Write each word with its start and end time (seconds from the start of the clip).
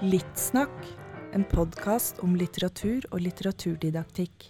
Littsnakk, 0.00 0.86
en 1.32 1.44
podkast 1.44 2.22
om 2.24 2.32
litteratur 2.34 3.04
og 3.12 3.20
litteraturdidaktikk. 3.20 4.46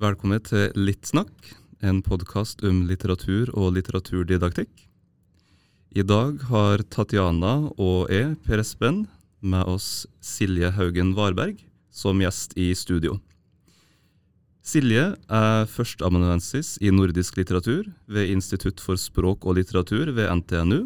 Velkommen 0.00 0.40
til 0.40 0.72
Littsnakk, 0.74 1.52
en 1.84 2.00
podkast 2.02 2.64
om 2.64 2.86
litteratur 2.88 3.52
og 3.52 3.76
litteraturdidaktikk. 3.76 4.87
I 5.98 6.04
dag 6.06 6.36
har 6.46 6.82
Tatjana 6.94 7.72
og 7.74 8.10
jeg, 8.12 8.36
Per 8.46 8.60
Espen, 8.62 9.00
med 9.42 9.66
oss 9.66 10.04
Silje 10.22 10.68
Haugen 10.76 11.08
Varberg 11.16 11.56
som 11.90 12.20
gjest 12.22 12.52
i 12.60 12.68
studio. 12.78 13.16
Silje 14.62 15.16
er 15.16 15.66
førsteamanuensis 15.72 16.76
i 16.84 16.92
nordisk 16.94 17.40
litteratur 17.40 17.88
ved 18.06 18.30
Institutt 18.30 18.78
for 18.84 19.00
språk 19.00 19.48
og 19.48 19.58
litteratur 19.58 20.12
ved 20.14 20.30
NTNU. 20.38 20.84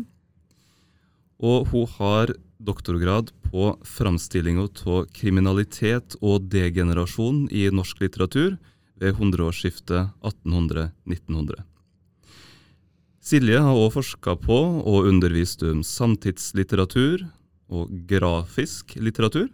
Og 1.45 1.69
hun 1.75 1.91
har 1.99 2.33
doktorgrad 2.63 3.35
på 3.51 3.67
framstillinga 3.85 4.65
av 4.65 5.11
kriminalitet 5.13 6.17
og 6.23 6.49
degenerasjon 6.55 7.51
i 7.53 7.67
norsk 7.75 8.01
litteratur 8.07 8.57
ved 9.03 9.21
hundreårsskiftet 9.21 10.15
1800-1900. 10.23 11.67
Silje 13.23 13.61
har 13.63 13.79
også 13.79 14.01
forska 14.01 14.33
på 14.43 14.59
og 14.83 15.07
undervist 15.07 15.63
om 15.63 15.85
samtidslitteratur 15.87 17.23
og 17.71 17.91
grafisk 18.11 18.97
litteratur. 18.99 19.47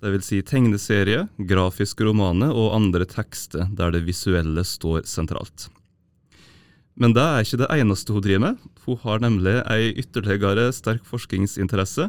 Dvs. 0.00 0.28
Si 0.30 0.38
tegneserie, 0.46 1.26
grafiske 1.50 2.06
romaner 2.06 2.54
og 2.54 2.72
andre 2.78 3.04
tekster 3.04 3.68
der 3.76 3.92
det 3.92 4.06
visuelle 4.06 4.64
står 4.64 5.04
sentralt. 5.10 5.66
Men 6.98 7.12
det 7.12 7.22
er 7.22 7.44
ikke 7.44 7.60
det 7.60 7.68
eneste 7.76 8.14
hun 8.14 8.24
driver 8.24 8.44
med. 8.46 8.62
Hun 8.86 8.98
har 9.02 9.20
nemlig 9.22 9.58
ei 9.68 9.92
ytterligere 10.00 10.70
sterk 10.72 11.04
forskningsinteresse, 11.06 12.08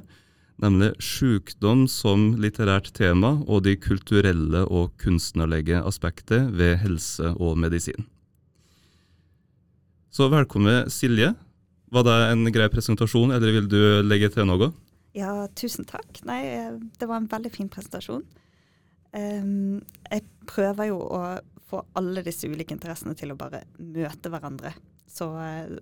nemlig 0.63 0.93
sykdom 1.03 1.89
som 1.91 2.37
litterært 2.39 2.93
tema 2.95 3.33
og 3.47 3.65
de 3.67 3.75
kulturelle 3.75 4.63
og 4.63 4.95
kunstnerlige 5.03 5.83
aspekter 5.83 6.47
ved 6.55 6.79
helse 6.85 7.35
og 7.35 7.59
medisin. 7.59 8.07
Så 10.09 10.27
velkommen, 10.27 10.89
Silje. 10.89 11.33
Var 11.93 12.03
det 12.05 12.17
en 12.31 12.51
grei 12.53 12.65
presentasjon, 12.73 13.31
eller 13.33 13.53
vil 13.53 13.67
du 13.69 13.79
legge 14.01 14.31
til 14.33 14.47
noe? 14.49 14.71
Ja, 15.13 15.45
tusen 15.57 15.85
takk. 15.89 16.21
Nei, 16.25 16.41
det 16.97 17.09
var 17.09 17.21
en 17.21 17.29
veldig 17.29 17.51
fin 17.53 17.69
presentasjon. 17.69 18.25
Um, 19.13 19.79
jeg 20.09 20.25
prøver 20.49 20.89
jo 20.89 20.99
å 21.01 21.21
få 21.69 21.83
alle 21.97 22.23
disse 22.25 22.49
ulike 22.49 22.73
interessene 22.73 23.13
til 23.17 23.33
å 23.33 23.37
bare 23.37 23.63
møte 23.77 24.33
hverandre. 24.33 24.73
Så 25.09 25.29
eh, 25.37 25.77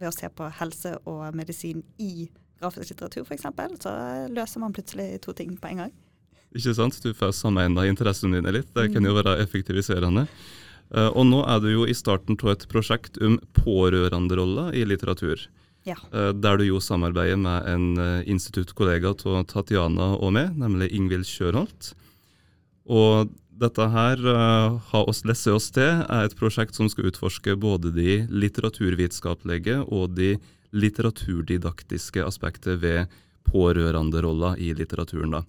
ved 0.00 0.08
å 0.08 0.14
se 0.14 0.28
på 0.28 0.48
helse 0.60 0.94
og 1.08 1.24
medisin 1.36 1.80
i 2.00 2.28
grafisk 2.60 2.92
litteratur 2.92 3.24
f.eks., 3.24 3.48
så 3.80 3.92
løser 4.32 4.60
man 4.60 4.76
plutselig 4.76 5.16
to 5.24 5.32
ting 5.36 5.56
på 5.56 5.72
en 5.72 5.86
gang. 5.86 5.94
Ikke 6.52 6.74
sant? 6.76 6.98
Du 7.00 7.14
får 7.16 7.32
sammenligna 7.36 7.88
interessene 7.88 8.36
dine 8.36 8.52
litt. 8.52 8.68
Det 8.76 8.90
kan 8.92 9.08
jo 9.08 9.16
være 9.16 9.38
effektiviserende. 9.40 10.26
Uh, 10.92 11.08
og 11.16 11.24
nå 11.30 11.40
er 11.48 11.60
du 11.64 11.70
jo 11.72 11.88
i 11.88 11.96
starten 11.96 12.36
av 12.42 12.52
et 12.52 12.66
prosjekt 12.68 13.16
om 13.24 13.38
pårørenderolla 13.56 14.70
i 14.76 14.84
litteratur. 14.84 15.46
Ja. 15.88 15.96
Uh, 16.12 16.30
der 16.36 16.60
du 16.60 16.66
jo 16.66 16.82
samarbeider 16.84 17.40
med 17.40 17.68
en 17.70 17.86
uh, 17.96 18.20
instituttkollega 18.28 19.14
av 19.14 19.46
Tatjana 19.50 20.12
og 20.18 20.34
meg, 20.36 20.52
nemlig 20.60 20.92
Ingvild 20.92 21.28
Kjørholt. 21.28 21.94
Og 22.92 23.32
dette 23.62 23.84
her 23.94 24.18
har 24.18 25.06
oss 25.06 25.20
lesse 25.28 25.52
oss 25.54 25.68
til 25.70 26.00
er 26.02 26.26
et 26.26 26.34
prosjekt 26.34 26.74
som 26.74 26.88
skal 26.90 27.12
utforske 27.12 27.54
både 27.60 27.92
de 27.94 28.16
litteraturvitenskapelige 28.26 29.84
og 29.86 30.16
de 30.16 30.32
litteraturdidaktiske 30.74 32.24
aspekter 32.26 32.80
ved 32.82 33.12
pårørenderolla 33.46 34.56
i 34.58 34.72
litteraturen. 34.74 35.36
da. 35.36 35.44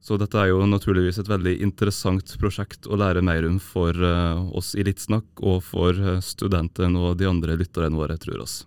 Så 0.00 0.18
dette 0.20 0.38
er 0.38 0.52
jo 0.52 0.62
naturligvis 0.68 1.18
et 1.18 1.30
veldig 1.30 1.56
interessant 1.64 2.36
prosjekt 2.38 2.86
å 2.86 2.98
lære 3.00 3.24
mer 3.26 3.46
om 3.48 3.58
for 3.62 3.96
uh, 3.96 4.44
oss 4.54 4.74
i 4.78 4.84
Littsnakk 4.86 5.42
og 5.42 5.64
for 5.66 5.98
uh, 5.98 6.20
studentene 6.22 7.00
og 7.08 7.16
de 7.18 7.26
andre 7.26 7.56
lytterne 7.58 7.98
våre, 7.98 8.18
tror 8.22 8.44
oss. 8.44 8.60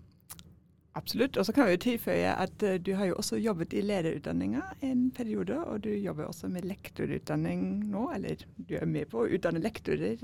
Absolutt. 1.00 1.38
Og 1.40 1.47
så 1.47 1.56
kan 1.56 1.69
vi 1.69 1.78
jo 1.78 1.84
tilføye 1.85 2.34
at 2.34 2.66
uh, 2.67 2.75
du 2.75 2.91
har 3.00 3.12
jo 3.12 3.22
også 3.22 3.40
jobbet 3.40 3.78
i 3.78 3.85
lederutdanninga 3.85 4.66
en 4.90 5.07
periode, 5.16 5.62
og 5.63 5.85
du 5.85 5.94
jobber 5.94 6.28
også 6.28 6.51
med 6.51 6.67
lektorutdanning 6.67 7.63
nå, 7.88 8.09
eller 8.17 8.44
du 8.57 8.75
er 8.81 8.90
med 8.90 9.07
på 9.13 9.23
å 9.23 9.31
utdanne 9.31 9.63
lektorer. 9.63 10.19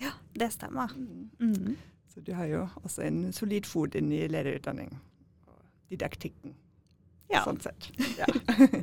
Ja, 0.00 0.14
det 0.40 0.52
stemmer. 0.56 0.96
Mm. 0.96 1.52
Mm. 1.52 1.76
Så 2.14 2.24
du 2.24 2.32
har 2.34 2.48
jo 2.48 2.64
også 2.80 3.04
en 3.04 3.26
solid 3.36 3.68
fot 3.68 3.94
inn 3.98 4.08
i 4.14 4.24
lederutdanning 4.30 4.96
og 5.52 5.60
didaktikken. 5.92 6.56
Ja. 7.30 7.44
Sånn 7.46 7.60
sett. 7.62 7.90
Ja. 8.18 8.26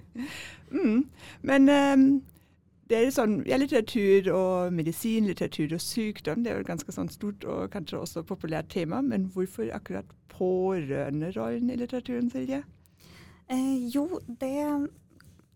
mm. 0.71 1.03
Men 1.47 1.69
um, 1.69 2.05
det 2.87 2.99
er 2.99 3.09
sånn, 3.11 3.41
ja, 3.47 3.57
litteratur 3.59 4.29
og 4.31 4.75
medisin, 4.75 5.27
litteratur 5.27 5.75
og 5.75 5.83
sykdom, 5.83 6.43
det 6.43 6.51
er 6.51 6.59
jo 6.59 6.63
et 6.63 6.69
ganske 6.69 6.95
sånn 6.95 7.11
stort 7.11 7.43
og 7.47 7.67
kanskje 7.73 7.99
også 7.99 8.23
populært 8.27 8.71
tema. 8.71 9.01
Men 9.03 9.27
hvorfor 9.33 9.67
akkurat 9.75 10.07
pårørenderollen 10.31 11.73
i 11.73 11.77
litteraturen, 11.81 12.31
Silje? 12.31 12.61
Eh, 13.51 13.87
jo, 13.91 14.21
det, 14.27 14.55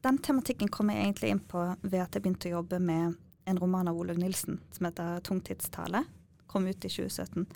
den 0.03 0.21
tematikken 0.23 0.71
kom 0.71 0.91
jeg 0.91 1.05
egentlig 1.05 1.33
inn 1.33 1.43
på 1.43 1.63
ved 1.81 1.99
at 2.03 2.15
jeg 2.15 2.25
begynte 2.25 2.51
å 2.51 2.57
jobbe 2.59 2.79
med 2.83 3.19
en 3.49 3.59
roman 3.59 3.89
av 3.89 3.99
Olaug 3.99 4.19
Nilsen 4.19 4.59
som 4.71 4.87
heter 4.87 5.19
'Tungtidstale'. 5.19 6.05
Kom 6.47 6.67
ut 6.67 6.85
i 6.85 6.89
2017. 6.89 7.47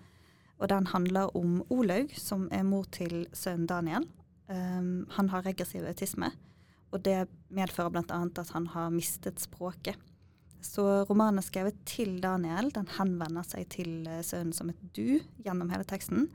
Og 0.58 0.70
den 0.70 0.88
handler 0.88 1.36
om 1.38 1.64
Olaug, 1.70 2.12
som 2.16 2.48
er 2.52 2.64
mor 2.64 2.86
til 2.92 3.28
sønnen 3.34 3.68
Daniel. 3.68 4.08
Um, 4.48 5.06
han 5.16 5.30
har 5.34 5.46
regressiv 5.46 5.86
autisme. 5.88 6.32
Og 6.94 7.02
det 7.04 7.26
medfører 7.54 7.92
bl.a. 7.92 8.20
at 8.24 8.52
han 8.54 8.68
har 8.76 8.94
mistet 8.94 9.42
språket. 9.44 9.98
Så 10.66 10.84
romanen 11.10 11.40
er 11.42 11.46
skrevet 11.46 11.78
til 11.86 12.18
Daniel. 12.24 12.72
Den 12.74 12.88
henvender 12.98 13.46
seg 13.46 13.68
til 13.74 14.08
eh, 14.10 14.24
sønnen 14.26 14.54
som 14.56 14.72
et 14.72 14.80
du 14.96 15.20
gjennom 15.46 15.70
hele 15.70 15.86
teksten. 15.86 16.30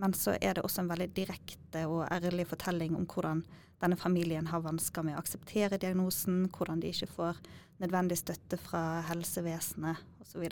Men 0.00 0.14
så 0.16 0.38
er 0.40 0.56
det 0.56 0.64
også 0.64 0.82
en 0.82 0.90
veldig 0.90 1.10
direkte 1.14 1.84
og 1.90 2.06
ærlig 2.08 2.46
fortelling 2.50 2.96
om 2.96 3.04
hvordan 3.10 3.42
denne 3.82 3.98
familien 4.00 4.48
har 4.48 4.64
vansker 4.64 5.04
med 5.04 5.16
å 5.16 5.20
akseptere 5.20 5.78
diagnosen, 5.82 6.46
hvordan 6.54 6.80
de 6.80 6.94
ikke 6.94 7.10
får 7.12 7.42
nødvendig 7.82 8.18
støtte 8.22 8.58
fra 8.58 9.02
helsevesenet 9.10 10.00
osv. 10.24 10.46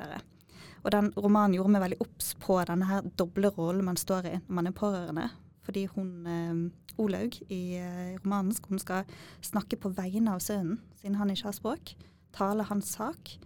Og 0.83 0.91
den 0.93 1.09
romanen 1.17 1.57
gjorde 1.57 1.73
meg 1.73 1.85
veldig 1.87 2.01
obs 2.05 2.35
på 2.43 2.59
denne 2.69 2.91
her 2.91 3.09
doble 3.17 3.53
rollen 3.57 3.87
man 3.89 4.01
står 4.01 4.29
i 4.29 4.37
når 4.43 4.59
man 4.59 4.69
er 4.69 4.77
pårørende. 4.77 5.31
Fordi 5.63 5.87
hun, 5.95 6.11
eh, 6.27 6.99
Olaug, 7.03 7.39
i 7.49 7.79
eh, 7.79 8.19
romanen 8.25 8.55
hun 8.69 8.83
skal 8.83 9.09
snakke 9.41 9.79
på 9.79 9.93
vegne 9.95 10.35
av 10.35 10.43
sønnen, 10.43 10.81
siden 11.01 11.21
han 11.21 11.31
ikke 11.31 11.51
har 11.51 11.59
språk. 11.59 11.95
Tale 12.35 12.67
hans 12.69 12.95
sak. 12.97 13.37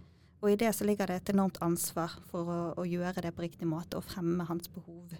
Og 0.41 0.51
i 0.51 0.59
det 0.59 0.69
så 0.75 0.85
ligger 0.85 1.09
det 1.09 1.21
et 1.21 1.33
enormt 1.33 1.57
ansvar 1.65 2.13
for 2.29 2.49
å, 2.49 2.59
å 2.77 2.85
gjøre 2.85 3.23
det 3.25 3.33
på 3.33 3.45
riktig 3.45 3.67
måte 3.69 3.97
og 3.97 4.05
fremme 4.05 4.45
hans 4.49 4.69
behov. 4.69 5.15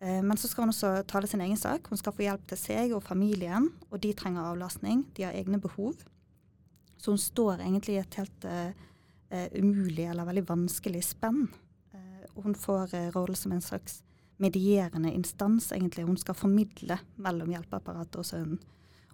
Eh, 0.00 0.22
men 0.22 0.36
så 0.36 0.48
skal 0.48 0.66
hun 0.66 0.74
også 0.74 0.92
tale 1.08 1.28
sin 1.30 1.40
egen 1.40 1.56
sak. 1.56 1.88
Hun 1.88 2.00
skal 2.00 2.14
få 2.16 2.26
hjelp 2.26 2.44
til 2.50 2.60
seg 2.60 2.92
og 2.96 3.04
familien, 3.04 3.70
og 3.90 4.00
de 4.04 4.12
trenger 4.16 4.50
avlastning. 4.50 5.06
De 5.16 5.24
har 5.24 5.36
egne 5.36 5.60
behov. 5.62 5.96
Så 7.00 7.14
hun 7.14 7.20
står 7.20 7.64
egentlig 7.64 7.96
i 7.96 8.02
et 8.02 8.18
helt 8.20 8.48
eh, 8.48 9.48
umulig 9.56 10.08
eller 10.08 10.28
veldig 10.28 10.46
vanskelig 10.48 11.04
spenn. 11.12 11.46
Eh, 11.96 12.26
hun 12.44 12.56
får 12.56 12.92
rollen 13.16 13.38
som 13.38 13.56
en 13.56 13.64
slags 13.64 14.02
medierende 14.42 15.12
instans, 15.14 15.70
egentlig. 15.72 16.04
Hun 16.06 16.18
skal 16.20 16.36
formidle 16.36 16.98
mellom 17.22 17.52
hjelpeapparatet 17.54 18.20
og 18.20 18.28
sønnen. 18.28 18.62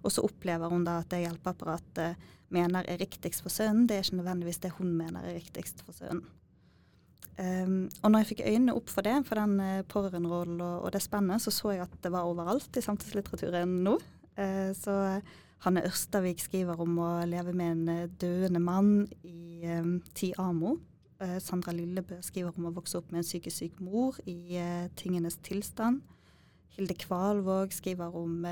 Og 0.03 0.11
så 0.11 0.23
opplever 0.25 0.71
hun 0.71 0.83
da 0.83 0.99
at 0.99 1.11
det 1.13 1.23
hjelpeapparatet 1.23 2.31
mener 2.53 2.85
er 2.89 2.99
riktigst 3.01 3.43
for 3.43 3.53
sønnen, 3.53 3.87
det 3.87 3.97
er 3.97 4.05
ikke 4.05 4.19
nødvendigvis 4.19 4.61
det 4.65 4.73
hun 4.77 4.91
mener 4.97 5.23
er 5.25 5.37
riktigst 5.39 5.81
for 5.85 5.95
sønnen. 5.97 6.25
Um, 7.33 7.87
og 8.03 8.11
når 8.11 8.21
jeg 8.21 8.27
fikk 8.29 8.41
øynene 8.45 8.75
opp 8.77 8.91
for 8.93 9.05
det, 9.07 9.15
for 9.25 9.39
den 9.39 9.55
uh, 9.57 9.85
pårørenderollen 9.89 10.59
og, 10.61 10.83
og, 10.83 10.91
det 10.93 11.01
spennet, 11.01 11.41
så 11.41 11.49
så 11.49 11.71
jeg 11.73 11.81
at 11.87 11.95
det 12.05 12.11
var 12.13 12.29
overalt 12.29 12.77
i 12.77 12.83
samtidslitteraturen 12.85 13.79
nå. 13.87 13.95
Uh, 14.37 14.69
så 14.77 14.93
Hanne 15.65 15.81
Ørstavik 15.87 16.43
skriver 16.43 16.77
om 16.83 16.99
å 17.01 17.09
leve 17.25 17.55
med 17.57 17.71
en 17.73 18.11
døende 18.21 18.61
mann 18.61 19.07
i 19.25 19.65
um, 19.79 19.95
Ti 20.13 20.33
Amo. 20.37 20.75
Uh, 21.23 21.37
Sandra 21.39 21.71
Lillebø 21.75 22.19
skriver 22.25 22.51
om 22.57 22.67
å 22.67 22.75
vokse 22.75 22.99
opp 22.99 23.13
med 23.13 23.21
en 23.23 23.27
psykisk 23.27 23.63
syk 23.63 23.79
mor 23.79 24.19
i 24.27 24.59
uh, 24.59 24.89
tingenes 24.99 25.39
tilstand. 25.45 26.03
Hilde 26.75 26.97
Kvalvåg 26.99 27.71
skriver 27.71 28.15
om 28.17 28.47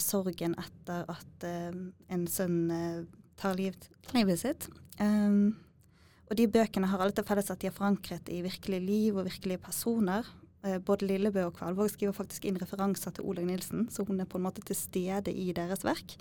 sorgen 0.00 0.54
etter 0.56 1.04
at 1.12 1.44
en 1.44 2.22
sønn 2.32 2.70
tar 3.36 3.54
liv, 3.58 3.76
livet 4.14 4.40
sitt. 4.40 4.66
Um, 5.00 5.56
og 6.26 6.34
de 6.38 6.48
bøkene 6.50 6.88
har 6.90 7.02
alle 7.02 7.14
til 7.14 7.26
felles 7.26 7.52
at 7.52 7.60
de 7.62 7.70
er 7.70 7.76
forankret 7.76 8.30
i 8.32 8.42
virkelige 8.44 8.82
liv 8.82 9.18
og 9.18 9.28
virkelige 9.28 9.62
personer. 9.62 10.26
Uh, 10.64 10.78
både 10.82 11.08
Lillebø 11.10 11.46
og 11.46 11.56
Kvalvåg 11.58 11.92
skriver 11.92 12.16
faktisk 12.16 12.48
inn 12.48 12.58
referanser 12.60 13.14
til 13.14 13.28
Olaug 13.28 13.46
Nilsen, 13.48 13.86
så 13.92 14.06
hun 14.08 14.20
er 14.20 14.28
på 14.30 14.40
en 14.40 14.46
måte 14.48 14.64
til 14.66 14.78
stede 14.78 15.32
i 15.32 15.52
deres 15.56 15.84
verk. 15.86 16.16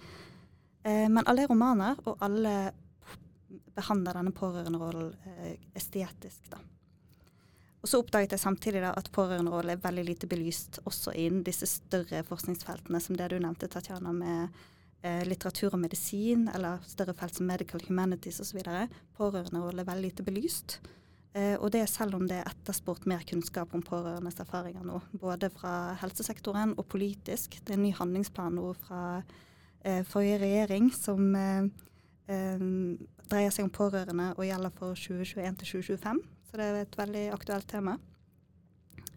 Uh, 0.85 1.07
men 1.09 1.23
alle 1.25 1.45
er 1.45 1.51
romaner, 1.51 2.01
og 2.05 2.19
alle 2.25 2.73
behandler 3.75 4.19
denne 4.19 4.33
pårørenderollen 4.35 5.13
eh, 5.35 5.57
estetisk. 5.75 6.49
da. 6.51 6.61
Og 7.85 7.89
Så 7.89 7.99
oppdaget 8.01 8.33
jeg 8.33 8.41
samtidig 8.41 8.81
da 8.81 8.95
at 8.97 9.11
pårørenderollen 9.13 9.75
er 9.75 9.83
veldig 9.83 10.05
lite 10.07 10.27
belyst 10.27 10.79
også 10.89 11.13
innen 11.13 11.43
disse 11.45 11.67
større 11.69 12.23
forskningsfeltene, 12.25 13.01
som 13.01 13.17
det 13.17 13.29
du 13.29 13.37
nevnte, 13.37 13.69
Tatjana, 13.69 14.13
med 14.15 14.55
eh, 15.05 15.21
litteratur 15.27 15.75
og 15.75 15.83
medisin, 15.83 16.47
eller 16.49 16.81
større 16.89 17.13
felt 17.13 17.37
som 17.37 17.45
medical 17.45 17.83
humanities 17.85 18.41
osv. 18.41 18.63
Pårørenderollen 19.17 19.83
er 19.83 19.89
veldig 19.91 20.09
lite 20.09 20.25
belyst. 20.25 20.79
Eh, 21.35 21.57
og 21.59 21.69
det 21.75 21.81
er 21.83 21.91
selv 21.91 22.15
om 22.15 22.25
det 22.25 22.39
er 22.39 22.49
etterspurt 22.49 23.05
mer 23.11 23.25
kunnskap 23.27 23.73
om 23.75 23.83
pårørendes 23.85 24.39
erfaringer 24.39 24.85
nå, 24.87 25.01
både 25.19 25.49
fra 25.53 25.93
helsesektoren 25.99 26.73
og 26.79 26.87
politisk. 26.89 27.59
Det 27.59 27.75
er 27.75 27.77
en 27.77 27.83
ny 27.85 27.91
handlingsplan 27.97 28.55
nå 28.55 28.69
fra 28.85 29.01
eh, 29.83 30.01
forrige 30.07 30.39
regjering 30.45 30.87
som 30.95 31.35
eh, 31.35 31.67
eh, 32.31 32.63
dreier 33.31 33.53
seg 33.53 33.67
om 33.67 33.73
pårørende 33.73 34.31
og 34.35 34.45
gjelder 34.47 34.73
for 34.75 34.97
2021 34.99 35.61
til 35.61 35.71
2025. 35.81 36.21
Så 36.49 36.59
det 36.59 36.67
er 36.67 36.81
et 36.81 36.97
veldig 36.99 37.23
aktuelt 37.35 37.67
tema. 37.69 37.97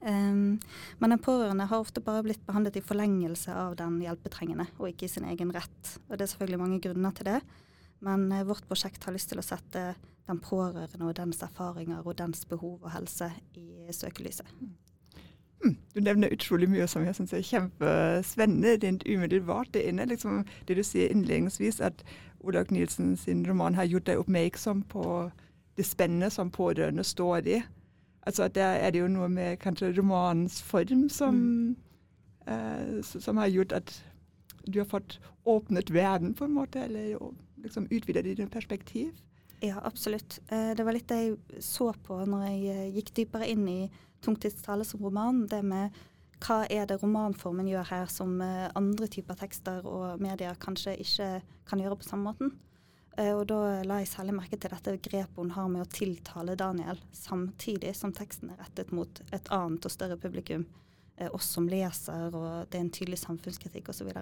Um, 0.01 0.61
men 0.99 1.11
den 1.11 1.19
pårørende 1.23 1.67
har 1.67 1.83
ofte 1.83 2.01
bare 2.01 2.23
blitt 2.23 2.45
behandlet 2.47 2.77
i 2.79 2.85
forlengelse 2.87 3.55
av 3.55 3.75
den 3.81 3.97
hjelpetrengende, 4.03 4.69
og 4.79 4.93
ikke 4.93 5.09
i 5.09 5.13
sin 5.13 5.27
egen 5.27 5.51
rett. 5.55 5.97
Og 6.09 6.19
Det 6.19 6.27
er 6.27 6.33
selvfølgelig 6.35 6.61
mange 6.61 6.81
grunner 6.81 7.17
til 7.19 7.33
det, 7.33 7.41
men 8.07 8.29
uh, 8.33 8.47
vårt 8.47 8.67
prosjekt 8.71 9.05
har 9.09 9.17
lyst 9.17 9.33
til 9.33 9.43
å 9.43 9.47
sette 9.47 9.89
den 10.29 10.43
pårørende 10.45 11.09
og 11.09 11.17
dens 11.17 11.43
erfaringer 11.43 12.05
og 12.05 12.19
dens 12.19 12.45
behov 12.47 12.79
og 12.83 12.93
helse 12.93 13.33
i 13.57 13.89
søkelyset. 13.91 14.47
Mm, 15.65 15.75
du 15.95 16.01
nevner 16.01 16.31
utrolig 16.31 16.69
mye 16.71 16.87
som 16.87 17.03
jeg 17.03 17.17
syns 17.19 17.33
er 17.35 17.43
kjempespennende 17.43 18.77
rent 18.85 19.03
umiddelbart. 19.09 19.73
Det 19.75 19.83
ene 19.89 20.07
liksom 20.07 20.45
det 20.69 20.77
du 20.79 20.85
sier 20.87 21.11
innledningsvis, 21.11 21.81
at 21.81 22.05
Olaug 22.41 22.71
Nielsen 22.71 23.17
sin 23.17 23.47
roman 23.47 23.75
har 23.75 23.89
gjort 23.89 24.07
deg 24.07 24.21
oppmerksom 24.23 24.83
på 24.91 25.05
det 25.79 25.87
spennet 25.87 26.33
som 26.33 26.51
pårørende 26.51 27.05
står 27.05 27.47
i. 27.47 27.63
Altså 28.27 28.49
Der 28.49 28.79
er 28.83 28.91
det 28.91 29.01
jo 29.01 29.09
noe 29.09 29.29
med 29.29 29.59
kanskje 29.63 29.95
romanens 29.97 30.63
form 30.63 31.09
som, 31.09 31.35
mm. 31.35 31.77
eh, 32.47 33.03
som 33.03 33.37
har 33.37 33.47
gjort 33.47 33.73
at 33.73 33.95
du 34.67 34.79
har 34.79 34.87
fått 34.87 35.21
åpnet 35.49 35.91
verden, 35.91 36.35
på 36.35 36.45
en 36.45 36.53
måte, 36.53 36.83
eller 36.85 37.17
liksom 37.63 37.87
utvidet 37.91 38.25
dine 38.25 38.49
perspektiv. 38.49 39.15
Ja, 39.61 39.81
absolutt. 39.83 40.39
Eh, 40.49 40.75
det 40.77 40.85
var 40.85 40.95
litt 40.95 41.09
det 41.09 41.19
jeg 41.23 41.63
så 41.65 41.91
på 42.05 42.21
når 42.27 42.45
jeg 42.47 42.75
eh, 42.75 42.91
gikk 42.99 43.15
dypere 43.17 43.49
inn 43.49 43.65
i 43.69 43.81
Tungtidstale 44.23 44.85
som 44.85 45.03
roman. 45.03 45.47
Det 45.51 45.63
med 45.65 45.95
hva 46.45 46.63
er 46.71 46.87
det 46.87 47.01
romanformen 47.03 47.69
gjør 47.69 47.87
her 47.91 48.09
som 48.13 48.39
eh, 48.45 48.69
andre 48.79 49.09
typer 49.11 49.39
tekster 49.39 49.87
og 49.87 50.23
medier 50.23 50.59
kanskje 50.63 50.97
ikke 51.03 51.29
kan 51.69 51.83
gjøre 51.83 51.99
på 51.99 52.07
samme 52.07 52.31
måten. 52.31 52.53
Eh, 53.19 53.33
og 53.35 53.47
da 53.51 53.81
la 53.87 54.01
jeg 54.03 54.11
særlig 54.13 54.37
merke 54.37 54.59
til 54.61 54.73
dette 54.73 54.97
grepet 55.09 55.41
hun 55.41 55.55
har 55.57 55.71
med 55.73 55.85
å 55.85 55.91
tiltale 55.91 56.57
Daniel, 56.59 57.01
samtidig 57.13 57.95
som 57.99 58.15
teksten 58.15 58.53
er 58.55 58.63
rettet 58.63 58.95
mot 58.95 59.23
et 59.33 59.51
annet 59.55 59.89
og 59.89 59.95
større 59.95 60.19
publikum, 60.21 60.67
eh, 61.17 61.31
oss 61.35 61.51
som 61.57 61.69
leser, 61.69 62.31
og 62.31 62.71
det 62.71 62.79
er 62.79 62.87
en 62.87 62.95
tydelig 62.95 63.21
samfunnskritikk 63.25 63.91
osv. 63.91 64.13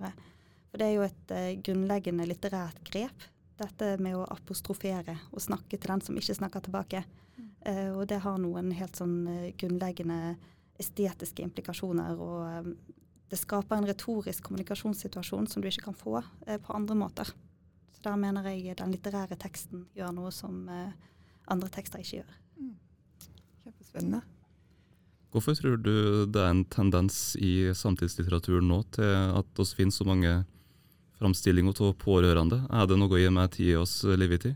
For 0.71 0.81
det 0.81 0.89
er 0.89 0.97
jo 0.97 1.07
et 1.07 1.63
grunnleggende 1.65 2.27
litterært 2.29 2.81
grep, 2.89 3.29
dette 3.57 3.95
med 4.05 4.17
å 4.19 4.27
apostrofere 4.29 5.15
og 5.31 5.41
snakke 5.41 5.79
til 5.79 5.89
den 5.89 6.03
som 6.05 6.17
ikke 6.17 6.41
snakker 6.41 6.65
tilbake. 6.65 7.05
Mm. 7.37 7.99
og 8.01 8.07
det 8.09 8.23
har 8.25 8.39
noen 8.41 8.71
helt 8.73 8.97
sånn 8.97 9.27
grunnleggende 9.61 10.37
estetiske 10.79 11.43
implikasjoner. 11.43 12.17
og 12.21 12.67
um, 12.67 12.77
det 13.31 13.39
skaper 13.41 13.81
en 13.81 13.89
retorisk 13.89 14.45
kommunikasjonssituasjon 14.47 15.49
som 15.51 15.63
du 15.63 15.69
ikke 15.69 15.89
kan 15.89 15.99
få 15.99 16.21
eh, 16.47 16.61
på 16.63 16.75
andre 16.77 16.95
måter. 16.95 17.33
Så 17.93 18.03
Der 18.05 18.17
mener 18.17 18.47
jeg 18.47 18.77
den 18.79 18.93
litterære 18.95 19.39
teksten 19.41 19.87
gjør 19.97 20.13
noe 20.15 20.31
som 20.31 20.69
eh, 20.71 20.93
andre 21.51 21.71
tekster 21.75 22.03
ikke 22.03 22.21
gjør. 22.21 22.35
Mm. 22.61 22.75
Kjempespennende. 23.65 24.21
Hvorfor 25.35 25.57
tror 25.59 25.81
du 25.83 26.27
det 26.31 26.41
er 26.43 26.53
en 26.53 26.65
tendens 26.71 27.35
i 27.43 27.73
samtidslitteraturen 27.75 28.69
nå 28.71 28.85
til 28.95 29.11
at 29.37 29.59
oss 29.61 29.75
finner 29.75 29.93
så 29.93 30.07
mange 30.07 30.37
framstillinger 31.19 31.83
av 31.83 31.97
pårørende? 31.99 32.63
Er 32.71 32.87
det 32.87 33.01
noe 33.01 33.19
i 33.19 33.27
med 33.33 33.57
tid 33.59 33.75
oss 33.81 33.99
lever 34.07 34.53
i? 34.53 34.55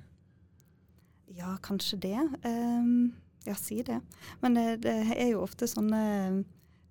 Ja, 1.35 1.57
kanskje 1.65 1.99
det. 1.99 2.17
Um, 2.47 3.11
ja, 3.47 3.57
si 3.57 3.81
det. 3.87 4.01
Men 4.41 4.59
det, 4.59 4.67
det 4.85 4.97
er 5.17 5.33
jo 5.33 5.45
ofte 5.45 5.69
sånne 5.71 6.03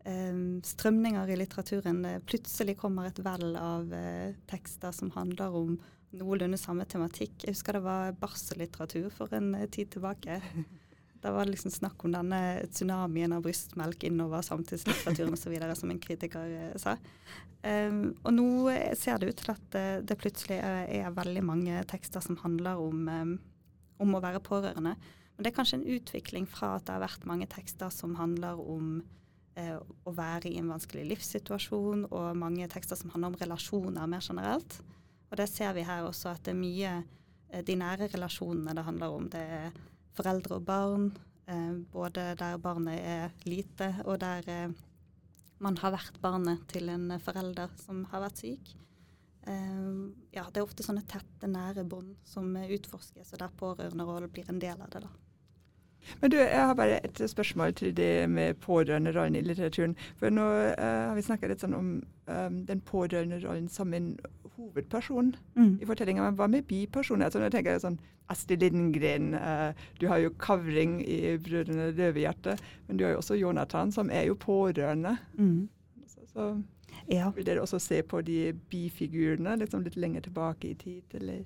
eh, 0.06 0.42
strømninger 0.66 1.30
i 1.30 1.40
litteraturen. 1.40 2.04
Plutselig 2.30 2.78
kommer 2.82 3.10
et 3.10 3.22
vell 3.24 3.54
av 3.60 3.94
eh, 3.94 4.36
tekster 4.50 4.96
som 4.96 5.14
handler 5.18 5.56
om 5.62 5.80
noenlunde 6.18 6.58
samme 6.58 6.86
tematikk. 6.90 7.44
Jeg 7.44 7.56
husker 7.56 7.78
det 7.78 7.86
var 7.86 8.16
barsellitteratur 8.20 9.10
for 9.14 9.34
en 9.38 9.54
eh, 9.56 9.70
tid 9.72 9.96
tilbake. 9.96 10.42
Da 11.20 11.34
var 11.36 11.44
det 11.44 11.52
liksom 11.52 11.72
snakk 11.72 12.04
om 12.08 12.14
denne 12.16 12.62
tsunamien 12.72 13.34
av 13.36 13.42
brystmelk 13.44 14.06
innover 14.08 14.40
samtidslitteraturen 14.40 15.34
osv., 15.36 15.56
som 15.76 15.92
en 15.92 16.00
kritiker 16.00 16.54
eh, 16.56 16.78
sa. 16.80 16.94
Um, 17.60 18.14
og 18.24 18.32
nå 18.38 18.46
ser 18.96 19.20
det 19.20 19.34
ut 19.34 19.42
til 19.42 19.52
at 19.52 19.66
det, 19.74 19.88
det 20.08 20.16
plutselig 20.22 20.62
er, 20.64 20.86
er, 20.88 21.10
veldig 21.12 21.44
mange 21.44 21.82
tekster 21.92 22.24
som 22.24 22.40
handler 22.40 22.80
om, 22.80 23.02
um, 23.12 23.34
om 24.00 24.16
å 24.16 24.22
være 24.24 24.40
pårørende. 24.40 24.94
Men 25.40 25.46
det 25.46 25.54
er 25.54 25.56
kanskje 25.56 25.78
en 25.80 25.92
utvikling 25.96 26.46
fra 26.52 26.74
at 26.76 26.84
det 26.84 26.98
har 26.98 27.06
vært 27.06 27.22
mange 27.30 27.46
tekster 27.48 27.88
som 27.96 28.18
handler 28.20 28.58
om 28.60 28.98
eh, 29.56 29.78
å 29.80 30.12
være 30.12 30.50
i 30.50 30.58
en 30.60 30.68
vanskelig 30.68 31.06
livssituasjon, 31.14 32.02
og 32.12 32.26
mange 32.36 32.66
tekster 32.68 33.00
som 33.00 33.14
handler 33.14 33.32
om 33.32 33.38
relasjoner 33.40 34.10
mer 34.12 34.26
generelt. 34.26 34.76
Og 35.30 35.40
det 35.40 35.46
ser 35.48 35.72
vi 35.78 35.86
her 35.88 36.04
også, 36.04 36.34
at 36.34 36.44
det 36.44 36.52
er 36.52 36.60
mye 36.60 36.92
eh, 36.98 37.62
de 37.64 37.78
nære 37.80 38.10
relasjonene 38.12 38.76
det 38.76 38.84
handler 38.90 39.16
om. 39.16 39.30
Det 39.32 39.46
er 39.62 39.78
foreldre 40.20 40.58
og 40.58 40.68
barn, 40.68 41.08
eh, 41.48 41.72
både 41.96 42.28
der 42.44 42.60
barnet 42.60 43.00
er 43.00 43.32
lite, 43.48 43.94
og 44.04 44.20
der 44.20 44.52
eh, 44.52 44.76
man 45.64 45.80
har 45.80 45.96
vært 45.96 46.20
barnet 46.20 46.68
til 46.76 46.92
en 46.92 47.16
forelder 47.24 47.72
som 47.80 48.04
har 48.12 48.26
vært 48.28 48.44
syk. 48.44 48.76
Uh, 49.48 50.12
ja, 50.36 50.44
det 50.52 50.60
er 50.60 50.68
ofte 50.68 50.84
sånne 50.84 51.06
tette, 51.08 51.48
nære 51.48 51.88
bånd 51.88 52.20
som 52.28 52.52
utforskes, 52.60 53.32
og 53.32 53.40
der 53.40 53.58
pårørenderollen 53.58 54.36
blir 54.36 54.52
en 54.52 54.60
del 54.60 54.84
av 54.84 54.92
det. 54.92 55.08
da. 55.08 55.29
Men 56.22 56.32
du, 56.32 56.38
jeg 56.38 56.66
har 56.66 56.76
bare 56.78 57.00
et 57.06 57.22
spørsmål 57.30 57.74
til 57.74 57.98
det 57.98 58.30
med 58.30 58.54
pårørenderollen 58.64 59.36
i 59.36 59.42
litteraturen. 59.46 59.96
For 60.20 60.34
nå 60.34 60.46
uh, 60.46 61.10
har 61.10 61.16
vi 61.18 61.26
snakka 61.26 61.50
litt 61.52 61.64
sånn 61.64 61.78
om 61.78 61.92
um, 62.28 62.62
den 62.68 62.82
pårørenderollen 62.86 63.70
som 63.72 63.94
en 63.94 64.14
hovedperson 64.56 65.36
mm. 65.56 65.76
i 65.82 65.90
fortellinga. 65.90 66.24
Men 66.24 66.40
hva 66.40 66.48
med 66.52 66.68
bipersoner? 66.70 67.28
Altså, 67.28 67.42
nå 67.42 67.52
tenker 67.54 67.78
jeg 67.78 67.86
sånn 67.86 68.00
Astrid 68.30 68.62
Lindgren, 68.62 69.32
uh, 69.34 69.72
du 70.02 70.08
har 70.12 70.22
jo 70.22 70.34
Kavring 70.38 71.00
i 71.02 71.38
'Brødrene 71.38 71.92
Løvehjerte', 71.98 72.60
men 72.88 72.98
du 72.98 73.06
har 73.06 73.16
jo 73.16 73.22
også 73.24 73.40
Jonathan, 73.40 73.92
som 73.92 74.12
er 74.14 74.28
jo 74.30 74.36
pårørende. 74.38 75.16
Mm. 75.38 75.70
Så, 76.06 76.28
så 76.34 76.52
ja. 77.10 77.32
vil 77.36 77.48
dere 77.48 77.64
også 77.64 77.80
se 77.82 78.04
på 78.06 78.22
de 78.22 78.54
bifigurene 78.70 79.56
liksom 79.64 79.82
litt 79.86 79.98
lenger 79.98 80.28
tilbake 80.28 80.70
i 80.70 80.78
tid, 80.78 81.18
eller? 81.18 81.42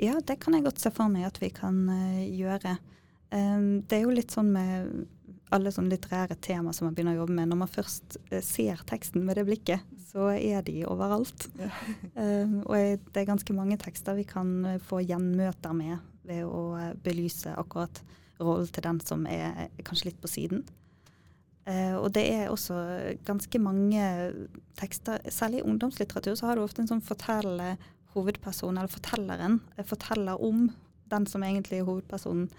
Ja, 0.00 0.18
det 0.18 0.40
kan 0.42 0.56
jeg 0.56 0.64
godt 0.64 0.82
se 0.82 0.90
for 0.90 1.12
meg 1.12 1.28
at 1.28 1.38
vi 1.42 1.52
kan 1.54 1.84
uh, 1.86 2.24
gjøre. 2.26 2.74
Um, 2.74 2.90
det 3.34 3.96
er 3.96 4.04
jo 4.04 4.12
litt 4.14 4.30
sånn 4.30 4.52
med 4.54 5.06
alle 5.54 5.70
sånne 5.72 5.92
litterære 5.92 6.36
tema 6.42 6.72
som 6.74 6.88
man 6.88 6.96
begynner 6.96 7.16
å 7.16 7.22
jobbe 7.22 7.36
med. 7.36 7.50
Når 7.50 7.60
man 7.60 7.70
først 7.70 8.18
uh, 8.32 8.40
ser 8.44 8.82
teksten 8.88 9.24
med 9.26 9.38
det 9.38 9.46
blikket, 9.48 9.84
så 10.08 10.30
er 10.34 10.64
de 10.66 10.82
overalt. 10.90 11.48
Ja. 11.60 11.70
um, 12.16 12.60
og 12.68 13.04
det 13.12 13.22
er 13.22 13.30
ganske 13.30 13.56
mange 13.56 13.78
tekster 13.82 14.18
vi 14.18 14.26
kan 14.28 14.56
uh, 14.66 14.78
få 14.82 15.02
gjenmøter 15.04 15.76
med 15.76 15.98
ved 16.24 16.44
å 16.46 16.64
uh, 16.78 16.90
belyse 17.04 17.52
akkurat 17.54 18.02
rollen 18.42 18.70
til 18.74 18.86
den 18.86 18.98
som 19.04 19.28
er 19.30 19.68
kanskje 19.86 20.10
litt 20.10 20.18
på 20.20 20.28
siden. 20.28 20.64
og 21.64 22.08
det 22.12 22.24
er 22.28 22.50
også 22.50 22.74
ganske 23.24 23.58
mange 23.62 24.02
tekster, 24.76 25.22
særlig 25.30 25.60
i 25.62 25.64
ungdomslitteratur, 25.64 26.34
så 26.34 26.48
har 26.48 26.58
du 26.58 26.64
ofte 26.64 26.82
en 26.82 26.90
sånn 26.90 27.00
fortellende 27.00 27.78
hovedperson, 28.12 28.74
eller 28.74 28.90
fortelleren, 28.90 29.60
forteller 29.86 30.42
om 30.42 30.66
den 31.14 31.28
som 31.30 31.46
egentlig 31.46 31.78
er 31.78 31.86
hovedpersonen. 31.86 32.50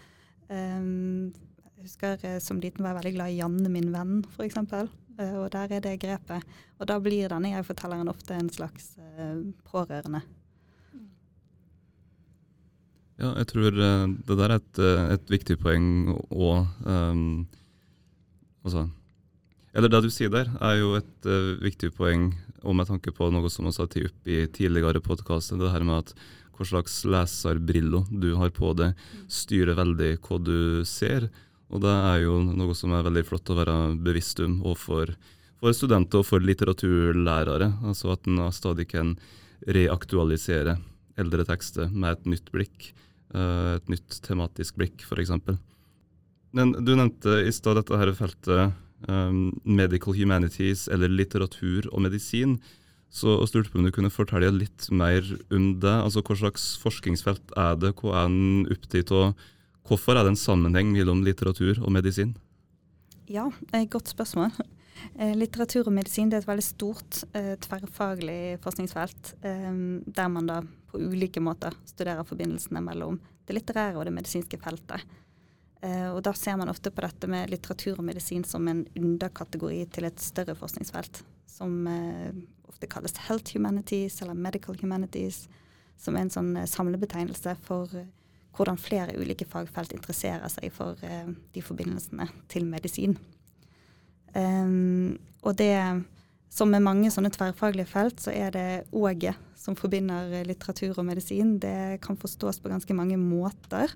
Jeg 0.50 1.84
husker 1.86 2.22
uh, 2.22 2.38
som 2.44 2.62
liten 2.62 2.86
var 2.86 2.94
jeg 2.94 3.02
veldig 3.02 3.16
glad 3.18 3.34
i 3.34 3.40
'Janne 3.40 3.72
min 3.72 3.92
venn', 3.94 4.24
f.eks. 4.36 4.58
Uh, 4.58 4.88
eh, 5.20 5.36
og 5.42 5.52
der 5.54 5.78
er 5.78 5.84
det 5.84 6.00
grepet. 6.02 6.44
Og 6.80 6.90
da 6.90 7.00
blir 7.00 7.30
denne 7.30 7.54
jeg-fortelleren 7.54 8.12
ofte 8.12 8.36
en 8.36 8.50
slags 8.50 8.96
pårørende. 9.66 10.22
Ja, 13.16 13.32
jeg 13.40 13.48
tror 13.48 13.72
det 13.72 14.28
der 14.28 14.50
er 14.50 14.58
et, 14.60 14.80
et 15.16 15.30
viktig 15.32 15.56
poeng 15.62 16.18
òg. 16.28 16.68
Um, 16.84 17.48
altså 18.66 18.90
Eller 19.74 19.92
det 19.92 20.04
du 20.04 20.10
sier 20.12 20.30
der, 20.32 20.52
er 20.60 20.82
jo 20.82 20.96
et 21.00 21.28
uh, 21.28 21.56
viktig 21.64 21.94
poeng, 21.96 22.34
og 22.64 22.76
med 22.76 22.88
tanke 22.88 23.12
på 23.16 23.30
noe 23.32 23.50
som 23.52 23.68
vi 23.68 23.72
har 23.72 23.88
tatt 23.88 23.98
opp 24.04 24.28
i 24.28 24.46
tidligere 24.52 25.04
podkaster, 25.04 25.60
det 25.60 25.72
her 25.72 25.84
med 25.88 26.04
at 26.04 26.14
hva 26.56 26.68
slags 26.68 27.02
leserbriller 27.08 28.08
du 28.12 28.34
har 28.40 28.54
på 28.56 28.72
deg, 28.78 28.96
styrer 29.32 29.78
veldig 29.78 30.12
hva 30.26 30.40
du 30.40 30.58
ser. 30.88 31.30
Og 31.74 31.82
det 31.84 31.92
er 31.92 32.20
jo 32.24 32.40
noe 32.46 32.76
som 32.78 32.94
er 32.96 33.06
veldig 33.06 33.26
flott 33.28 33.52
å 33.52 33.58
være 33.58 33.78
bevisst 34.06 34.40
om, 34.44 34.60
overfor 34.64 35.16
for, 35.60 35.74
studenter 35.74 36.22
og 36.22 36.28
for 36.28 36.44
litteraturlærere. 36.44 37.72
Altså 37.88 38.14
at 38.14 38.28
en 38.30 38.44
stadig 38.56 38.90
kan 38.94 39.16
reaktualisere 39.66 40.78
eldre 41.20 41.46
tekster 41.48 41.92
med 41.92 42.12
et 42.14 42.32
nytt 42.36 42.52
blikk. 42.54 42.92
Uh, 43.36 43.76
et 43.80 43.90
nytt 43.92 44.20
tematisk 44.24 44.78
blikk, 44.80 45.04
f.eks. 45.04 45.34
Men 46.56 46.72
du 46.86 46.94
nevnte 46.96 47.42
i 47.44 47.52
stad 47.52 47.80
dette 47.80 47.98
her 48.00 48.14
feltet 48.16 48.76
um, 49.10 49.50
medical 49.64 50.16
humanities, 50.16 50.86
eller 50.92 51.12
litteratur 51.12 51.90
og 51.92 52.06
medisin. 52.06 52.60
Så 53.16 53.32
jeg 53.32 53.54
lurte 53.56 53.72
på 53.72 53.80
om 53.80 53.86
du 53.88 53.94
kunne 53.96 54.12
fortelle 54.12 54.52
litt 54.52 54.90
mer 54.92 55.24
om 55.56 55.70
det. 55.80 55.94
Altså 55.94 56.24
Hva 56.26 56.36
slags 56.36 56.74
forskningsfelt 56.82 57.54
er 57.56 57.78
det, 57.80 57.94
hva 58.02 58.26
er 58.26 58.32
en 58.32 58.66
opptatt 58.76 59.14
av? 59.16 59.46
Hvorfor 59.86 60.18
er 60.18 60.26
det 60.26 60.34
en 60.34 60.42
sammenheng 60.42 60.92
mellom 60.92 61.22
litteratur 61.24 61.80
og 61.80 61.94
medisin? 61.96 62.34
Ja, 63.32 63.48
godt 63.92 64.12
spørsmål. 64.12 64.52
Eh, 65.20 65.34
litteratur 65.38 65.88
og 65.88 65.94
medisin 65.96 66.32
er 66.32 66.42
et 66.42 66.48
veldig 66.48 66.66
stort 66.66 67.22
eh, 67.38 67.54
tverrfaglig 67.62 68.58
forskningsfelt, 68.64 69.36
eh, 69.46 69.72
der 70.08 70.32
man 70.32 70.50
da 70.50 70.62
på 70.92 71.00
ulike 71.00 71.44
måter 71.44 71.76
studerer 71.88 72.28
forbindelsene 72.28 72.82
mellom 72.84 73.20
det 73.46 73.58
litterære 73.58 74.00
og 74.00 74.08
det 74.08 74.16
medisinske 74.16 74.60
feltet. 74.62 75.04
Eh, 75.84 76.10
og 76.12 76.24
Da 76.24 76.34
ser 76.34 76.58
man 76.58 76.72
ofte 76.72 76.92
på 76.92 77.04
dette 77.04 77.28
med 77.30 77.52
litteratur 77.52 78.00
og 78.00 78.06
medisin 78.08 78.46
som 78.48 78.68
en 78.68 78.86
underkategori 78.96 79.84
til 79.92 80.08
et 80.08 80.22
større 80.24 80.56
forskningsfelt, 80.58 81.24
som 81.50 81.88
eh, 81.88 82.32
ofte 82.70 82.90
kalles 82.92 83.18
health 83.28 83.56
humanities 83.56 84.22
eller 84.22 84.34
medical 84.34 84.78
humanities, 84.82 85.46
som 85.98 86.16
er 86.16 86.26
en 86.26 86.34
sånn 86.34 86.56
eh, 86.58 86.70
samlebetegnelse 86.70 87.58
for 87.68 87.92
hvordan 88.56 88.80
flere 88.80 89.18
ulike 89.20 89.48
fagfelt 89.52 89.92
interesserer 89.92 90.48
seg 90.48 90.72
for 90.72 90.96
de 90.96 91.62
forbindelsene 91.62 92.30
til 92.48 92.64
medisin. 92.64 93.18
Og 94.32 95.58
det, 95.60 95.76
som 96.48 96.72
med 96.72 96.86
mange 96.86 97.12
sånne 97.12 97.34
tverrfaglige 97.36 97.92
felt, 97.92 98.24
så 98.24 98.32
er 98.32 98.56
det 98.56 98.70
åget 98.96 99.36
som 99.60 99.76
forbinder 99.76 100.48
litteratur 100.48 100.96
og 100.96 101.04
medisin. 101.04 101.58
Det 101.60 102.00
kan 102.00 102.16
forstås 102.16 102.62
på 102.64 102.72
ganske 102.72 102.96
mange 102.96 103.20
måter 103.20 103.92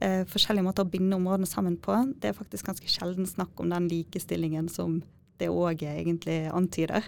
eh, 0.00 0.22
forskjellige 0.28 0.66
måter 0.66 0.86
å 0.86 0.92
binde 0.92 1.18
områdene 1.18 1.48
sammen 1.48 1.76
på. 1.76 1.96
Det 2.20 2.30
er 2.30 2.38
faktisk 2.38 2.70
ganske 2.70 2.88
sjelden 2.90 3.28
snakk 3.28 3.58
om 3.60 3.72
den 3.72 3.90
likestillingen 3.90 4.70
som 4.72 5.00
det 5.40 5.50
òg 5.50 5.84
egentlig 5.88 6.46
antyder. 6.52 7.06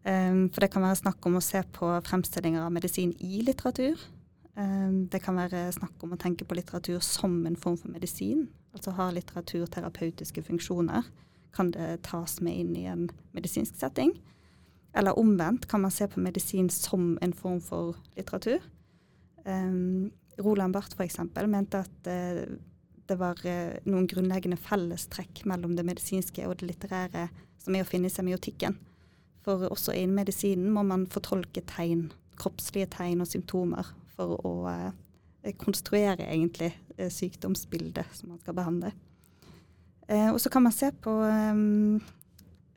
Um, 0.00 0.48
for 0.48 0.64
det 0.64 0.70
kan 0.72 0.84
være 0.84 0.96
snakk 1.02 1.26
om 1.28 1.36
å 1.36 1.44
se 1.44 1.60
på 1.76 1.90
fremstillinger 2.06 2.64
av 2.64 2.72
medisin 2.72 3.12
i 3.20 3.42
litteratur. 3.44 4.00
Um, 4.56 5.06
det 5.12 5.20
kan 5.24 5.36
være 5.36 5.66
snakk 5.76 6.00
om 6.04 6.14
å 6.14 6.20
tenke 6.20 6.46
på 6.48 6.56
litteratur 6.56 7.02
som 7.04 7.42
en 7.46 7.58
form 7.60 7.76
for 7.80 7.92
medisin. 7.92 8.46
Altså 8.72 8.94
har 8.96 9.12
litteratur 9.12 9.66
terapeutiske 9.68 10.44
funksjoner? 10.46 11.04
Kan 11.52 11.72
det 11.74 12.02
tas 12.06 12.38
med 12.40 12.62
inn 12.62 12.72
i 12.78 12.86
en 12.88 13.08
medisinsk 13.36 13.76
setting? 13.76 14.14
Eller 14.96 15.18
omvendt, 15.18 15.68
kan 15.68 15.82
man 15.84 15.92
se 15.94 16.08
på 16.08 16.22
medisin 16.22 16.70
som 16.72 17.18
en 17.22 17.34
form 17.36 17.60
for 17.60 17.98
litteratur? 18.16 18.64
Um, 19.44 20.10
Roland 20.40 20.74
Barth 20.74 20.96
f.eks. 20.96 21.18
mente 21.46 21.82
at 21.84 22.10
eh, 22.10 22.44
det 23.10 23.16
var 23.18 23.40
eh, 23.46 23.78
noen 23.88 24.08
grunnleggende 24.10 24.58
fellestrekk 24.60 25.44
mellom 25.50 25.76
det 25.76 25.86
medisinske 25.86 26.46
og 26.48 26.60
det 26.60 26.70
litterære 26.70 27.28
som 27.60 27.76
er 27.76 27.84
å 27.84 27.88
finne 27.88 28.08
i 28.08 28.14
semiotikken. 28.14 28.78
For 29.44 29.66
også 29.70 29.94
innen 29.96 30.16
medisinen 30.18 30.72
må 30.72 30.84
man 30.86 31.06
fortolke 31.10 31.62
tegn, 31.68 32.08
kroppslige 32.40 32.90
tegn 32.96 33.24
og 33.24 33.30
symptomer 33.30 33.92
for 34.14 34.36
å 34.46 34.54
eh, 34.72 35.54
konstruere 35.60 36.28
egentlig 36.28 36.74
sykdomsbildet 37.00 38.10
som 38.12 38.34
man 38.34 38.40
skal 38.42 38.56
behandle. 38.58 38.90
Eh, 40.10 40.28
og 40.28 40.40
så 40.42 40.52
kan 40.52 40.66
man 40.66 40.74
se 40.76 40.90
på 40.92 41.14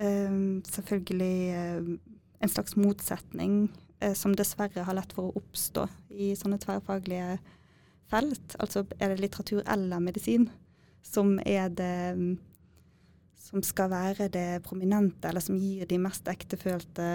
selvfølgelig 0.04 1.36
en 2.44 2.52
slags 2.52 2.74
motsetning 2.76 3.70
som 4.18 4.34
dessverre 4.36 4.84
har 4.84 4.98
lett 4.98 5.14
for 5.16 5.30
å 5.30 5.40
oppstå 5.40 5.88
i 6.12 6.34
sånne 6.36 6.60
tverrfaglige 6.60 7.38
felt. 8.12 8.56
Altså 8.60 8.84
er 9.00 9.14
det 9.14 9.22
litteratur 9.22 9.64
eller 9.64 10.04
medisin 10.04 10.50
som 11.04 11.36
er 11.46 11.70
det 11.74 11.94
som 13.44 13.64
skal 13.66 13.92
være 13.92 14.30
det 14.34 14.64
prominente, 14.66 15.28
eller 15.28 15.44
som 15.44 15.58
gir 15.60 15.86
de 15.90 16.00
mest 16.02 16.28
ektefølte 16.32 17.08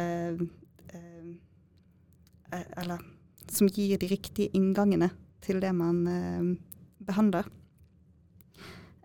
eh, 0.93 1.31
eh, 2.53 2.67
Eller 2.83 3.01
som 3.49 3.69
gir 3.69 3.99
de 3.99 4.11
riktige 4.11 4.53
inngangene 4.57 5.09
til 5.41 5.61
det 5.61 5.73
man 5.75 6.07
eh, 6.07 6.51
behandler. 6.99 7.49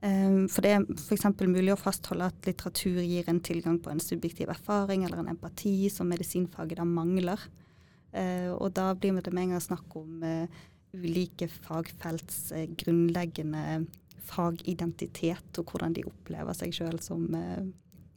For 0.04 0.60
det 0.60 0.72
er 0.76 0.82
f.eks. 1.00 1.30
mulig 1.48 1.72
å 1.72 1.80
fastholde 1.80 2.26
at 2.28 2.48
litteratur 2.50 2.98
gir 3.00 3.30
en 3.32 3.38
tilgang 3.40 3.78
på 3.80 3.88
en 3.88 4.02
subjektiv 4.04 4.50
erfaring 4.52 5.06
eller 5.06 5.22
en 5.22 5.30
empati 5.32 5.88
som 5.88 6.10
medisinfaget 6.12 6.82
da 6.82 6.84
mangler. 6.84 7.40
Eh, 8.14 8.52
og 8.54 8.74
da 8.78 8.92
blir 8.94 9.18
det 9.22 9.34
med 9.34 9.48
en 9.48 9.56
gang 9.56 9.64
snakk 9.64 9.96
om 9.98 10.24
eh, 10.28 10.62
ulike 10.94 11.50
fagfelts 11.50 12.52
eh, 12.54 12.68
grunnleggende 12.78 13.84
fagidentitet, 14.24 15.50
og 15.60 15.72
hvordan 15.72 15.96
de 15.98 16.06
opplever 16.08 16.56
seg 16.56 16.72
sjøl 16.74 16.96
som, 17.04 17.26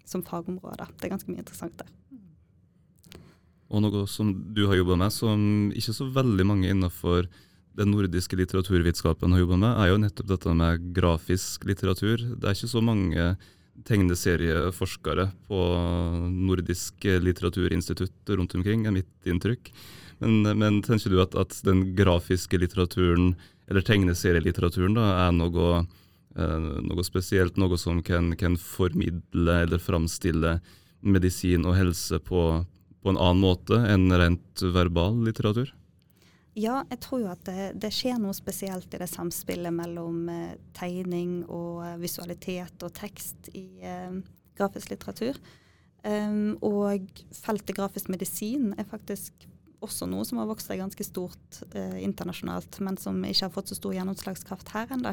som 0.06 0.22
fagområder. 0.24 0.92
Det 0.94 1.08
er 1.08 1.16
ganske 1.16 1.32
mye 1.32 1.42
interessant 1.42 1.74
der. 1.80 1.90
Og 3.66 3.82
noe 3.82 4.04
som 4.06 4.30
du 4.54 4.68
har 4.70 4.78
jobba 4.78 5.00
med, 5.00 5.10
som 5.10 5.40
ikke 5.74 5.96
så 5.96 6.06
veldig 6.14 6.46
mange 6.46 6.70
innenfor 6.70 7.26
den 7.76 7.90
nordiske 7.92 8.38
litteraturvitenskapen 8.38 9.34
har 9.34 9.42
jobba 9.42 9.58
med, 9.64 9.72
er 9.82 9.90
jo 9.90 9.98
nettopp 10.00 10.30
dette 10.30 10.54
med 10.56 10.86
grafisk 10.96 11.66
litteratur. 11.68 12.22
Det 12.22 12.46
er 12.46 12.54
ikke 12.54 12.70
så 12.70 12.84
mange 12.84 13.26
tegneserieforskere 13.86 15.28
på 15.48 15.60
Nordisk 16.32 17.04
litteraturinstitutt 17.04 18.32
rundt 18.38 18.54
omkring, 18.56 18.86
er 18.86 18.94
mitt 18.94 19.28
inntrykk. 19.28 19.70
Men, 20.18 20.58
men 20.58 20.80
tenker 20.84 21.12
du 21.12 21.20
at, 21.20 21.36
at, 21.36 21.58
den 21.66 21.90
grafiske 21.98 22.58
litteraturen, 22.60 23.34
eller 23.68 23.84
tegneserielitteraturen, 23.84 24.96
da, 24.96 25.10
er 25.26 25.34
noe, 25.36 25.82
eh, 26.38 26.68
noe 26.86 27.04
spesielt? 27.04 27.58
Noe 27.60 27.78
som 27.80 28.00
kan, 28.06 28.32
kan, 28.40 28.56
formidle 28.56 29.60
eller 29.66 29.82
framstille 29.82 30.58
medisin 31.06 31.66
og 31.68 31.76
helse 31.76 32.20
på, 32.24 32.46
på 33.02 33.12
en 33.12 33.20
annen 33.20 33.44
måte 33.44 33.82
enn 33.92 34.08
rent 34.16 34.64
verbal 34.74 35.20
litteratur? 35.26 35.74
Ja, 36.56 36.80
jeg 36.88 37.00
tror 37.04 37.20
jo 37.20 37.28
at 37.28 37.42
det, 37.44 37.74
det, 37.82 37.92
skjer 37.92 38.16
noe 38.22 38.32
spesielt 38.36 38.94
i 38.96 39.00
det 39.02 39.10
samspillet 39.12 39.74
mellom 39.76 40.28
eh, 40.32 40.54
tegning 40.76 41.42
og 41.44 41.82
eh, 41.84 41.98
visualitet 42.00 42.80
og 42.86 42.94
tekst 42.96 43.50
i 43.52 43.66
eh, 43.84 44.16
grafisk 44.56 44.94
litteratur. 44.94 45.36
Um, 46.06 46.54
og 46.62 47.08
feltet 47.34 47.74
grafisk 47.74 48.08
medisin 48.12 48.70
er 48.78 48.86
faktisk 48.86 49.48
også 49.82 50.06
noe 50.08 50.24
som 50.26 50.38
har 50.40 50.48
vokst 50.48 50.70
seg 50.70 50.80
ganske 50.80 51.04
stort 51.06 51.60
eh, 51.74 51.98
internasjonalt, 52.04 52.78
men 52.84 52.98
som 53.00 53.18
ikke 53.24 53.48
har 53.48 53.54
fått 53.54 53.72
så 53.72 53.78
stor 53.78 53.96
gjennomslagskraft 53.96 54.72
her 54.74 54.94
ennå. 54.96 55.12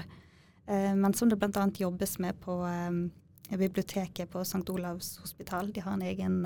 Eh, 0.67 0.93
men 0.95 1.15
som 1.17 1.31
det 1.31 1.39
bl.a. 1.41 1.65
jobbes 1.79 2.17
med 2.23 2.39
på 2.43 2.59
eh, 2.69 3.57
biblioteket 3.57 4.31
på 4.31 4.45
St. 4.45 4.63
Olavs 4.71 5.17
hospital. 5.23 5.73
De 5.73 5.83
har 5.83 5.97
en 5.97 6.05
egen 6.07 6.39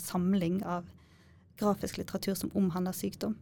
samling 0.00 0.58
av 0.66 0.88
grafisk 1.60 2.00
litteratur 2.00 2.34
som 2.34 2.50
omhandler 2.56 2.96
sykdom. 2.96 3.36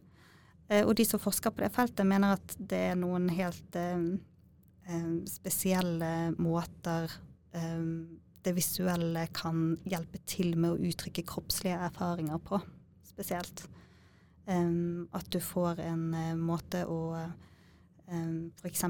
Eh, 0.69 0.85
og 0.85 0.95
de 0.97 1.05
som 1.07 1.21
forsker 1.21 1.53
på 1.53 1.63
det 1.65 1.71
feltet, 1.75 2.07
mener 2.07 2.37
at 2.37 2.55
det 2.59 2.81
er 2.91 2.99
noen 2.99 3.29
helt 3.33 3.77
eh, 3.79 4.05
eh, 4.89 5.15
spesielle 5.29 6.13
måter 6.37 7.11
det 7.49 8.51
visuelle 8.53 9.23
kan 9.33 9.71
hjelpe 9.89 10.19
til 10.29 10.51
med 10.53 10.75
å 10.75 10.89
uttrykke 10.91 11.23
kroppslige 11.25 11.79
erfaringer 11.87 12.37
på, 12.45 12.59
spesielt. 13.09 13.63
at 14.45 15.31
du 15.33 15.39
får 15.41 15.81
en 15.81 16.13
måte 16.37 16.83
å 16.85 17.17
f.eks. 18.05 18.85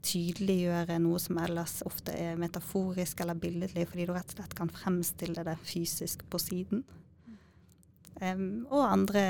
Tydeliggjøre 0.00 0.96
noe 1.04 1.20
som 1.20 1.42
ellers 1.44 1.82
ofte 1.84 2.16
er 2.16 2.40
metaforisk 2.40 3.20
eller 3.20 3.36
billedlig, 3.36 3.84
fordi 3.92 4.08
du 4.08 4.14
rett 4.16 4.32
og 4.32 4.40
slett 4.40 4.56
kan 4.56 4.72
fremstille 4.72 5.44
det 5.44 5.58
fysisk 5.68 6.24
på 6.32 6.40
siden. 6.40 6.86
Um, 8.18 8.66
og 8.70 8.92
andre 8.92 9.20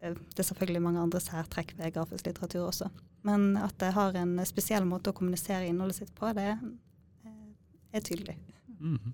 eh, 0.00 0.14
Det 0.14 0.38
er 0.38 0.42
selvfølgelig 0.42 0.82
mange 0.82 1.00
andre 1.00 1.20
særtrekk 1.20 1.74
ved 1.78 1.92
grafisk 1.94 2.26
litteratur 2.26 2.66
også. 2.66 2.88
Men 3.22 3.56
at 3.56 3.74
det 3.80 3.92
har 3.92 4.16
en 4.18 4.40
spesiell 4.46 4.86
måte 4.86 5.12
å 5.12 5.14
kommunisere 5.14 5.68
innholdet 5.68 6.00
sitt 6.00 6.14
på, 6.18 6.32
det 6.34 6.48
eh, 6.50 7.36
er 7.92 8.00
tydelig. 8.00 8.36
Mm 8.80 8.98
-hmm. 8.98 9.12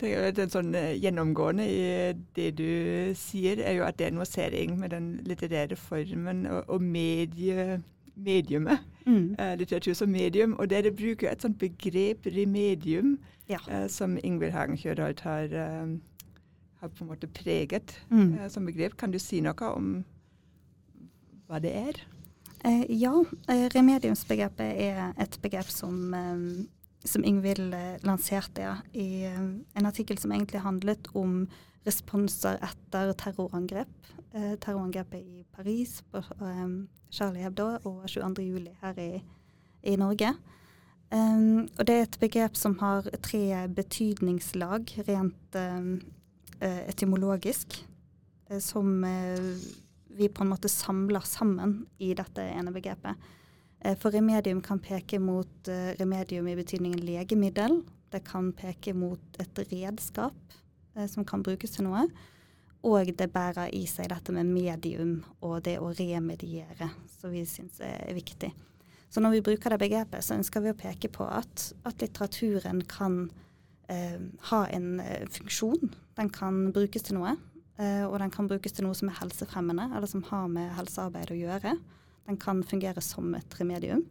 Det 0.00 0.08
er 0.14 0.32
jo 0.32 0.42
et 0.42 0.52
sånn 0.52 0.74
uh, 0.74 0.94
gjennomgående 1.02 1.64
i 1.66 2.12
det 2.36 2.58
du 2.58 3.14
sier, 3.14 3.58
er 3.58 3.72
jo 3.72 3.84
at 3.84 3.98
det 3.98 4.06
er 4.06 4.10
noe 4.10 4.26
sering 4.26 4.78
med 4.78 4.90
den 4.90 5.20
litterære 5.26 5.76
formen 5.76 6.46
og, 6.46 6.64
og 6.68 6.82
medie, 6.82 7.82
mediumet. 8.14 8.78
Mm. 9.06 9.36
Litteratur 9.58 9.94
som 9.94 10.08
medium. 10.08 10.54
Og 10.58 10.70
dere 10.70 10.90
bruker 10.90 11.30
et 11.30 11.42
sånt 11.42 11.58
begrep, 11.58 12.26
remedium, 12.26 13.18
ja. 13.48 13.86
som 13.88 14.18
Ingvild 14.24 14.52
Hagen 14.52 14.76
Kjørholt 14.76 15.20
har 15.20 15.48
har 16.80 16.92
på 16.92 17.04
en 17.04 17.10
måte 17.10 17.30
preget 17.30 17.96
mm. 18.10 18.38
eh, 18.38 18.48
som 18.52 18.66
begrep. 18.68 18.96
Kan 18.98 19.14
du 19.14 19.18
si 19.22 19.40
noe 19.44 19.72
om 19.74 19.90
hva 21.48 21.60
det 21.64 21.74
er? 21.74 22.00
Eh, 22.64 22.84
ja, 22.90 23.24
eh, 23.48 23.68
remediumsbegrepet 23.74 24.80
er 24.82 25.12
et 25.18 25.38
begrep 25.42 25.68
som, 25.70 26.14
eh, 26.14 26.66
som 27.04 27.24
Ingvild 27.24 27.74
lanserte 28.02 28.82
i 28.92 29.24
en 29.24 29.86
artikkel 29.86 30.18
som 30.18 30.32
egentlig 30.32 30.60
handlet 30.60 31.08
om 31.14 31.48
responser 31.86 32.58
etter 32.60 33.12
terrorangrep. 33.12 33.88
Terrorangrepet 34.60 35.22
i 35.22 35.44
Paris 35.56 36.02
på 36.12 36.20
Charlie 37.10 37.42
Hebdo 37.42 37.78
og 37.84 38.04
22. 38.08 38.42
juli 38.42 38.74
her 38.82 38.98
i, 38.98 39.22
i 39.82 39.96
Norge. 39.96 40.34
Um, 41.10 41.68
og 41.78 41.86
det 41.86 41.94
er 41.94 42.02
et 42.02 42.18
begrep 42.20 42.56
som 42.56 42.74
har 42.82 43.08
tre 43.24 43.68
betydningslag 43.72 44.90
rent 45.08 45.56
um, 45.56 46.02
etymologisk, 46.60 47.78
uh, 48.50 48.58
som 48.62 49.04
uh, 49.04 49.50
vi 50.18 50.28
på 50.28 50.44
en 50.44 50.52
måte 50.52 50.70
samler 50.72 51.26
sammen 51.26 51.82
i 51.98 52.14
dette 52.18 52.42
ene 52.42 52.74
begrepet. 52.74 53.28
For 54.02 54.10
remedium 54.10 54.58
kan 54.58 54.80
peke 54.82 55.20
mot 55.22 55.68
remedium 56.00 56.48
i 56.50 56.56
betydningen 56.58 57.04
legemiddel. 57.06 57.76
Det 58.10 58.24
kan 58.26 58.48
peke 58.58 58.90
mot 58.90 59.38
et 59.38 59.60
redskap 59.70 60.56
som 61.06 61.22
kan 61.22 61.44
brukes 61.46 61.76
til 61.76 61.86
noe. 61.86 62.02
Og 62.82 63.12
det 63.14 63.28
bærer 63.30 63.70
i 63.74 63.84
seg 63.86 64.10
dette 64.10 64.34
med 64.34 64.50
medium 64.50 65.20
og 65.38 65.60
det 65.66 65.76
å 65.78 65.92
remediere, 65.94 66.90
som 67.20 67.30
vi 67.30 67.44
syns 67.46 67.78
er 67.78 68.10
viktig. 68.18 68.50
Så 69.10 69.22
når 69.24 69.38
vi 69.38 69.44
bruker 69.48 69.72
det 69.72 69.80
begrepet, 69.80 70.24
så 70.24 70.36
ønsker 70.36 70.62
vi 70.62 70.72
å 70.74 70.78
peke 70.78 71.10
på 71.12 71.26
at, 71.26 71.70
at 71.88 72.02
litteraturen 72.02 72.82
kan 72.88 73.28
eh, 73.92 74.18
ha 74.50 74.64
en 74.66 75.00
eh, 75.00 75.26
funksjon. 75.32 75.94
Den 76.18 76.30
kan 76.34 76.68
brukes 76.74 77.08
til 77.08 77.18
noe. 77.18 77.36
Eh, 77.78 78.04
og 78.04 78.18
den 78.22 78.32
kan 78.34 78.48
brukes 78.50 78.74
til 78.74 78.86
noe 78.88 78.96
som 78.98 79.10
er 79.10 79.18
helsefremmende, 79.20 79.90
eller 79.94 80.10
som 80.10 80.24
har 80.30 80.46
med 80.50 80.74
helsearbeid 80.78 81.32
å 81.34 81.38
gjøre. 81.38 81.74
Den 82.28 82.38
kan 82.40 82.62
fungere 82.66 83.02
som 83.04 83.34
et 83.38 83.58
remedium. 83.60 84.04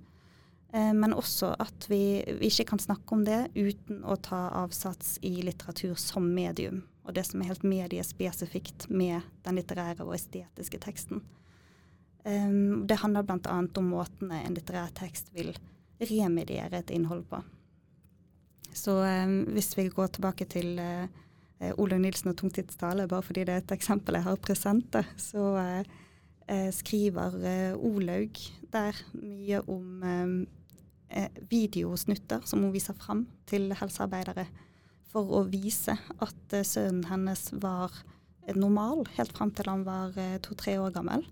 Eh, 0.74 0.94
men 0.94 1.16
også 1.16 1.54
at 1.60 1.88
vi, 1.92 2.24
vi, 2.40 2.50
ikke 2.52 2.70
kan 2.72 2.82
snakke 2.84 3.16
om 3.16 3.26
det 3.28 3.48
uten 3.56 4.04
å 4.08 4.18
ta 4.20 4.48
avsats 4.64 5.18
i 5.26 5.38
litteratur 5.44 5.96
som 6.00 6.28
medium. 6.34 6.84
Og 7.08 7.16
det 7.16 7.24
som 7.28 7.42
er 7.42 7.52
helt 7.52 7.64
mediespesifikt 7.68 8.90
med 8.92 9.24
den 9.48 9.60
litterære 9.60 10.04
og 10.04 10.16
estetiske 10.18 10.80
teksten. 10.84 11.24
Um, 12.28 12.84
det 12.88 12.98
handler 13.00 13.24
bl.a. 13.24 13.62
om 13.80 13.86
måtene 13.88 14.42
en 14.44 14.58
litterær 14.58 14.92
tekst 14.98 15.30
vil 15.32 15.54
remediere 16.04 16.82
et 16.82 16.92
innhold 16.92 17.24
på. 17.32 17.40
Så 18.78 19.00
um, 19.02 19.40
hvis 19.56 19.72
vi 19.78 19.88
går 19.94 20.12
tilbake 20.16 20.46
til 20.50 20.78
uh, 20.78 21.08
Olaug 21.82 22.02
Nilsen 22.04 22.32
og 22.32 22.38
tungtidstale, 22.38 23.08
bare 23.10 23.26
fordi 23.26 23.48
det 23.48 23.56
er 23.56 23.64
et 23.64 23.74
eksempel 23.74 24.20
jeg 24.20 24.28
har 24.28 24.44
present, 24.44 25.00
så 25.18 25.48
uh, 25.58 26.70
skriver 26.72 27.42
Olaug 27.76 28.38
der 28.72 29.02
mye 29.20 29.60
om 29.68 30.46
videosnutter 31.52 32.46
som 32.48 32.62
hun 32.64 32.72
viser 32.72 32.96
fram 32.96 33.26
til 33.48 33.74
helsearbeidere, 33.76 34.46
for 35.12 35.28
å 35.40 35.42
vise 35.48 35.96
at 35.96 36.56
sønnen 36.68 37.04
hennes 37.10 37.50
var 37.60 37.92
normal 38.56 39.04
helt 39.18 39.36
fram 39.36 39.52
til 39.56 39.68
han 39.72 39.84
var 39.88 40.16
to-tre 40.44 40.78
år 40.80 40.96
gammel 40.96 41.26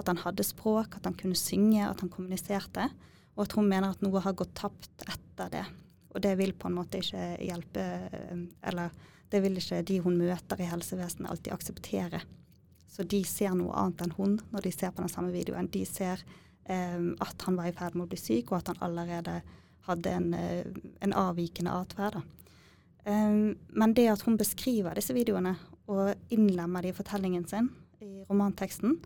at 0.00 0.10
han 0.10 0.20
hadde 0.24 0.44
språk, 0.46 0.96
at 0.98 1.06
han 1.08 1.16
kunne 1.18 1.38
synge, 1.38 1.84
at 1.84 2.00
han 2.02 2.10
kommuniserte. 2.12 2.88
Og 3.36 3.46
at 3.46 3.56
hun 3.56 3.68
mener 3.68 3.92
at 3.92 4.02
noe 4.04 4.20
har 4.24 4.36
gått 4.36 4.54
tapt 4.58 5.06
etter 5.06 5.52
det. 5.52 5.64
Og 6.12 6.22
det 6.24 6.34
vil 6.40 6.52
på 6.52 6.68
en 6.68 6.76
måte 6.76 7.00
ikke 7.00 7.24
hjelpe 7.40 7.82
eh, 8.12 8.44
Eller 8.68 8.92
det 9.32 9.40
vil 9.44 9.56
ikke 9.56 9.80
de 9.88 9.98
hun 10.04 10.18
møter 10.20 10.60
i 10.60 10.68
helsevesenet 10.68 11.30
alltid 11.30 11.54
akseptere. 11.54 12.20
Så 12.92 13.06
de 13.08 13.22
ser 13.24 13.54
noe 13.56 13.72
annet 13.80 14.04
enn 14.04 14.16
hun 14.18 14.34
når 14.52 14.66
de 14.66 14.72
ser 14.74 14.92
på 14.92 15.00
den 15.00 15.12
samme 15.12 15.32
videoen. 15.32 15.70
De 15.72 15.86
ser 15.88 16.20
um, 16.68 17.14
at 17.16 17.46
han 17.46 17.56
var 17.56 17.70
i 17.70 17.72
ferd 17.72 17.96
med 17.96 18.04
å 18.04 18.10
bli 18.10 18.18
syk, 18.20 18.52
og 18.52 18.58
at 18.58 18.68
han 18.74 18.82
allerede 18.84 19.38
hadde 19.88 20.12
en, 20.12 20.28
uh, 20.36 20.84
en 21.00 21.16
avvikende 21.16 21.72
atferd. 21.72 22.20
Um, 23.08 23.56
men 23.72 23.96
det 23.96 24.10
at 24.12 24.26
hun 24.28 24.36
beskriver 24.36 25.00
disse 25.00 25.16
videoene 25.16 25.56
og 25.88 26.12
innlemmer 26.28 26.84
de 26.84 26.92
i 26.92 26.96
fortellingen 27.00 27.48
sin 27.48 27.72
i 28.04 28.26
romanteksten, 28.28 28.98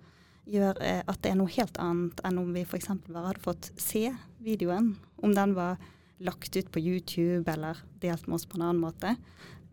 gjør 0.47 0.79
eh, 0.85 1.03
at 1.03 1.19
det 1.25 1.33
er 1.33 1.38
noe 1.40 1.51
helt 1.51 1.79
annet 1.83 2.21
enn 2.27 2.38
om 2.38 2.53
vi 2.55 2.62
f.eks. 2.62 2.90
bare 3.09 3.33
hadde 3.33 3.42
fått 3.42 3.71
se 3.81 4.09
videoen. 4.45 4.92
Om 5.23 5.35
den 5.35 5.55
var 5.57 5.81
lagt 6.19 6.57
ut 6.57 6.71
på 6.73 6.81
YouTube 6.81 7.53
eller 7.53 7.79
delt 8.01 8.27
med 8.27 8.39
oss 8.39 8.47
på 8.47 8.59
en 8.59 8.67
annen 8.69 8.83
måte. 8.83 9.17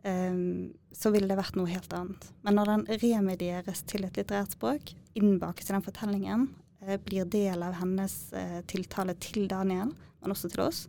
Um, 0.03 0.73
så 0.91 1.13
ville 1.13 1.29
det 1.29 1.39
vært 1.39 1.55
noe 1.55 1.71
helt 1.71 1.93
annet. 1.95 2.25
Men 2.43 2.57
når 2.59 2.71
den 2.71 2.85
remedieres 3.03 3.85
til 3.87 4.03
et 4.03 4.17
litterært 4.19 4.57
språk, 4.57 4.91
innbakes 5.15 5.69
i 5.69 5.75
den 5.75 5.85
fortellingen, 5.85 6.49
uh, 6.83 6.97
blir 7.05 7.29
del 7.31 7.63
av 7.63 7.77
hennes 7.79 8.17
uh, 8.35 8.59
tiltale 8.67 9.15
til 9.23 9.47
Daniel, 9.51 9.93
men 9.93 10.35
også 10.35 10.51
til 10.51 10.65
oss, 10.65 10.85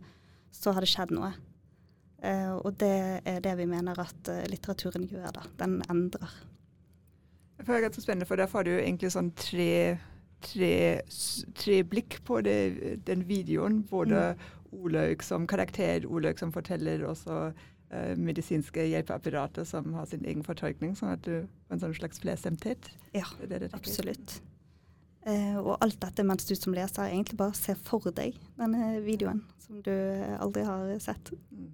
så 0.51 0.75
har 0.75 0.83
det 0.83 0.91
skjedd 0.91 1.15
noe. 1.15 1.31
Uh, 2.19 2.57
og 2.59 2.75
det 2.81 2.97
er 3.23 3.39
det 3.43 3.55
vi 3.61 3.69
mener 3.69 3.99
at 4.03 4.33
litteraturen 4.51 5.07
gjør, 5.07 5.31
da. 5.39 5.47
Den 5.63 5.79
endrer. 5.91 6.35
Jeg 7.55 7.69
føler 7.69 7.85
Det 7.85 7.93
er 7.93 7.95
så 7.95 8.03
spennende, 8.03 8.27
for 8.27 8.35
derfor 8.35 8.59
har 8.59 8.67
du 8.67 8.75
egentlig 8.75 9.13
sånn 9.15 9.31
tre, 9.39 9.95
tre, 10.43 10.73
tre 11.55 11.79
blikk 11.87 12.19
på 12.27 12.41
det, 12.43 12.59
den 13.07 13.23
videoen. 13.29 13.79
Både 13.87 14.33
mm. 14.35 14.43
Olaug 14.75 15.23
som 15.25 15.47
karakter, 15.49 16.05
Olaug 16.07 16.41
som 16.41 16.51
forteller, 16.55 17.05
og 17.07 17.17
så 17.19 17.39
uh, 17.51 18.13
medisinske 18.19 18.87
hjelpeapparatet 18.91 19.67
som 19.69 19.93
har 19.97 20.09
sin 20.09 20.25
egen 20.25 20.43
fortolkning. 20.45 20.95
Sånn 20.97 21.15
at 21.15 21.23
du 21.27 21.45
får 21.45 21.77
en 21.77 21.85
sånn 21.85 21.95
slags 22.01 22.21
flerstemthet. 22.23 22.91
Ja, 23.15 23.27
det 23.43 23.63
det 23.63 23.71
absolutt. 23.77 24.39
Uh, 25.25 25.57
og 25.63 25.73
alt 25.81 25.97
dette 26.03 26.25
mens 26.27 26.45
du 26.45 26.53
som 26.57 26.75
leser 26.77 27.09
egentlig 27.09 27.39
bare 27.39 27.57
ser 27.57 27.79
for 27.81 28.11
deg 28.13 28.37
denne 28.59 28.99
videoen 29.05 29.41
som 29.65 29.81
du 29.81 29.95
aldri 30.37 30.65
har 30.67 30.91
sett. 31.01 31.33
Mm. 31.49 31.71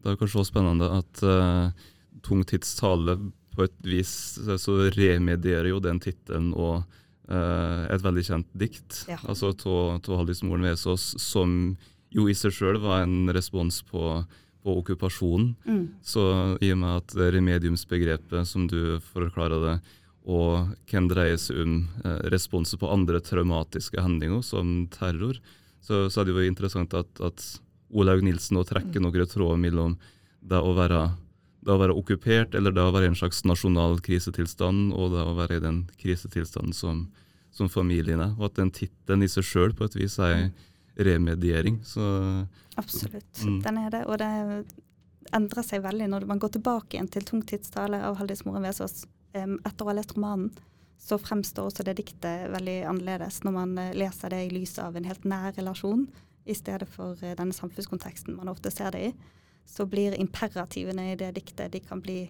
Det 0.00 0.12
er 0.12 0.20
kanskje 0.20 0.40
også 0.40 0.52
spennende 0.52 0.88
at 1.00 1.22
uh, 1.26 1.88
Tungtidstale 2.24 3.18
på 3.50 3.66
et 3.66 3.76
vis 3.84 4.12
så 4.62 4.76
remedierer 4.94 5.70
jo 5.72 5.80
den 5.82 6.00
tittelen 6.02 6.52
og 6.54 6.86
et 7.30 8.02
veldig 8.02 8.24
kjent 8.26 8.48
dikt, 8.58 9.04
ja. 9.06 9.18
altså 9.22 9.52
av 9.54 10.08
Haldis 10.18 10.42
Moren 10.42 10.66
Vesaas, 10.66 11.12
som 11.22 11.76
jo 12.10 12.26
i 12.26 12.34
seg 12.34 12.54
sjøl 12.54 12.80
var 12.82 13.04
en 13.04 13.30
respons 13.34 13.80
på, 13.86 14.02
på 14.64 14.74
okkupasjonen. 14.80 15.52
Mm. 15.62 15.84
Så 16.02 16.24
i 16.58 16.72
og 16.74 16.80
med 16.82 16.96
at 16.98 17.14
remediumsbegrepet, 17.36 18.48
som 18.48 18.66
du 18.70 18.98
forklarer 19.12 19.62
det, 19.66 19.76
og 20.30 20.74
kan 20.90 21.08
dreie 21.08 21.38
seg 21.40 21.62
om 21.62 21.76
eh, 22.04 22.20
responser 22.34 22.80
på 22.80 22.90
andre 22.92 23.22
traumatiske 23.24 24.02
hendinger, 24.02 24.42
som 24.44 24.84
terror, 24.92 25.38
så, 25.80 26.08
så 26.12 26.20
er 26.20 26.28
det 26.28 26.36
jo 26.36 26.46
interessant 26.50 26.94
at, 26.98 27.22
at 27.24 27.46
Olaug 27.90 28.22
Nilsen 28.22 28.58
nå 28.58 28.66
trekker 28.68 29.00
mm. 29.00 29.06
noen 29.06 29.30
tråder 29.30 29.60
mellom 29.60 29.96
det 30.40 30.60
å 30.60 30.74
være 30.76 31.06
det 31.60 31.72
å 31.74 31.80
være 31.80 31.96
okkupert, 31.96 32.54
eller 32.56 32.72
det 32.72 32.82
å 32.82 32.92
være 32.94 33.08
i 33.08 33.12
en 33.12 33.18
slags 33.18 33.42
nasjonal 33.48 33.98
krisetilstand, 34.04 34.94
og 34.96 35.12
det 35.14 35.24
å 35.24 35.36
være 35.36 35.58
i 35.58 35.64
den 35.64 35.82
krisetilstanden 36.00 36.76
som, 36.76 37.02
som 37.52 37.68
familien 37.72 38.22
er. 38.24 38.32
Og 38.38 38.48
at 38.48 38.60
den 38.62 38.72
tittelen 38.74 39.26
i 39.26 39.30
seg 39.30 39.46
sjøl 39.46 39.76
på 39.76 39.88
et 39.88 39.98
vis 39.98 40.16
er 40.24 40.46
mm. 40.46 40.54
remediering. 41.10 41.80
Så, 41.84 42.06
Absolutt, 42.80 43.44
mm. 43.44 43.60
den 43.66 43.82
er 43.82 43.92
det. 43.92 44.06
Og 44.08 44.20
det 44.22 44.30
endrer 45.36 45.66
seg 45.66 45.84
veldig 45.84 46.08
når 46.10 46.26
man 46.30 46.40
går 46.42 46.56
tilbake 46.56 46.96
igjen 46.96 47.10
til 47.12 47.26
tungtidstale 47.28 48.00
av 48.08 48.16
Haldis 48.18 48.46
Moren 48.46 48.64
Vesaas 48.66 49.04
etter 49.36 49.84
å 49.84 49.90
ha 49.90 49.96
lest 49.98 50.16
romanen. 50.16 50.50
Så 51.00 51.16
fremstår 51.20 51.70
også 51.70 51.84
det 51.86 51.96
diktet 52.00 52.50
veldig 52.52 52.80
annerledes 52.90 53.40
når 53.46 53.54
man 53.54 53.78
eh, 53.80 53.94
leser 53.96 54.34
det 54.34 54.40
i 54.44 54.50
lys 54.52 54.74
av 54.82 54.98
en 54.98 55.06
helt 55.08 55.22
nær 55.24 55.54
relasjon, 55.56 56.02
i 56.44 56.56
stedet 56.56 56.88
for 56.92 57.16
eh, 57.24 57.32
denne 57.38 57.56
samfunnskonteksten 57.56 58.36
man 58.36 58.50
ofte 58.52 58.72
ser 58.74 58.92
det 58.92 59.04
i 59.06 59.12
så 59.66 59.86
blir 59.86 60.18
imperativene 60.18 61.12
i 61.12 61.16
det 61.18 61.32
diktet 61.36 61.72
de 61.72 61.80
kan 61.84 62.02
bli 62.02 62.20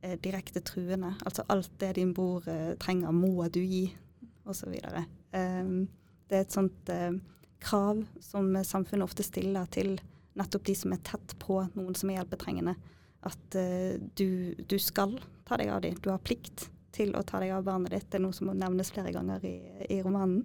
eh, 0.00 0.16
direkte 0.22 0.60
truende. 0.60 1.14
Altså 1.24 1.44
alt 1.52 1.70
det 1.80 1.94
din 2.00 2.14
bror 2.16 2.48
eh, 2.48 2.74
trenger, 2.80 3.12
må 3.12 3.48
du 3.48 3.60
gi, 3.60 3.86
osv. 4.46 4.72
Um, 4.72 5.06
ehm, 5.32 5.80
det 6.28 6.38
er 6.38 6.46
et 6.46 6.54
sånt 6.54 6.92
eh, 6.92 7.16
krav 7.62 8.04
som 8.22 8.52
samfunnet 8.64 9.06
ofte 9.06 9.26
stiller 9.26 9.66
til 9.72 9.96
nettopp 10.36 10.66
de 10.68 10.76
som 10.76 10.92
er 10.92 11.02
tett 11.06 11.34
på 11.42 11.62
noen 11.74 11.96
som 11.96 12.10
er 12.10 12.20
hjelpetrengende. 12.20 12.76
At 13.26 13.58
eh, 13.58 13.96
du, 14.18 14.54
du, 14.68 14.78
skal 14.78 15.16
ta 15.48 15.58
deg 15.60 15.72
av 15.72 15.82
dem. 15.84 15.96
Du 16.02 16.10
har 16.12 16.22
plikt 16.22 16.68
til 16.96 17.14
å 17.16 17.24
ta 17.26 17.40
deg 17.42 17.54
av 17.56 17.66
barnet 17.66 17.92
ditt. 17.92 18.08
Det 18.10 18.20
er 18.20 18.24
noe 18.26 18.36
som 18.36 18.50
må 18.50 18.56
nevnes 18.56 18.92
flere 18.92 19.12
ganger 19.14 19.44
i, 19.46 19.56
i 19.90 20.00
romanen. 20.04 20.44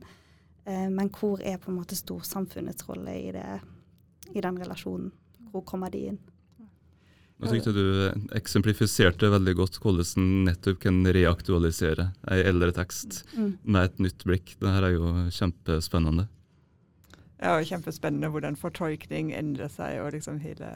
Eh, 0.65 0.87
men 0.89 1.11
hvor 1.13 1.41
er 1.43 1.59
på 1.61 1.71
en 1.71 1.79
måte 1.79 1.97
storsamfunnets 1.99 2.87
rolle 2.89 3.15
i, 3.17 3.31
det, 3.35 3.47
i 4.33 4.43
den 4.43 4.59
relasjonen? 4.61 5.11
Hvor 5.51 5.65
kommer 5.67 5.91
de 5.93 6.05
inn? 6.11 6.21
Jeg 7.41 7.55
syntes 7.55 7.73
du 7.73 8.35
eksemplifiserte 8.37 9.31
veldig 9.33 9.53
godt 9.57 9.79
hvordan 9.81 10.09
en 10.21 10.43
nettopp 10.45 10.83
kan 10.83 10.99
reaktualisere 11.09 12.11
en 12.29 12.41
eldre 12.51 12.69
tekst 12.75 13.23
mm. 13.33 13.47
med 13.65 13.87
et 13.87 14.03
nytt 14.05 14.25
blikk. 14.27 14.53
Dette 14.61 14.83
er 14.85 14.93
jo 14.93 15.13
kjempespennende. 15.33 16.27
Ja, 17.41 17.55
og 17.55 17.65
kjempespennende 17.65 18.29
hvordan 18.29 18.59
fortolkning 18.61 19.31
endrer 19.33 19.71
seg, 19.73 19.97
og 20.03 20.11
liksom 20.13 20.37
hele, 20.43 20.69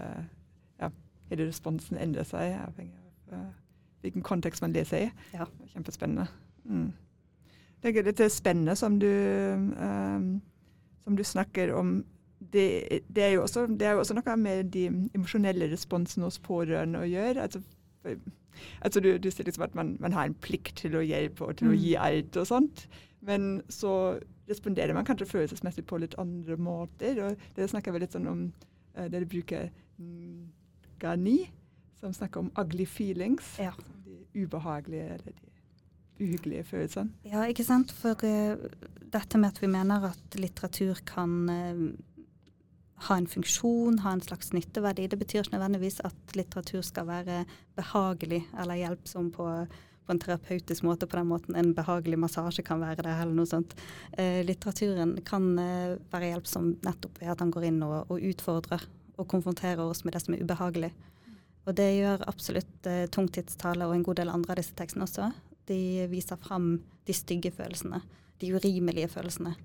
ja, 0.81 0.89
hele 1.29 1.45
responsen 1.51 2.01
endrer 2.01 2.25
seg, 2.25 2.55
avhengig 2.57 2.97
av 3.29 3.37
uh, 3.37 3.53
hvilken 4.01 4.25
kontekst 4.25 4.65
man 4.65 4.73
leser 4.73 5.05
i. 5.05 5.11
Ja. 5.37 5.45
Kjempespennende. 5.75 6.25
Mm. 6.65 6.89
er 7.85 8.09
litt 8.09 8.25
spennende 8.33 8.73
som 8.75 8.97
du, 8.97 9.11
um, 9.77 10.41
som 11.05 11.17
du 11.17 11.23
snakker 11.23 11.75
om. 11.77 11.99
Det, 12.53 13.01
det, 13.07 13.23
er 13.23 13.39
også, 13.39 13.65
det, 13.67 13.87
er 13.87 13.95
jo 13.95 14.03
også, 14.03 14.15
noe 14.17 14.35
med 14.39 14.71
de 14.73 14.87
emosjonelle 15.15 15.69
responsene 15.71 16.27
hos 16.27 16.39
pårørende 16.39 17.01
å 17.01 17.07
gjøre. 17.09 17.41
Altså, 17.41 17.61
altså 18.81 19.01
du, 19.03 19.17
du, 19.17 19.29
sier 19.31 19.47
liksom 19.47 19.65
at 19.67 19.75
man, 19.75 19.95
man, 19.99 20.15
har 20.15 20.29
en 20.29 20.37
plikt 20.45 20.77
til 20.83 20.97
å 20.99 21.03
hjelpe 21.03 21.47
og 21.47 21.57
til 21.59 21.73
å 21.73 21.77
gi 21.77 21.95
mm. 21.95 22.03
alt 22.05 22.39
og 22.41 22.47
sånt. 22.51 22.85
Men 23.25 23.49
så 23.73 24.19
responderer 24.49 24.93
man 24.93 25.07
kanskje 25.07 25.27
følelsesmessig 25.29 25.85
på 25.89 25.99
litt 26.01 26.15
andre 26.21 26.57
måter. 26.57 27.21
og 27.25 27.47
Det 27.57 27.69
snakker 27.71 27.95
vi 27.95 28.03
litt 28.03 28.15
sånn 28.15 28.29
om 28.29 28.45
uh, 28.97 29.07
Dere 29.09 29.25
bruker 29.29 29.71
Gani, 31.01 31.39
som 31.99 32.13
snakker 32.13 32.43
om 32.43 32.51
ugly 32.59 32.85
feelings. 32.85 33.55
Ja. 33.59 33.73
De 34.05 34.43
ubehagelige 34.43 35.17
eller 35.17 35.37
de 35.39 36.25
uhyggelige 36.25 36.63
følelsene. 36.63 37.11
Ja, 37.27 37.45
ikke 37.49 37.65
sant. 37.67 37.91
For 37.95 38.21
uh, 38.21 38.67
dette 39.13 39.39
med 39.41 39.55
at 39.55 39.61
vi 39.63 39.71
mener 39.71 40.11
at 40.11 40.37
litteratur 40.39 41.01
kan 41.07 41.49
uh, 41.49 41.87
ha 43.07 43.17
en 43.17 43.27
funksjon, 43.27 43.99
ha 44.05 44.13
en 44.15 44.23
slags 44.23 44.53
nytteverdi, 44.55 45.07
det 45.11 45.19
betyr 45.19 45.43
ikke 45.43 45.57
nødvendigvis 45.57 45.99
at 46.07 46.35
litteratur 46.37 46.81
skal 46.85 47.09
være 47.09 47.41
behagelig 47.75 48.45
eller 48.55 48.79
hjelpsom 48.79 49.31
på, 49.35 49.47
på 50.05 50.13
en 50.13 50.21
terapeutisk 50.23 50.85
måte, 50.87 51.07
på 51.07 51.19
den 51.19 51.27
måten 51.27 51.59
en 51.59 51.73
behagelig 51.75 52.19
massasje 52.23 52.63
kan 52.65 52.79
være 52.79 53.03
det, 53.03 53.15
eller 53.19 53.35
noe 53.35 53.49
sånt. 53.49 53.75
Eh, 54.17 54.39
litteraturen 54.47 55.17
kan 55.27 55.51
være 55.57 56.31
hjelpsom 56.31 56.77
nettopp 56.85 57.19
ved 57.19 57.33
at 57.35 57.43
han 57.43 57.51
går 57.51 57.67
inn 57.71 57.83
og, 57.83 57.97
og 58.07 58.23
utfordrer 58.31 58.87
og 59.19 59.27
konfronterer 59.31 59.83
oss 59.83 60.03
med 60.05 60.15
det 60.15 60.23
som 60.23 60.35
er 60.35 60.43
ubehagelig. 60.43 60.91
Og 61.65 61.73
det 61.77 61.87
gjør 61.97 62.25
absolutt 62.29 62.89
eh, 62.89 63.05
tungtidstale 63.11 63.87
og 63.87 63.95
en 63.95 64.03
god 64.05 64.21
del 64.21 64.31
andre 64.31 64.53
av 64.53 64.59
disse 64.61 64.75
tekstene 64.77 65.07
også. 65.07 65.31
De 65.69 66.05
viser 66.11 66.37
fram 66.41 66.75
de 67.05 67.15
stygge 67.15 67.51
følelsene, 67.53 68.01
de 68.41 68.51
urimelige 68.53 69.09
følelsene. 69.09 69.55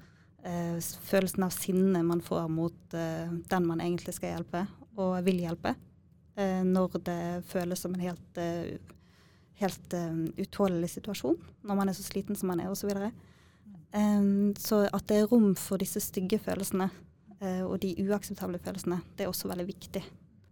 Eh, 0.47 0.79
følelsen 0.81 1.45
av 1.45 1.53
sinne 1.55 2.03
man 2.07 2.23
får 2.25 2.49
mot 2.53 2.95
eh, 2.97 3.33
den 3.51 3.67
man 3.69 3.83
egentlig 3.85 4.15
skal 4.17 4.37
hjelpe, 4.37 4.65
og 4.97 5.19
vil 5.27 5.43
hjelpe. 5.43 5.75
Eh, 6.37 6.63
når 6.65 6.97
det 7.05 7.21
føles 7.51 7.83
som 7.83 7.95
en 7.95 8.05
helt, 8.05 8.41
eh, 8.41 8.79
helt 9.61 9.93
uh, 9.93 10.23
utålelig 10.41 10.89
situasjon, 10.95 11.37
når 11.69 11.77
man 11.77 11.91
er 11.91 11.97
så 11.99 12.07
sliten 12.07 12.39
som 12.39 12.49
man 12.49 12.63
er, 12.65 12.71
osv. 12.73 12.95
Um, 13.93 14.55
så 14.57 14.87
at 14.89 15.05
det 15.11 15.19
er 15.19 15.29
rom 15.29 15.53
for 15.59 15.83
disse 15.83 16.01
stygge 16.01 16.39
følelsene 16.41 16.89
og 17.41 17.79
de 17.81 17.95
uakseptable 18.05 18.59
følelsene, 18.61 18.99
det 19.17 19.25
er 19.25 19.31
også 19.31 19.49
veldig 19.49 19.65
viktig. 19.65 20.03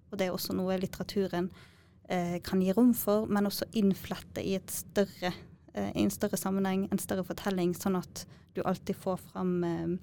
Og 0.08 0.16
det 0.16 0.24
er 0.24 0.32
også 0.32 0.54
noe 0.56 0.78
litteraturen 0.80 1.50
eh, 2.08 2.38
kan 2.44 2.62
gi 2.62 2.72
rom 2.72 2.94
for, 2.96 3.26
men 3.30 3.48
også 3.48 3.68
innflette 3.78 4.42
i, 4.44 4.56
et 4.58 4.72
større, 4.72 5.32
eh, 5.74 5.90
i 5.94 6.04
en 6.04 6.12
større 6.12 6.38
sammenheng, 6.40 6.86
en 6.92 7.02
større 7.02 7.24
fortelling, 7.26 7.74
sånn 7.76 7.98
at 7.98 8.24
du 8.56 8.62
alltid 8.64 8.98
får 8.98 9.20
fram 9.30 9.52
eh, 9.66 9.94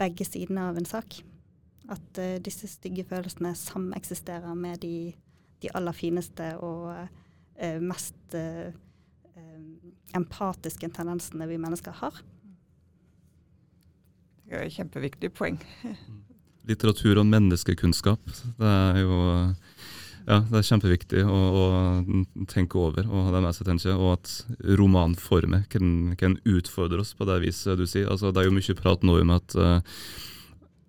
begge 0.00 0.26
sidene 0.28 0.68
av 0.70 0.80
en 0.80 0.88
sak. 0.88 1.20
At 1.90 2.20
eh, 2.22 2.38
disse 2.42 2.70
stygge 2.70 3.06
følelsene 3.08 3.54
sameksisterer 3.58 4.54
med 4.58 4.82
de, 4.84 5.12
de 5.62 5.72
aller 5.74 5.96
fineste 5.96 6.54
og 6.64 6.92
mest 7.84 8.36
empatiske 10.16 10.88
tendensene 10.96 11.44
vi 11.50 11.58
mennesker 11.60 11.92
har. 11.98 12.22
Det 14.48 14.56
er 14.56 14.64
et 14.64 14.78
kjempeviktig 14.78 15.28
poeng. 15.36 15.58
litteratur 16.70 17.20
og 17.20 17.28
menneskekunnskap. 17.28 18.20
Det 18.58 18.70
er 18.70 19.00
jo 19.02 19.18
ja, 20.30 20.38
det 20.46 20.60
er 20.60 20.66
kjempeviktig 20.68 21.22
å, 21.26 21.38
å 21.58 22.44
tenke 22.50 22.78
over 22.78 23.06
og 23.08 23.26
ha 23.26 23.32
det 23.34 23.42
med 23.42 23.56
seg, 23.56 23.66
tenker 23.66 23.90
jeg. 23.90 23.98
Og 23.98 24.12
at 24.14 24.74
romanformer 24.78 25.64
kan, 25.72 26.12
kan, 26.20 26.36
utfordre 26.46 27.02
oss 27.02 27.16
på 27.18 27.26
det 27.26 27.40
viset 27.42 27.80
du 27.80 27.86
sier. 27.88 28.06
Altså, 28.12 28.30
det 28.30 28.44
er 28.44 28.46
jo 28.50 28.54
mye 28.54 28.76
prat 28.78 29.06
nå 29.06 29.16
om 29.24 29.32
at, 29.34 29.56
uh, 29.58 29.80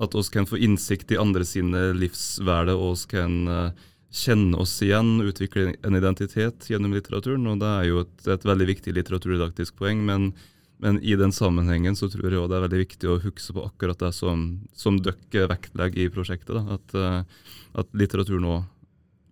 at 0.06 0.18
oss 0.20 0.30
kan 0.34 0.46
få 0.50 0.60
innsikt 0.62 1.16
i 1.16 1.20
andre 1.22 1.48
sine 1.48 1.88
livsverder, 1.98 2.78
og 2.78 2.94
oss 2.94 3.08
kan 3.10 3.40
uh, 3.50 3.88
kjenne 4.14 4.60
oss 4.62 4.76
igjen, 4.86 5.16
utvikle 5.26 5.72
en 5.74 5.98
identitet 5.98 6.70
gjennom 6.70 6.94
litteraturen. 6.94 7.48
Og 7.50 7.64
det 7.64 7.72
er 7.80 7.88
jo 7.90 8.04
et, 8.06 8.16
et 8.36 8.46
veldig 8.46 8.68
viktig 8.76 8.98
litteraturdidaktisk 9.00 9.80
poeng. 9.82 10.06
men 10.06 10.34
men 10.82 10.98
i 11.06 11.14
den 11.14 11.30
sammenhengen 11.30 11.94
så 11.94 12.08
tror 12.10 12.26
jeg 12.26 12.50
det 12.50 12.56
er 12.58 12.64
veldig 12.64 12.78
viktig 12.80 13.10
å 13.12 13.20
huske 13.22 13.54
på 13.54 13.66
akkurat 13.68 14.00
det 14.02 14.16
som, 14.18 14.64
som 14.74 14.96
dere 14.98 15.44
vektlegger 15.52 16.08
i 16.08 16.10
prosjektet. 16.10 16.58
Da. 16.58 16.78
At, 16.80 16.96
uh, 16.98 17.52
at 17.78 17.92
litteratur 17.94 18.42
nå 18.42 18.56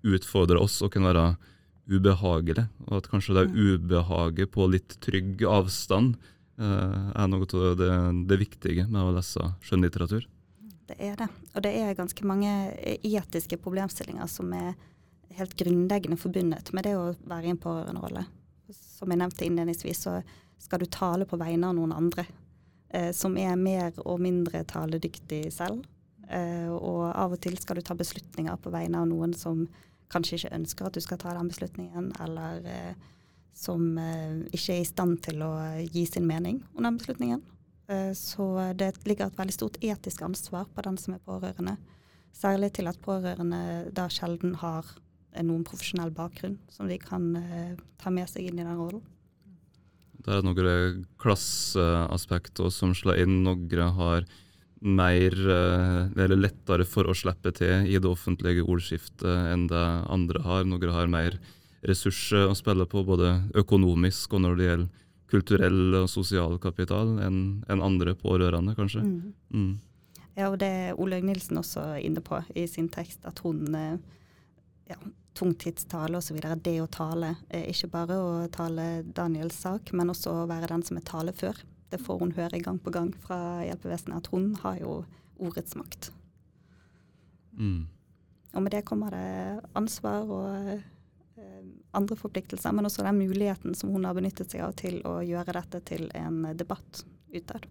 utfordrer 0.05 0.62
oss 0.62 0.79
og 0.85 0.93
kunne 0.93 1.12
være 1.12 1.25
ubehagelig. 1.89 2.65
Og 2.88 2.99
at 2.99 3.09
kanskje 3.12 3.38
det 3.38 3.47
ubehaget 3.53 4.51
på 4.53 4.67
litt 4.71 4.97
trygg 5.03 5.43
avstand 5.49 6.17
uh, 6.62 7.09
er 7.15 7.31
noe 7.31 7.47
av 7.47 7.79
det, 7.79 7.93
det, 8.29 8.39
viktige 8.41 8.85
med 8.88 9.01
å 9.03 9.15
lese 9.15 9.53
skjønnlitteratur. 9.65 10.27
Det 10.89 10.97
er 10.97 11.17
det. 11.19 11.29
Og 11.53 11.65
det 11.65 11.73
er 11.77 11.97
ganske 11.97 12.25
mange 12.25 12.51
etiske 13.05 13.59
problemstillinger 13.62 14.29
som 14.29 14.53
er 14.57 14.73
helt 15.38 15.55
grunnleggende 15.57 16.17
forbundet 16.17 16.71
med 16.73 16.88
det 16.88 16.95
å 16.97 17.12
være 17.29 17.49
i 17.49 17.53
en 17.53 17.62
pårørenderolle. 17.62 18.25
Som 18.73 19.13
jeg 19.13 19.21
nevnte 19.21 19.45
innledningsvis, 19.45 20.05
så 20.05 20.19
skal 20.59 20.81
du 20.81 20.89
tale 20.91 21.27
på 21.29 21.38
vegne 21.39 21.69
av 21.69 21.77
noen 21.77 21.93
andre 21.95 22.25
eh, 22.89 23.12
som 23.15 23.38
er 23.39 23.55
mer 23.59 23.93
og 24.03 24.19
mindre 24.21 24.63
taledyktig 24.67 25.45
selv. 25.53 25.85
Eh, 26.29 26.69
og 26.69 27.07
av 27.09 27.33
og 27.33 27.41
til 27.41 27.57
skal 27.62 27.79
du 27.79 27.85
ta 27.85 27.95
beslutninger 27.97 28.57
på 28.62 28.73
vegne 28.73 29.01
av 29.01 29.07
noen 29.09 29.33
som 29.38 29.63
kanskje 30.10 30.39
ikke 30.39 30.56
ønsker 30.58 30.89
at 30.89 30.98
du 30.98 31.04
skal 31.04 31.22
ta 31.22 31.36
den 31.38 31.52
beslutningen, 31.52 32.12
eller 32.24 32.65
eh, 32.65 33.08
som 33.56 33.98
eh, 33.98 34.41
ikke 34.54 34.76
er 34.76 34.84
i 34.84 34.89
stand 34.89 35.19
til 35.26 35.43
å 35.45 35.54
gi 35.86 36.06
sin 36.10 36.28
mening 36.30 36.62
om 36.76 36.86
den 36.86 37.00
beslutningen. 37.00 37.43
Eh, 37.89 38.12
så 38.17 38.74
det 38.78 38.93
ligger 39.10 39.30
et 39.30 39.39
veldig 39.39 39.56
stort 39.56 39.80
etisk 39.82 40.24
ansvar 40.26 40.69
på 40.74 40.86
den 40.86 40.98
som 41.02 41.15
er 41.15 41.24
pårørende. 41.26 41.78
Særlig 42.36 42.74
til 42.78 42.89
at 42.89 43.00
pårørende 43.02 43.89
da 43.95 44.08
sjelden 44.13 44.56
har 44.62 44.88
noen 45.45 45.63
profesjonell 45.67 46.12
bakgrunn 46.15 46.58
som 46.72 46.89
de 46.89 46.98
kan 47.02 47.32
eh, 47.38 47.74
ta 48.02 48.12
med 48.13 48.30
seg 48.30 48.50
inn 48.50 48.60
i 48.60 48.65
den 48.65 48.78
rollen. 48.78 49.04
Det 50.19 50.36
er 50.36 50.43
noen 50.43 51.06
klasseaspekter 51.22 52.69
som 52.74 52.93
slår 52.98 53.22
inn. 53.24 53.41
Noen 53.45 53.93
har 53.95 54.28
mer, 54.81 55.33
eh, 55.33 56.23
eller 56.23 56.39
lettere 56.39 56.85
for 56.87 57.09
å 57.09 57.15
slippe 57.15 57.51
til 57.55 57.87
i 57.87 57.99
det 57.99 58.07
offentlige 58.07 58.63
ordskiftet 58.63 59.27
enn 59.27 59.67
det 59.67 59.85
andre 60.07 60.41
har. 60.45 60.63
Noen 60.63 60.93
har 60.95 61.11
mer 61.11 61.39
ressurser 61.83 62.47
å 62.47 62.55
spille 62.55 62.85
på, 62.85 63.03
både 63.03 63.51
økonomisk 63.59 64.33
og 64.33 64.43
når 64.45 64.57
det 64.57 64.69
gjelder 64.69 65.05
kulturell 65.29 65.95
og 65.99 66.09
sosial 66.09 66.57
kapital, 66.57 67.19
enn 67.21 67.63
en 67.69 67.83
andre 67.85 68.15
pårørende, 68.17 68.73
kanskje. 68.75 69.03
Mm. 69.05 69.33
Mm. 69.53 69.73
Ja, 70.35 70.49
og 70.49 70.57
det 70.59 70.67
er 70.67 70.99
Olaug 70.99 71.27
Nilsen 71.27 71.59
også 71.59 71.83
inne 72.01 72.23
på 72.25 72.39
i 72.55 72.65
sin 72.67 72.87
tekst, 72.89 73.21
at 73.29 73.39
hun 73.43 73.75
eh, 73.75 73.99
ja, 74.89 74.97
tungtidstale 75.37 76.17
osv. 76.17 76.39
Det 76.63 76.79
å 76.81 76.87
tale, 76.87 77.35
ikke 77.51 77.91
bare 77.91 78.17
å 78.17 78.31
tale 78.51 79.03
Daniels 79.03 79.59
sak, 79.59 79.93
men 79.93 80.09
også 80.09 80.33
å 80.33 80.47
være 80.49 80.71
den 80.71 80.87
som 80.87 80.97
er 80.97 81.05
talefør. 81.05 81.61
Det 81.89 82.02
får 82.02 82.19
hun 82.21 82.36
høre 82.38 82.62
gang 82.62 82.78
på 82.82 82.93
gang 82.93 83.10
fra 83.23 83.63
hjelpevesenet, 83.65 84.21
at 84.21 84.32
hun 84.34 84.54
har 84.62 84.78
jo 84.82 84.99
ordets 85.39 85.75
makt. 85.80 86.12
Mm. 87.58 87.88
Og 88.54 88.63
med 88.63 88.73
det 88.73 88.86
kommer 88.88 89.13
det 89.13 89.69
ansvar 89.78 90.30
og 90.30 90.47
eh, 90.73 91.63
andre 91.97 92.17
forpliktelser, 92.17 92.73
men 92.73 92.86
også 92.86 93.06
den 93.06 93.21
muligheten 93.21 93.75
som 93.78 93.93
hun 93.93 94.06
har 94.06 94.17
benyttet 94.17 94.52
seg 94.52 94.65
av 94.65 94.75
til 94.80 95.02
å 95.08 95.19
gjøre 95.25 95.58
dette 95.60 95.82
til 95.91 96.10
en 96.17 96.43
debatt 96.58 97.04
utad. 97.34 97.65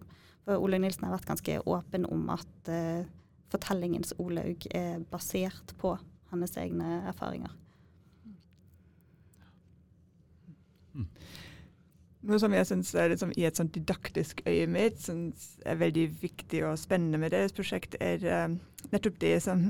For 0.45 0.59
Ole 0.59 0.79
Nilsen 0.81 1.07
har 1.07 1.15
vært 1.17 1.29
ganske 1.29 1.59
åpen 1.69 2.07
om 2.09 2.29
at 2.33 2.71
eh, 2.71 3.07
fortellingens 3.51 4.15
Olaug 4.21 4.67
er 4.75 5.01
basert 5.11 5.75
på 5.79 5.95
hennes 6.31 6.55
egne 6.61 7.01
erfaringer. 7.09 7.51
Mm. 10.93 11.07
Noe 12.27 12.39
som 12.41 12.53
jeg 12.53 12.67
syns 12.67 12.91
er 12.99 13.13
liksom, 13.13 13.31
i 13.39 13.45
et 13.47 13.55
sånt 13.55 13.71
didaktisk 13.75 14.41
øyemed 14.47 14.99
er 15.65 15.79
veldig 15.79 16.05
viktig 16.21 16.65
og 16.67 16.79
spennende 16.79 17.17
med 17.21 17.31
deres 17.31 17.55
prosjekt, 17.55 17.95
er 18.03 18.23
uh, 18.27 18.55
nettopp 18.91 19.21
det 19.21 19.37
som, 19.45 19.61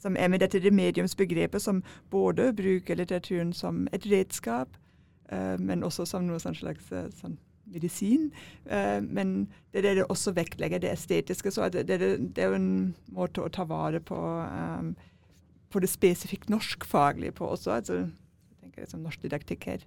som, 0.00 0.16
er 0.16 0.30
med 0.32 0.40
dette 0.40 0.62
det 0.64 0.72
mediumsbegrepet, 0.72 1.62
som 1.62 1.82
både 2.10 2.52
bruker 2.56 2.96
litteraturen 2.96 3.52
som 3.52 3.84
et 3.92 4.06
redskap, 4.08 4.72
uh, 5.32 5.60
men 5.60 5.84
også 5.84 6.06
som 6.08 6.24
noe 6.24 6.40
sånn 6.40 6.56
slags 6.56 6.88
uh, 6.92 7.10
sånn 7.20 7.36
medisin. 7.64 8.28
men 8.68 9.48
det 9.72 9.78
er 9.78 9.82
det 9.82 9.94
det 9.96 10.04
også 10.12 10.34
vektlegger, 10.36 10.78
det 10.78 10.90
estetiske. 10.92 11.50
Så 11.50 11.68
det, 11.72 11.86
det, 11.88 11.98
det, 12.36 12.42
er 12.42 12.52
jo 12.52 12.58
en 12.58 12.94
måte 13.08 13.40
å 13.40 13.48
ta 13.48 13.64
vare 13.64 14.02
på 14.04 14.18
um, 14.20 14.90
på 15.74 15.80
det 15.82 15.90
spesifikt 15.90 16.52
norskfaglige 16.52 17.34
på 17.34 17.48
også. 17.50 17.70
altså 17.70 17.94
jeg 17.94 18.60
tenker 18.62 18.84
det 18.84 18.90
som 18.90 19.00
norsk 19.02 19.22
didaktikk 19.22 19.64
her. 19.66 19.86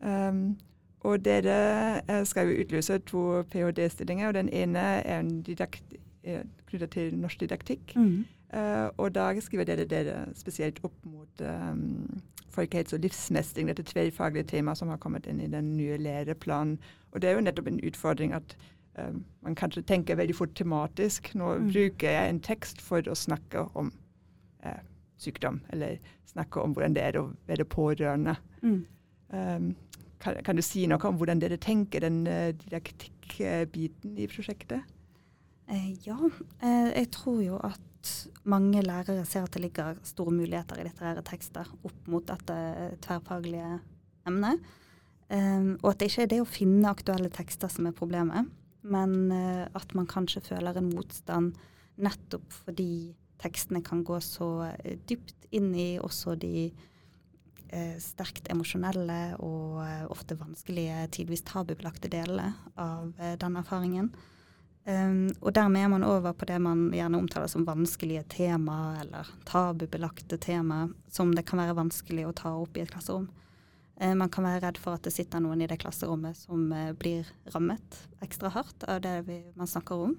Um, 0.00 0.56
og 1.04 1.24
dere 1.24 2.24
skal 2.24 2.48
jo 2.50 2.60
utlyse 2.62 2.98
to 3.10 3.42
ph.d.-stillinger. 3.50 4.28
og 4.28 4.34
Den 4.34 4.48
ene 4.52 4.78
er 4.78 5.20
en 5.20 5.42
didakt, 5.42 5.82
knyttet 6.22 6.50
knytta 6.70 6.86
til 6.94 7.16
norsk 7.18 7.40
didaktikk. 7.42 7.94
Mm. 7.96 8.24
Uh, 8.52 8.88
og 9.00 9.14
da 9.14 9.30
skriver 9.40 9.64
dere 9.64 9.84
dere 9.88 10.26
spesielt 10.36 10.78
opp 10.84 10.94
mot 11.08 11.40
um, 11.40 12.20
folkehelse 12.52 12.96
og 12.96 13.02
livsmestring, 13.02 13.68
dette 13.68 13.82
tverrfaglige 13.88 14.44
temaet 14.50 14.78
som 14.78 14.88
har 14.92 15.00
kommet 15.00 15.26
inn 15.26 15.40
i 15.40 15.48
den 15.48 15.70
nye 15.76 15.96
læreplanen. 15.96 16.78
Og 17.12 17.22
det 17.22 17.30
er 17.30 17.34
jo 17.38 17.44
nettopp 17.46 17.70
en 17.72 17.80
utfordring 17.88 18.34
at 18.36 18.56
um, 18.98 19.24
man 19.42 19.56
kanskje 19.56 19.82
tenker 19.88 20.20
veldig 20.20 20.36
fort 20.36 20.54
tematisk. 20.54 21.34
Nå 21.34 21.54
Mm. 21.58 21.70
bruker 21.72 22.10
jeg 22.10 22.28
en 22.30 22.40
tekst 22.40 22.80
for 22.80 23.00
å 23.08 23.14
snakke 23.16 23.64
om 23.74 23.92
uh, 24.66 24.82
sykdom, 25.18 25.60
eller 25.72 25.96
snakke 26.28 26.60
om 26.60 26.72
hvordan 26.76 26.94
det 26.94 27.02
er 27.02 27.18
å 27.20 27.30
være 27.48 27.64
pårørende. 27.64 28.36
Mm. 28.62 28.84
Um, 29.32 29.74
kan, 30.22 30.38
kan, 30.46 30.58
du 30.58 30.62
si 30.64 30.86
noe 30.86 31.02
om 31.08 31.18
hvordan 31.20 31.42
dere 31.42 31.58
tenker 31.60 32.04
den 32.04 32.22
uh, 32.30 32.50
didaktikkbiten 32.54 34.18
i 34.22 34.28
prosjektet? 34.30 34.86
Eh, 35.72 35.92
ja, 36.04 36.18
eh, 36.60 36.90
jeg 36.98 37.08
tror 37.14 37.40
jo 37.42 37.58
at 37.62 37.80
mange 38.50 38.82
lærere 38.82 39.24
ser 39.28 39.46
at 39.46 39.54
det 39.54 39.62
ligger 39.62 39.98
store 40.04 40.34
muligheter 40.34 40.80
i 40.80 40.86
litterære 40.88 41.22
tekster 41.24 41.68
opp 41.86 42.08
mot 42.10 42.26
dette 42.26 42.56
tverrfaglige 43.04 43.78
emnet. 44.28 44.60
Eh, 45.32 45.70
og 45.78 45.92
at 45.92 46.00
det 46.00 46.10
ikke 46.10 46.26
er 46.26 46.32
det 46.34 46.40
å 46.42 46.50
finne 46.50 46.90
aktuelle 46.90 47.30
tekster 47.32 47.70
som 47.72 47.88
er 47.88 47.96
problemet, 47.96 48.50
men 48.82 49.16
eh, 49.32 49.64
at 49.72 49.94
man 49.96 50.10
kanskje 50.10 50.44
føler 50.50 50.76
en 50.76 50.90
motstand 50.92 51.54
nettopp 52.02 52.48
fordi 52.64 53.14
tekstene 53.42 53.82
kan 53.86 54.02
gå 54.06 54.18
så 54.22 54.50
eh, 54.72 54.98
dypt 55.08 55.46
inn 55.54 55.70
i 55.78 55.94
også 56.02 56.34
de 56.42 56.66
eh, 56.68 56.88
sterkt 58.02 58.50
emosjonelle 58.52 59.36
og 59.40 59.80
eh, 59.84 60.04
ofte 60.12 60.36
vanskelige, 60.36 61.06
tidvis 61.16 61.44
tabubelagte 61.48 62.10
delene 62.12 62.52
av 62.80 63.12
eh, 63.18 63.36
den 63.40 63.56
erfaringen. 63.60 64.12
Um, 64.82 65.28
og 65.38 65.52
dermed 65.54 65.84
er 65.84 65.90
man 65.92 66.02
over 66.02 66.34
på 66.34 66.46
det 66.50 66.56
man 66.58 66.88
gjerne 66.90 67.20
omtaler 67.22 67.46
som 67.46 67.62
vanskelige 67.68 68.24
tema, 68.34 68.96
eller 68.98 69.28
tabubelagte 69.46 70.40
tema, 70.42 70.88
som 71.06 71.30
det 71.36 71.44
kan 71.46 71.62
være 71.62 71.76
vanskelig 71.78 72.26
å 72.26 72.34
ta 72.34 72.56
opp 72.58 72.76
i 72.76 72.82
et 72.82 72.90
klasserom. 72.90 73.28
Uh, 74.00 74.12
man 74.18 74.32
kan 74.32 74.48
være 74.48 74.64
redd 74.66 74.82
for 74.82 74.98
at 74.98 75.06
det 75.06 75.14
sitter 75.14 75.44
noen 75.44 75.62
i 75.62 75.70
det 75.70 75.78
klasserommet 75.84 76.40
som 76.40 76.66
uh, 76.74 76.90
blir 76.98 77.30
rammet 77.54 78.02
ekstra 78.26 78.50
hardt 78.56 78.88
av 78.90 79.04
det 79.06 79.20
vi, 79.30 79.38
man 79.54 79.70
snakker 79.70 80.08
om. 80.10 80.18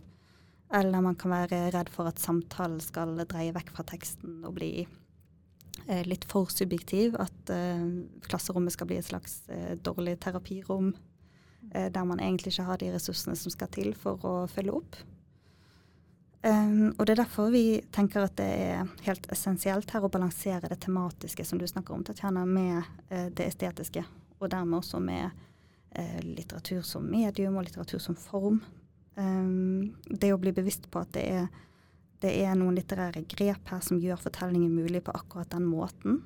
Eller 0.73 1.03
man 1.05 1.19
kan 1.19 1.35
være 1.35 1.67
redd 1.75 1.91
for 1.93 2.09
at 2.09 2.21
samtalen 2.21 2.79
skal 2.81 3.17
dreie 3.27 3.53
vekk 3.53 3.75
fra 3.75 3.85
teksten 3.91 4.41
og 4.47 4.55
bli 4.57 4.71
eh, 4.87 4.99
litt 6.07 6.27
for 6.29 6.51
subjektiv. 6.51 7.17
At 7.19 7.49
eh, 7.53 7.87
klasserommet 8.27 8.75
skal 8.75 8.89
bli 8.89 8.99
et 9.01 9.07
slags 9.07 9.41
eh, 9.49 9.73
dårlig 9.75 10.17
terapirom 10.23 10.93
eh, 11.73 11.89
der 11.91 12.05
man 12.07 12.21
egentlig 12.21 12.53
ikke 12.53 12.67
har 12.69 12.81
de 12.81 12.93
ressursene 12.93 13.35
som 13.39 13.53
skal 13.53 13.71
til 13.73 13.93
for 13.97 14.23
å 14.27 14.35
følge 14.51 14.77
opp. 14.79 15.01
Um, 16.45 16.91
og 16.97 17.05
Det 17.05 17.13
er 17.13 17.21
derfor 17.21 17.51
vi 17.53 17.81
tenker 17.95 18.25
at 18.25 18.35
det 18.35 18.45
er 18.45 18.89
helt 19.05 19.27
essensielt 19.31 19.91
her 19.95 20.03
å 20.03 20.11
balansere 20.11 20.67
det 20.67 20.81
tematiske 20.83 21.45
som 21.47 21.59
du 21.59 21.63
snakker 21.69 21.95
om, 21.95 22.03
Tatjana, 22.03 22.43
med 22.43 22.81
eh, 23.07 23.29
det 23.31 23.47
estetiske. 23.47 24.03
Og 24.41 24.51
dermed 24.51 24.81
også 24.81 24.99
med 24.99 25.29
eh, 25.95 26.19
litteratur 26.19 26.81
som 26.83 27.07
medium 27.07 27.55
og 27.55 27.69
litteratur 27.69 28.03
som 28.03 28.17
form. 28.19 28.59
Um, 29.15 29.95
det 30.09 30.33
å 30.33 30.41
bli 30.41 30.51
bevisst 30.51 30.89
på 30.91 30.99
at 30.99 31.13
det 31.15 31.23
er, 31.31 31.47
det 32.23 32.31
er 32.45 32.55
noen 32.55 32.77
litterære 32.77 33.25
grep 33.29 33.71
her 33.73 33.81
som 33.83 33.99
gjør 34.01 34.21
fortellingen 34.23 34.71
mulig 34.71 35.03
på 35.03 35.15
akkurat 35.15 35.51
den 35.51 35.65
måten. 35.67 36.21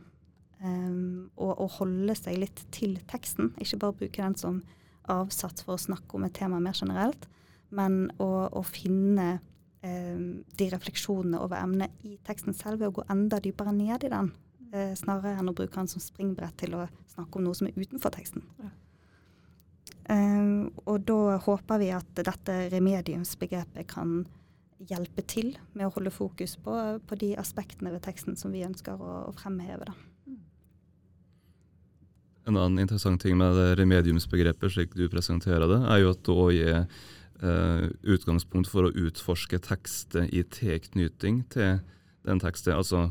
Um, 0.57 1.29
og 1.37 1.59
å 1.61 1.67
holde 1.77 2.15
seg 2.17 2.39
litt 2.41 2.63
til 2.73 2.95
teksten, 3.09 3.51
ikke 3.61 3.81
bare 3.81 3.97
bruke 3.99 4.23
den 4.23 4.37
som 4.37 4.63
avsatt 5.11 5.61
for 5.63 5.75
å 5.75 5.81
snakke 5.81 6.17
om 6.17 6.25
et 6.25 6.35
tema 6.37 6.59
mer 6.61 6.77
generelt, 6.77 7.27
men 7.69 8.07
å, 8.21 8.47
å 8.49 8.63
finne 8.65 9.37
um, 9.85 10.41
de 10.57 10.69
refleksjonene 10.73 11.41
over 11.43 11.61
emnet 11.61 11.93
i 12.07 12.17
teksten 12.25 12.57
selv 12.57 12.81
ved 12.81 12.89
å 12.89 12.97
gå 12.97 13.05
enda 13.13 13.39
dypere 13.43 13.73
ned 13.75 14.07
i 14.07 14.11
den, 14.13 14.31
uh, 14.73 14.93
snarere 14.97 15.37
enn 15.37 15.51
å 15.51 15.55
bruke 15.57 15.77
den 15.77 15.91
som 15.91 16.03
springbrett 16.03 16.57
til 16.61 16.77
å 16.77 16.87
snakke 17.13 17.37
om 17.37 17.47
noe 17.47 17.57
som 17.57 17.69
er 17.69 17.77
utenfor 17.77 18.13
teksten. 18.17 18.45
Ja. 18.63 18.73
Um, 20.07 20.69
og 20.87 21.03
da 21.03 21.37
håper 21.43 21.81
vi 21.81 21.91
at 21.91 22.11
dette 22.15 22.57
remediumsbegrepet 22.71 23.89
kan 23.91 24.21
hjelpe 24.77 25.23
til 25.25 25.55
med 25.73 25.87
å 25.87 25.93
holde 25.95 26.13
fokus 26.13 26.55
på, 26.61 26.75
på 27.01 27.17
de 27.19 27.33
aspektene 27.39 27.91
ved 27.93 28.03
teksten 28.05 28.37
som 28.37 28.53
vi 28.53 28.65
ønsker 28.67 28.99
å, 29.01 29.13
å 29.29 29.35
fremheve. 29.37 29.89
Da. 29.89 29.95
En 32.47 32.55
annen 32.55 32.85
interessant 32.85 33.21
ting 33.21 33.35
med 33.39 33.57
remediumsbegrepet, 33.79 34.71
slik 34.71 34.95
du 34.95 35.07
presenterer 35.11 35.67
det, 35.67 35.81
er 35.83 36.03
jo 36.03 36.13
at 36.13 36.23
det 36.23 36.35
òg 36.35 36.51
gir 36.55 36.77
eh, 36.79 37.87
utgangspunkt 38.07 38.71
for 38.71 38.87
å 38.87 38.93
utforske 38.95 39.59
tekster 39.65 40.29
i 40.31 40.45
tilknytning 40.55 41.43
til 41.51 41.81
den 42.27 42.43
teksten. 42.43 42.77
Altså, 42.77 43.09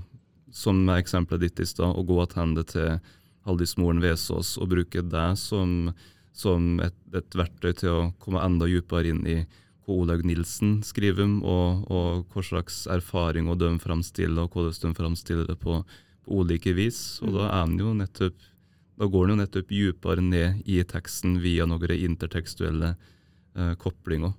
som 0.57 0.81
med 0.87 1.03
eksempelet 1.03 1.49
ditt 1.49 1.61
i 1.61 1.69
stad, 1.69 1.93
å 1.93 2.07
gå 2.07 2.23
tilbake 2.33 2.65
til 2.73 2.99
Haldis 3.47 3.77
Moren 3.79 4.01
Vesaas 4.03 4.57
og 4.59 4.73
bruke 4.73 5.05
det 5.05 5.29
som, 5.39 5.93
som 6.35 6.81
et, 6.83 6.97
et, 7.13 7.37
verktøy 7.37 7.73
til 7.77 7.93
å 7.93 8.11
komme 8.23 8.43
enda 8.43 8.69
dypere 8.71 9.13
inn 9.13 9.23
i 9.29 9.39
hva 9.87 10.01
Olaug 10.03 10.25
Nilsen 10.27 10.81
skriver 10.85 11.25
om, 11.25 11.39
og, 11.47 11.87
og 11.93 12.35
hva 12.35 12.43
slags 12.45 12.85
erfaring 12.91 13.49
de 13.61 13.71
framstiller, 13.83 14.43
og 14.43 14.53
hvordan 14.53 14.93
de 14.93 14.99
framstiller 14.99 15.47
det 15.47 15.59
på, 15.63 15.79
på 16.27 16.43
ulike 16.43 16.75
vis. 16.75 17.21
Og 17.23 17.39
da 17.39 17.51
er 17.63 17.79
jo 17.79 17.95
nettopp 17.95 18.53
da 18.97 19.07
går 19.13 19.27
en 19.27 19.35
jo 19.35 19.41
nettopp 19.43 19.71
dypere 19.71 20.25
ned 20.25 20.63
i 20.65 20.81
teksten 20.89 21.37
via 21.43 21.67
noen 21.69 21.93
intertekstuelle 21.93 22.95
eh, 22.95 23.75
koblinger. 23.81 24.33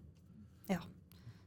Ja. 0.66 0.80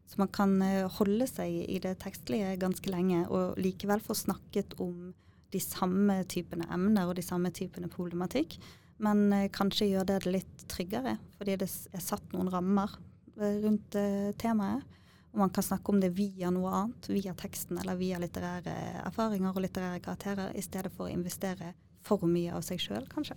Så 0.07 0.21
man 0.23 0.31
kan 0.31 0.55
eh, 0.63 0.87
holde 0.99 1.27
seg 1.27 1.65
i 1.67 1.81
det 1.83 1.97
tekstlige 2.05 2.55
ganske 2.63 2.93
lenge, 2.93 3.25
og 3.27 3.59
likevel 3.59 4.03
få 4.05 4.15
snakket 4.15 4.79
om 4.79 5.11
de 5.51 5.63
samme 5.63 6.21
typene 6.31 6.69
emner 6.71 7.11
og 7.11 7.17
de 7.19 7.27
samme 7.27 7.51
typene 7.51 7.91
problematikk, 7.91 8.61
men 9.03 9.27
eh, 9.35 9.49
kanskje 9.51 9.91
gjør 9.91 10.07
det 10.13 10.21
litt 10.29 10.67
tryggere, 10.71 11.19
fordi 11.41 11.59
det 11.65 11.67
er 11.67 12.05
satt 12.05 12.31
noen 12.31 12.53
rammer 12.55 12.95
rundt 13.40 13.96
eh, 13.98 14.33
temaet. 14.40 14.96
Og 15.31 15.38
man 15.38 15.53
kan 15.55 15.62
snakke 15.62 15.92
om 15.92 16.00
det 16.03 16.11
via 16.16 16.50
noe 16.50 16.72
annet, 16.74 17.07
via 17.07 17.35
teksten 17.38 17.79
eller 17.79 17.94
via 17.94 18.18
litterære 18.18 18.72
erfaringer 19.05 19.55
og 19.55 19.62
litterære 19.62 20.03
karakterer, 20.03 20.50
i 20.59 20.64
stedet 20.64 20.90
for 20.90 21.07
å 21.07 21.12
investere 21.12 21.70
for 22.03 22.26
mye 22.26 22.50
av 22.57 22.64
seg 22.66 22.83
sjøl, 22.83 23.07
kanskje. 23.12 23.37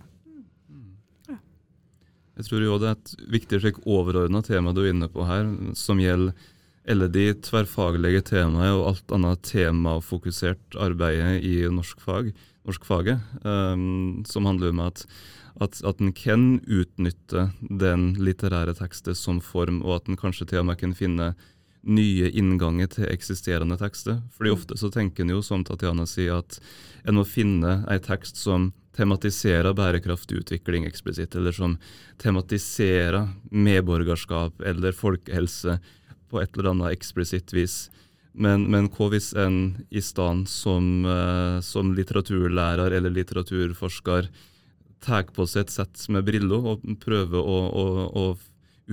Jeg 2.34 2.48
tror 2.48 2.64
jo 2.64 2.78
det 2.82 2.88
er 2.88 2.96
et 2.96 3.12
viktig 3.30 3.60
slik 3.62 3.76
overordna 3.86 4.40
tema 4.42 4.72
du 4.74 4.82
er 4.82 4.90
inne 4.90 5.06
på 5.12 5.22
her, 5.28 5.46
som 5.78 6.00
gjelder 6.02 6.34
alle 6.88 7.08
de 7.08 7.30
tverrfaglige 7.44 8.24
temaene 8.28 8.74
og 8.76 8.88
alt 8.90 9.14
annet 9.16 9.44
temafokusert 9.48 10.76
arbeidet 10.80 11.40
i 11.46 11.54
norskfag, 11.72 12.32
norskfaget, 12.68 13.24
um, 13.44 14.22
som 14.28 14.48
handler 14.48 14.74
om 14.74 14.84
at, 14.84 15.06
at, 15.64 15.80
at 15.80 16.02
en 16.02 16.12
kan 16.16 16.46
utnytte 16.66 17.48
den 17.60 18.12
litterære 18.20 18.76
tekstet 18.76 19.18
som 19.20 19.40
form, 19.40 19.80
og 19.84 20.00
at 20.00 20.12
en 20.12 20.20
kanskje 20.20 20.50
til 20.50 20.62
og 20.62 20.70
med 20.70 20.80
kan 20.80 20.96
finne 20.96 21.32
nye 21.84 22.30
innganger 22.32 22.88
til 22.92 23.10
eksisterende 23.12 23.76
tekster. 23.80 24.22
Fordi 24.32 24.52
ofte 24.52 24.78
så 24.80 24.88
tenker 24.92 25.24
en 25.24 25.34
jo, 25.36 25.42
som 25.44 25.64
Tatjana 25.64 26.06
sier, 26.08 26.40
at 26.40 26.56
en 27.04 27.18
må 27.18 27.26
finne 27.28 27.82
ei 27.92 28.00
tekst 28.00 28.40
som 28.40 28.72
tematiserer 28.96 29.74
bærekraftig 29.76 30.44
utvikling 30.44 30.86
eksplisitt, 30.88 31.34
eller 31.36 31.52
som 31.52 31.76
tematiserer 32.22 33.26
medborgerskap 33.50 34.62
eller 34.64 34.96
folkehelse 34.96 35.78
på 36.34 36.42
et 36.42 36.56
eller 36.56 36.72
annet 36.74 36.96
eksplisitt 36.98 37.54
vis. 37.54 37.84
Men, 38.34 38.66
men 38.70 38.90
hva 38.90 39.08
hvis 39.12 39.30
en 39.38 39.86
i 39.94 40.02
stedet 40.02 40.50
som, 40.50 41.06
uh, 41.06 41.62
som 41.62 41.94
litteraturlærer 41.94 42.98
eller 42.98 43.14
litteraturforsker 43.14 44.30
tar 45.04 45.28
på 45.36 45.46
seg 45.46 45.66
et 45.68 45.74
sett 45.74 46.06
med 46.10 46.26
briller 46.26 46.72
og 46.74 46.82
prøver 47.02 47.38
å, 47.38 47.58
å, 47.70 47.86
å 48.10 48.24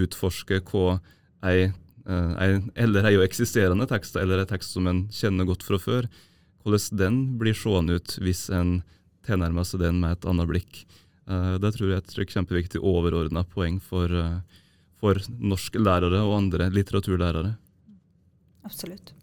utforske 0.06 0.62
hva 0.70 1.00
ei 1.48 1.72
ei, 2.10 2.62
eller 2.76 3.08
ei 3.10 3.18
eksisterende 3.24 3.88
tekst, 3.90 4.16
eller 4.18 4.42
en 4.42 4.50
tekst 4.50 4.76
som 4.76 4.88
en 4.90 5.04
kjenner 5.14 5.48
godt 5.50 5.66
fra 5.66 5.80
før. 5.82 6.08
Hvordan 6.64 6.98
den 6.98 7.20
blir 7.42 7.58
seende 7.58 8.00
ut 8.00 8.18
hvis 8.22 8.48
en 8.54 8.80
tilnærmer 9.26 9.66
seg 9.68 9.84
den 9.84 10.02
med 10.02 10.18
et 10.18 10.28
annet 10.30 10.50
blikk. 10.50 10.84
Uh, 11.30 11.58
det 11.62 11.74
tror 11.76 11.92
jeg 11.92 12.02
er 12.02 12.22
et 12.26 12.36
kjempeviktig 12.36 12.82
overordna 12.82 13.44
poeng 13.48 13.80
for, 13.84 14.10
for 15.02 15.18
norske 15.42 15.82
lærere 15.82 16.22
og 16.22 16.38
andre 16.38 16.70
litteraturlærere. 16.74 17.56
Absolutt. 18.68 19.16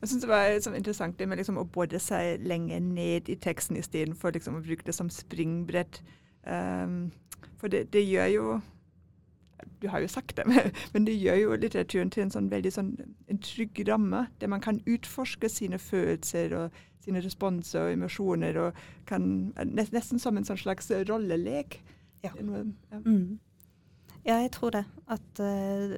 Jeg 0.00 0.08
syns 0.08 0.22
det 0.24 0.30
var 0.30 0.54
sånn 0.64 0.78
interessant 0.78 1.18
det 1.20 1.26
med 1.28 1.42
liksom 1.42 1.58
å 1.60 1.66
bore 1.68 2.00
seg 2.00 2.40
lenger 2.48 2.80
ned 2.80 3.28
i 3.28 3.36
teksten 3.36 3.76
istedenfor 3.76 4.32
liksom 4.32 4.56
å 4.56 4.64
bruke 4.64 4.86
det 4.86 4.96
som 4.96 5.10
springbrett. 5.12 6.00
Um, 6.48 7.10
for 7.60 7.68
det, 7.68 7.90
det, 7.92 8.00
gjør 8.08 8.30
jo 8.32 8.44
Du 9.82 9.90
har 9.92 10.00
jo 10.00 10.08
sagt 10.08 10.38
det, 10.38 10.46
men 10.94 11.04
det 11.04 11.18
gjør 11.20 11.36
jo 11.42 11.58
litteraturen 11.60 12.12
til 12.12 12.24
en 12.24 12.32
sånn 12.32 12.48
veldig 12.48 12.72
sånn 12.72 12.94
en 13.28 13.42
trygg 13.44 13.82
ramme, 13.88 14.24
der 14.40 14.48
man 14.48 14.64
kan 14.64 14.80
utforske 14.88 15.52
sine 15.52 15.76
følelser 15.76 16.56
og 16.56 16.80
sine 17.04 17.20
responser 17.24 17.84
og 17.84 17.92
emosjoner, 17.92 18.56
og 18.60 18.80
kan 19.08 19.52
Nesten 19.68 20.20
som 20.20 20.36
en 20.36 20.48
sånn 20.48 20.60
slags 20.60 20.88
rollelek. 21.08 21.82
Ja. 22.24 22.32
Ja. 22.40 23.00
Mm. 23.04 23.38
Ja, 24.26 24.40
jeg 24.40 24.52
tror 24.56 24.74
det. 24.76 24.84
At 25.10 25.42
uh, 25.42 25.94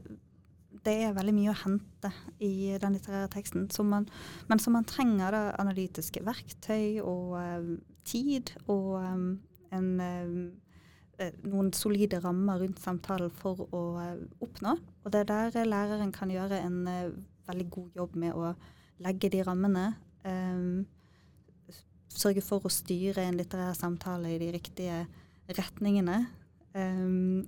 det 0.83 0.97
er 1.05 1.15
veldig 1.17 1.35
mye 1.37 1.53
å 1.53 1.61
hente 1.63 2.11
i 2.43 2.73
den 2.81 2.97
litterære 2.97 3.31
teksten, 3.33 3.69
som 3.71 3.91
man, 3.93 4.09
men 4.51 4.63
som 4.63 4.75
man 4.77 4.89
trenger 4.89 5.35
da, 5.35 5.43
analytiske 5.63 6.25
verktøy 6.27 7.03
og 7.05 7.37
uh, 7.39 7.73
tid 8.09 8.55
og 8.67 8.97
um, 8.99 9.27
en, 9.73 9.91
uh, 10.01 11.29
noen 11.47 11.71
solide 11.77 12.23
rammer 12.25 12.65
rundt 12.65 12.81
samtalen 12.83 13.31
for 13.43 13.67
å 13.71 13.83
oppnå. 14.43 14.79
Og 15.05 15.13
det 15.13 15.23
er 15.23 15.29
der 15.31 15.69
læreren 15.69 16.11
kan 16.15 16.33
gjøre 16.33 16.59
en 16.65 16.81
veldig 17.47 17.69
god 17.71 18.01
jobb 18.01 18.17
med 18.19 18.35
å 18.35 18.55
legge 19.03 19.31
de 19.31 19.45
rammene. 19.47 19.93
Um, 20.27 20.83
sørge 22.13 22.43
for 22.45 22.65
å 22.67 22.73
styre 22.73 23.25
en 23.25 23.39
litterær 23.39 23.77
samtale 23.77 24.35
i 24.35 24.41
de 24.41 24.51
riktige 24.55 25.03
retningene. 25.57 26.27
eh, 26.75 27.45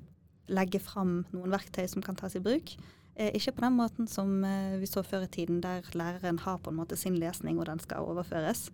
legge 0.48 0.80
fram 0.82 1.22
noen 1.32 1.54
verktøy 1.54 1.86
som 1.90 2.04
kan 2.04 2.18
tas 2.18 2.36
i 2.36 2.42
bruk. 2.44 2.74
Eh, 3.14 3.30
ikke 3.38 3.54
på 3.54 3.62
den 3.62 3.76
måten 3.78 4.08
som 4.10 4.42
eh, 4.42 4.74
vi 4.80 4.88
så 4.90 5.04
før 5.06 5.28
i 5.28 5.30
tiden, 5.30 5.60
der 5.62 5.86
læreren 5.94 6.40
har 6.42 6.58
på 6.58 6.72
en 6.72 6.80
måte 6.80 6.98
sin 6.98 7.14
lesning, 7.20 7.60
og 7.60 7.68
den 7.68 7.78
skal 7.78 8.02
overføres. 8.02 8.70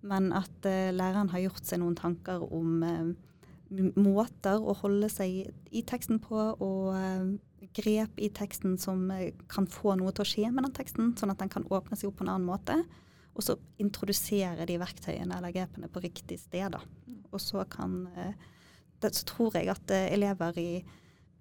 Men 0.00 0.32
at 0.32 0.64
eh, 0.66 0.94
læreren 0.94 1.28
har 1.28 1.44
gjort 1.44 1.68
seg 1.68 1.82
noen 1.82 1.98
tanker 1.98 2.40
om 2.52 2.80
måter 3.96 4.60
å 4.60 4.74
holde 4.82 5.08
seg 5.08 5.52
i 5.72 5.80
teksten 5.88 6.18
på, 6.20 6.36
og 6.60 7.68
grep 7.72 8.18
i 8.20 8.28
teksten 8.28 8.74
som 8.80 9.06
kan 9.48 9.68
få 9.70 9.94
noe 9.96 10.12
til 10.12 10.24
å 10.24 10.28
skje 10.28 10.50
med 10.52 10.66
den 10.66 10.74
teksten, 10.76 11.14
sånn 11.16 11.32
at 11.32 11.40
den 11.40 11.52
kan 11.52 11.64
åpne 11.72 11.96
seg 11.96 12.10
opp 12.10 12.18
på 12.20 12.26
en 12.26 12.32
annen 12.34 12.48
måte. 12.48 12.76
Og 13.32 13.46
så 13.46 13.56
introdusere 13.80 14.66
de 14.68 14.76
verktøyene 14.80 15.38
eller 15.38 15.54
grepene 15.56 15.88
på 15.88 16.02
riktig 16.04 16.36
sted. 16.42 16.74
Da. 16.74 16.82
Og 17.32 17.40
så 17.40 17.64
kan 17.64 18.02
det, 19.00 19.14
Så 19.14 19.24
tror 19.24 19.56
jeg 19.56 19.72
at 19.72 19.90
elever 19.90 20.58
i 20.60 20.84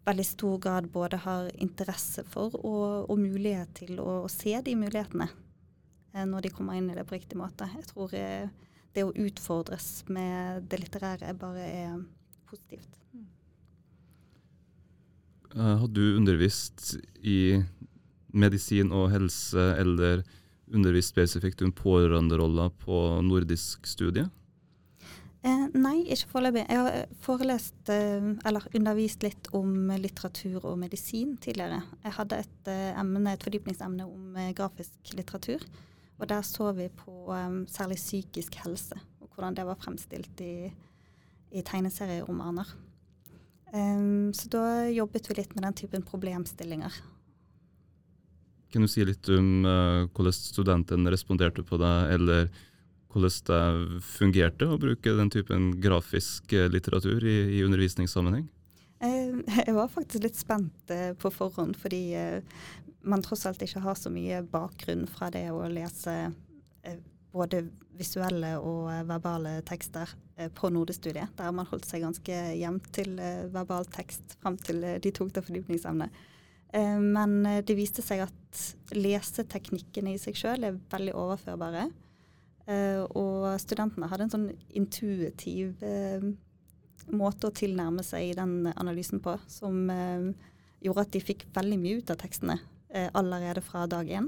veldig 0.08 0.26
stor 0.26 0.58
grad 0.62 0.90
både 0.92 1.20
har 1.26 1.52
interesse 1.62 2.24
for 2.30 2.56
og, 2.62 3.10
og 3.12 3.20
mulighet 3.22 3.74
til 3.84 4.00
å, 4.02 4.24
å 4.26 4.32
se 4.32 4.56
de 4.66 4.76
mulighetene 4.78 5.28
eh, 5.30 6.26
når 6.26 6.48
de 6.48 6.54
kommer 6.56 6.80
inn 6.80 6.90
i 6.90 6.98
det 6.98 7.06
på 7.08 7.18
riktig 7.18 7.38
måte. 7.40 7.70
Jeg 7.76 7.90
tror 7.92 8.16
eh, 8.18 8.50
det 8.96 9.06
å 9.06 9.14
utfordres 9.14 9.92
med 10.12 10.66
det 10.72 10.82
litterære 10.82 11.36
bare 11.40 11.68
er 11.68 12.02
positivt. 12.50 12.98
Eh, 15.56 15.78
Har 15.84 15.88
du 15.88 16.04
undervist 16.18 16.96
i 17.22 17.62
medisin 18.32 18.94
og 18.96 19.10
helse, 19.12 19.72
eller 19.78 20.24
undervist 20.72 21.12
spesifikt 21.12 21.62
om 21.66 21.74
pårørenderoller 21.76 22.72
på 22.80 23.02
nordisk 23.28 23.88
studie? 23.90 24.30
Eh, 25.42 25.64
nei, 25.74 26.04
ikke 26.14 26.30
foreløpig. 26.36 26.68
Jeg 26.70 26.78
har 26.78 26.96
eh, 27.00 27.14
forelest 27.26 27.90
eh, 27.90 28.28
eller 28.46 28.68
undervist 28.78 29.24
litt 29.26 29.48
om 29.58 29.90
litteratur 29.98 30.68
og 30.70 30.76
medisin 30.78 31.34
tidligere. 31.42 31.80
Jeg 32.04 32.14
hadde 32.20 32.42
et, 32.44 32.60
eh, 32.70 32.92
emne, 33.02 33.24
et 33.32 33.42
fordypningsemne 33.42 34.06
om 34.06 34.38
eh, 34.38 34.52
grafisk 34.58 35.16
litteratur. 35.18 35.66
Og 36.22 36.30
der 36.30 36.46
så 36.46 36.70
vi 36.78 36.92
på 36.94 37.34
eh, 37.34 37.58
særlig 37.74 37.98
psykisk 37.98 38.60
helse, 38.62 39.00
og 39.18 39.34
hvordan 39.34 39.58
det 39.58 39.66
var 39.66 39.82
fremstilt 39.82 40.46
i, 40.46 40.70
i 41.50 41.66
tegneserieromaner. 41.66 42.76
Eh, 43.74 44.06
så 44.38 44.54
da 44.54 44.66
jobbet 44.94 45.32
vi 45.32 45.42
litt 45.42 45.58
med 45.58 45.66
den 45.66 45.80
typen 45.82 46.06
problemstillinger. 46.06 47.02
Kan 48.72 48.86
du 48.86 48.88
si 48.88 49.02
litt 49.10 49.26
om 49.34 49.66
eh, 49.66 50.06
hvordan 50.06 50.38
studenten 50.38 51.10
responderte 51.10 51.66
på 51.66 51.82
det, 51.82 51.96
eller 52.14 52.52
hvordan 53.12 53.45
det 53.47 54.02
fungerte 54.06 54.67
å 54.67 54.80
bruke 54.80 55.13
den 55.17 55.30
typen 55.34 55.69
grafisk 55.82 56.54
eh, 56.56 56.69
litteratur 56.71 57.24
i, 57.28 57.38
i 57.58 57.63
undervisningssammenheng? 57.65 58.47
Eh, 59.04 59.41
Jeg 59.65 59.76
var 59.76 59.91
faktisk 59.91 60.26
litt 60.26 60.39
spent 60.39 60.93
eh, 60.93 61.12
på 61.19 61.32
forhånd, 61.34 61.78
fordi 61.80 62.04
man 63.02 63.24
tross 63.26 63.47
alt 63.50 63.62
ikke 63.65 63.82
har 63.82 63.97
så 63.97 64.12
mye 64.13 64.43
bakgrunn 64.45 65.08
fra 65.10 65.32
det 65.34 65.47
å 65.50 65.63
lese 65.71 66.13
både 67.32 67.63
visuelle 67.97 68.52
og 68.60 68.91
verbale 69.10 69.56
tekster 69.65 70.10
på 70.58 70.69
Nordestudiet. 70.69 71.32
Der 71.39 71.56
man 71.56 71.65
holdt 71.69 71.88
seg 71.89 72.04
ganske 72.06 72.38
jevnt 72.60 72.91
til 72.93 73.15
verbal 73.54 73.88
tekst 73.89 74.36
fram 74.41 74.60
til 74.62 74.84
de 75.02 75.13
tok 75.15 75.32
det 75.34 75.43
fordypningsemnet. 75.47 76.21
Men 77.02 77.34
det 77.65 77.78
viste 77.78 78.06
seg 78.06 78.26
at 78.28 78.62
leseteknikkene 78.93 80.13
i 80.13 80.21
seg 80.21 80.38
sjøl 80.38 80.67
er 80.67 80.78
veldig 80.93 81.17
overførbare. 81.17 81.88
Eh, 82.69 83.02
Og 83.17 83.47
studentene 83.62 84.10
hadde 84.12 84.28
en 84.28 84.34
sånn 84.34 84.50
intuitiv 84.78 85.82
eh, 85.86 86.24
måte 87.12 87.50
å 87.50 87.56
tilnærme 87.56 88.04
seg 88.06 88.36
den 88.38 88.69
analysen 88.76 89.21
på, 89.24 89.38
som 89.50 89.89
eh, 89.89 90.30
gjorde 90.86 91.08
at 91.08 91.15
de 91.15 91.24
fikk 91.24 91.47
veldig 91.56 91.80
mye 91.82 92.02
ut 92.02 92.13
av 92.13 92.21
tekstene 92.21 92.60
allerede 93.15 93.62
fra 93.63 93.86
dag 93.88 94.10
én. 94.12 94.26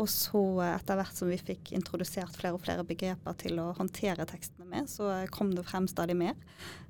Og 0.00 0.06
så 0.08 0.40
etter 0.64 0.96
hvert 0.96 1.16
som 1.18 1.28
vi 1.28 1.36
fikk 1.36 1.74
introdusert 1.76 2.32
flere 2.32 2.56
og 2.56 2.62
flere 2.64 2.84
begreper 2.88 3.36
til 3.36 3.58
å 3.60 3.66
håndtere 3.76 4.24
tekstene 4.28 4.64
med, 4.70 4.88
så 4.88 5.10
kom 5.32 5.50
det 5.52 5.64
frem 5.68 5.84
stadig 5.88 6.16
mer. 6.16 6.38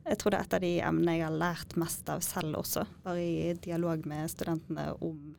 Jeg 0.06 0.20
tror 0.20 0.34
det 0.34 0.38
er 0.38 0.46
et 0.46 0.56
av 0.58 0.62
de 0.62 0.70
emnene 0.90 1.16
jeg 1.16 1.24
har 1.26 1.40
lært 1.42 1.74
mest 1.78 2.12
av 2.12 2.22
selv 2.22 2.60
også, 2.60 2.84
bare 3.02 3.24
i 3.24 3.56
dialog 3.66 4.06
med 4.06 4.30
studentene 4.30 4.92
om 5.02 5.34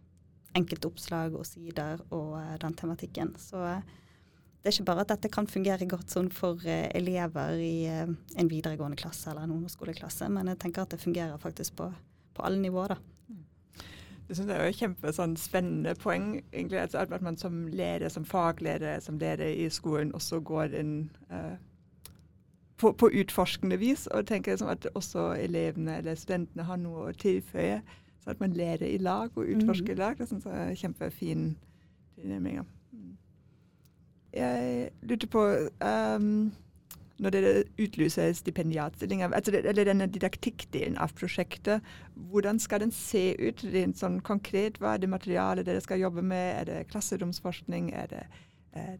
enkeltoppslag 0.57 1.37
og 1.39 1.47
sider 1.47 2.03
og 2.09 2.35
den 2.59 2.75
tematikken. 2.75 3.35
Så 3.39 3.61
det 4.61 4.71
er 4.71 4.75
ikke 4.75 4.89
bare 4.89 5.03
at 5.05 5.11
dette 5.13 5.29
kan 5.31 5.47
fungere 5.47 5.85
godt 5.89 6.11
sånn 6.11 6.31
for 6.33 6.59
uh, 6.65 6.87
elever 6.97 7.59
i 7.61 7.75
uh, 7.87 8.09
en 8.37 8.49
videregående 8.51 8.97
klasse 8.99 9.29
eller 9.31 9.45
en 9.45 9.53
ungdomsskoleklasse, 9.57 10.27
men 10.33 10.49
jeg 10.51 10.59
tenker 10.63 10.83
at 10.83 10.95
det 10.95 11.03
fungerer 11.03 11.37
faktisk 11.41 11.77
på, 11.79 11.91
på 12.33 12.47
alle 12.47 12.59
nivåer. 12.61 12.95
da. 12.95 13.17
Det 14.27 14.35
synes 14.35 14.49
jeg 14.49 14.59
er 14.59 14.69
et 14.69 14.75
kjempespennende 14.75 15.93
sånn, 15.93 16.01
poeng. 16.03 16.25
egentlig, 16.51 16.81
altså 16.81 16.99
At 16.99 17.21
man 17.23 17.37
som 17.37 17.67
lærer, 17.71 18.09
som 18.09 18.25
fagleder, 18.25 18.99
som 18.99 19.17
lærer 19.17 19.53
i 19.55 19.69
skolen 19.71 20.11
også 20.13 20.41
går 20.43 20.75
inn 20.75 21.09
uh, 21.31 21.55
på, 22.77 22.91
på 22.91 23.09
utforskende 23.21 23.77
vis. 23.79 24.07
Og 24.07 24.27
tenker 24.27 24.51
liksom 24.51 24.73
at 24.73 24.87
også 24.93 25.31
elevene 25.39 25.97
eller 26.01 26.19
studentene 26.19 26.67
har 26.67 26.81
noe 26.81 27.07
å 27.07 27.15
tilføye. 27.15 27.79
Så 28.23 28.33
at 28.33 28.43
man 28.43 28.57
lærer 28.57 28.89
i 28.89 28.97
lag 28.97 29.31
og 29.35 29.47
utforsker 29.47 29.95
i 29.95 30.01
lag. 30.01 30.17
Det 30.19 30.27
synes 30.27 30.45
jeg 30.45 30.65
er 30.65 30.81
kjempefin 30.81 31.53
tilnærming. 32.17 32.65
Jeg 34.35 34.89
lurte 35.07 35.29
på 35.31 35.43
um, 35.81 36.49
når 37.17 37.33
dere 37.33 37.53
utlyser 37.81 38.33
stipendiatstillinger, 38.37 39.31
altså 39.33 39.53
det, 39.55 39.63
eller 39.65 39.87
denne 39.89 40.07
didaktikkdelen 40.11 40.99
av 41.01 41.15
prosjektet, 41.17 41.85
hvordan 42.29 42.61
skal 42.61 42.83
den 42.85 42.93
se 42.93 43.31
ut 43.41 43.63
rent 43.73 43.97
sånn 43.97 44.19
konkret? 44.25 44.77
Hva 44.81 44.93
er 44.93 45.01
det 45.01 45.09
materialet 45.09 45.65
dere 45.67 45.81
skal 45.81 46.03
jobbe 46.03 46.21
med? 46.21 46.47
Er 46.61 46.69
det 46.69 46.83
klasseromsforskning? 46.91 47.89
Er 47.97 48.11
det 48.11 48.23
eh, 48.77 48.95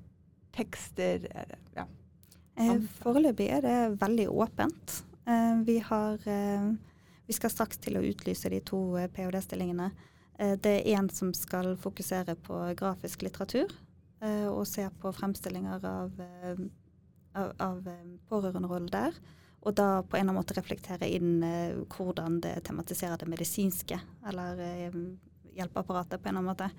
tekster? 0.58 1.30
Er 1.30 1.54
det, 1.54 1.62
ja. 1.78 1.86
Eh, 2.58 2.82
Foreløpig 3.04 3.52
er 3.54 3.62
det 3.66 3.78
veldig 4.02 4.30
åpent. 4.34 5.02
Eh, 5.30 5.56
vi, 5.68 5.80
har, 5.86 6.28
eh, 6.28 6.70
vi 7.28 7.38
skal 7.38 7.54
straks 7.54 7.78
til 7.86 8.00
å 8.00 8.06
utlyse 8.08 8.50
de 8.50 8.64
to 8.66 8.82
ph.d.-stillingene. 9.14 9.92
Eh, 10.40 10.56
det 10.58 10.74
er 10.80 10.98
én 10.98 11.10
som 11.14 11.34
skal 11.38 11.76
fokusere 11.78 12.38
på 12.48 12.64
grafisk 12.80 13.28
litteratur, 13.28 13.70
og 14.50 14.66
se 14.66 14.88
på 15.02 15.12
fremstillinger 15.14 15.84
av, 15.86 16.22
eh, 16.22 16.62
av, 17.38 17.52
av 17.62 17.88
eh, 17.88 18.06
pårørenderollen 18.30 18.90
der. 18.90 19.18
Og 19.68 19.76
da 19.76 20.02
på 20.02 20.16
en 20.16 20.22
eller 20.22 20.32
annen 20.32 20.40
måte 20.40 20.56
reflektere 20.58 21.10
inn 21.10 21.42
eh, 21.44 21.76
hvordan 21.96 22.40
det 22.42 22.56
tematiserer 22.68 23.18
det 23.20 23.30
medisinske, 23.30 24.00
eller 24.30 24.62
eh, 24.64 25.02
hjelpeapparatet 25.58 26.22
på 26.22 26.30
en 26.30 26.38
eller 26.38 26.44
annen 26.44 26.52
måte. 26.54 26.70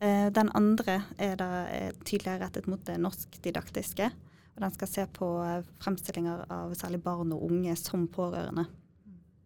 Eh, 0.00 0.28
den 0.32 0.52
andre 0.56 1.00
er 1.18 1.36
da 1.40 1.50
eh, 1.68 1.92
tydeligere 2.04 2.44
rettet 2.46 2.68
mot 2.70 2.82
det 2.86 2.96
norskdidaktiske. 3.02 4.10
Og 4.54 4.62
den 4.62 4.74
skal 4.76 4.90
se 4.90 5.06
på 5.10 5.28
eh, 5.42 5.66
fremstillinger 5.82 6.46
av 6.52 6.74
særlig 6.78 7.02
barn 7.02 7.32
og 7.34 7.44
unge 7.48 7.74
som 7.80 8.06
pårørende. 8.08 8.66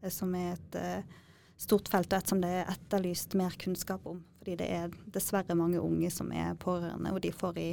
eh, 0.02 0.11
Som 0.12 0.35
er 0.35 0.52
et 0.57 0.78
eh, 0.78 1.16
stort 1.59 1.88
felt, 1.88 2.12
og 2.12 2.18
et 2.18 2.28
som 2.31 2.42
det 2.42 2.50
er 2.61 2.72
etterlyst 2.74 3.35
mer 3.38 3.57
kunnskap 3.59 4.07
om. 4.07 4.20
Fordi 4.49 4.65
det 4.65 4.69
er 4.73 4.93
dessverre 5.13 5.53
mange 5.53 5.81
unge 5.85 6.09
som 6.09 6.31
er 6.33 6.55
pårørende, 6.57 7.11
og 7.13 7.21
de 7.21 7.29
får 7.37 7.59
i 7.61 7.73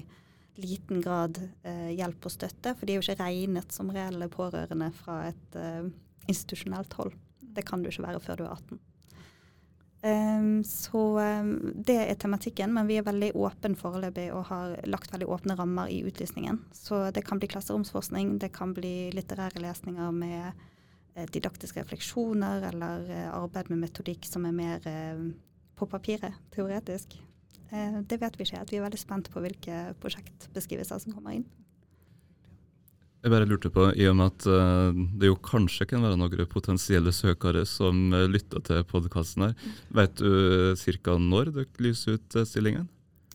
liten 0.59 0.99
grad 0.99 1.37
eh, 1.63 1.93
hjelp 1.95 2.27
og 2.27 2.33
støtte. 2.33 2.73
For 2.75 2.83
de 2.83 2.91
er 2.91 2.99
jo 2.99 3.05
ikke 3.05 3.23
regnet 3.23 3.71
som 3.71 3.93
reelle 3.95 4.27
pårørende 4.27 4.89
fra 4.97 5.21
et 5.29 5.55
eh, 5.55 5.87
institusjonelt 6.27 6.97
hold. 6.99 7.15
Det 7.39 7.63
kan 7.63 7.79
du 7.79 7.87
ikke 7.87 8.03
være 8.09 8.19
før 8.25 8.41
du 8.41 8.43
er 8.43 8.57
18. 8.57 8.81
Um, 10.05 10.59
så 10.67 11.05
um, 11.15 11.53
det 11.87 11.95
er 11.95 12.19
tematikken, 12.19 12.75
men 12.75 12.91
vi 12.91 12.99
er 12.99 13.07
veldig 13.07 13.31
åpne 13.39 13.79
foreløpig 13.79 14.27
og 14.35 14.43
har 14.51 14.75
lagt 14.91 15.15
veldig 15.15 15.31
åpne 15.31 15.55
rammer 15.55 15.95
i 15.95 16.01
utlysningen. 16.05 16.59
Så 16.75 17.05
det 17.15 17.23
kan 17.25 17.39
bli 17.39 17.49
klasseromsforskning, 17.55 18.35
det 18.43 18.51
kan 18.53 18.75
bli 18.75 19.13
litterære 19.15 19.63
lesninger 19.63 20.11
med 20.11 20.51
eh, 20.51 21.25
didaktiske 21.31 21.87
refleksjoner 21.87 22.67
eller 22.73 23.09
eh, 23.15 23.31
arbeid 23.31 23.71
med 23.71 23.85
metodikk 23.87 24.27
som 24.27 24.45
er 24.45 24.59
mer 24.59 24.91
eh, 24.91 25.25
på 25.75 25.87
papiret, 25.89 26.35
teoretisk. 26.55 27.17
Eh, 27.71 27.99
det 28.07 28.19
vet 28.21 28.37
vi 28.37 28.45
ikke 28.45 28.59
helt. 28.59 28.71
Vi 28.71 28.79
er 28.79 28.85
veldig 28.85 29.01
spent 29.01 29.29
på 29.33 29.43
hvilke 29.43 29.83
prosjektbeskrivelser 30.03 31.01
som 31.03 31.15
kommer 31.15 31.37
inn. 31.37 31.45
Jeg 33.25 33.33
bare 33.33 33.47
lurte 33.49 33.71
på, 33.73 33.87
i 33.97 34.05
og 34.05 34.19
med 34.19 34.35
at 34.35 34.45
uh, 34.45 34.97
det 35.17 35.31
jo 35.31 35.37
kanskje 35.41 35.87
kan 35.89 36.03
være 36.05 36.17
noen 36.21 36.43
potensielle 36.45 37.09
søkere 37.09 37.63
som 37.65 38.11
uh, 38.13 38.27
lytter 38.29 38.61
til 38.67 38.83
podkasten 38.85 39.47
her, 39.47 39.55
vet 39.97 40.19
du 40.19 40.75
ca. 40.77 41.15
når 41.17 41.49
dere 41.55 41.81
lyser 41.81 42.19
ut 42.19 42.37
stillingen? 42.45 42.85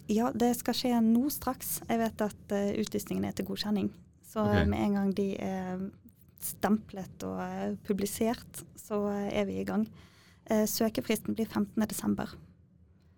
Ja, 0.06 0.30
det 0.30 0.52
skal 0.60 0.78
skje 0.78 1.00
nå 1.02 1.24
straks. 1.34 1.80
Jeg 1.88 1.98
vet 2.04 2.22
at 2.22 2.54
utlysningen 2.54 3.26
er 3.26 3.34
til 3.34 3.48
godkjenning. 3.50 3.90
Så 4.26 4.44
okay. 4.46 4.66
med 4.70 4.78
en 4.78 4.94
gang 4.94 5.10
de 5.18 5.26
er 5.42 5.82
stemplet 6.42 7.26
og 7.26 7.76
publisert, 7.86 8.62
så 8.78 9.02
er 9.10 9.46
vi 9.50 9.58
i 9.58 9.66
gang. 9.66 9.88
Uh, 10.50 10.66
søkefristen 10.68 11.34
blir 11.38 11.46
15.12. 11.46 12.26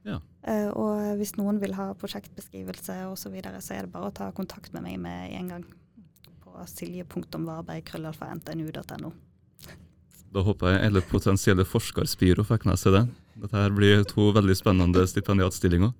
Ja. 0.06 0.20
Uh, 0.42 0.70
og 0.74 1.16
hvis 1.20 1.36
noen 1.38 1.60
vil 1.62 1.74
ha 1.78 1.86
prosjektbeskrivelse 1.98 2.94
osv., 3.08 3.16
så, 3.24 3.28
videre, 3.34 3.58
så 3.64 3.70
er 3.76 3.80
det 3.86 3.94
bare 3.94 4.08
å 4.10 4.14
ta 4.14 4.26
kontakt 4.36 4.70
med 4.74 4.82
meg 4.86 4.96
med 5.02 5.18
en 5.38 5.48
gang 5.54 5.64
på 6.42 6.50
silje.varberg.krøllalfa.ntnu.no. 6.76 9.10
Da 10.32 10.40
håper 10.40 10.72
jeg 10.72 10.88
alle 10.88 11.02
potensielle 11.04 11.64
forskerspiro 11.68 12.44
fikk 12.48 12.64
med 12.68 12.78
seg 12.80 12.94
det. 12.96 13.02
Dette 13.42 13.58
her 13.58 13.72
blir 13.74 14.04
to 14.08 14.30
veldig 14.32 14.56
spennende 14.56 15.04
stipendiatstillinger. 15.08 15.92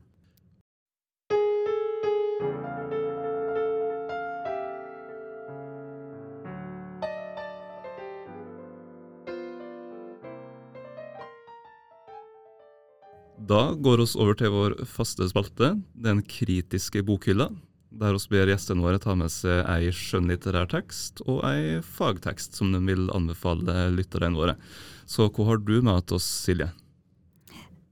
Da 13.53 13.75
går 13.77 14.01
vi 14.01 14.05
over 14.17 14.37
til 14.39 14.49
vår 14.49 14.75
faste 14.89 15.27
spalte, 15.29 15.75
Den 15.93 16.23
kritiske 16.25 17.03
bokhylla, 17.05 17.51
der 17.93 18.17
vi 18.17 18.31
ber 18.33 18.49
gjestene 18.49 18.81
våre 18.81 19.01
ta 19.03 19.13
med 19.19 19.29
seg 19.35 19.67
ei 19.69 19.91
skjønnlitterær 19.93 20.71
tekst 20.73 21.21
og 21.27 21.43
ei 21.45 21.83
fagtekst 21.85 22.57
som 22.57 22.73
de 22.73 22.81
vil 22.87 23.11
anbefale 23.13 23.91
lytterne 23.93 24.33
våre. 24.39 24.57
Så 25.05 25.29
hva 25.29 25.51
har 25.51 25.61
du 25.61 25.75
med 25.85 26.01
til 26.09 26.17
oss, 26.17 26.31
Silje? 26.47 26.71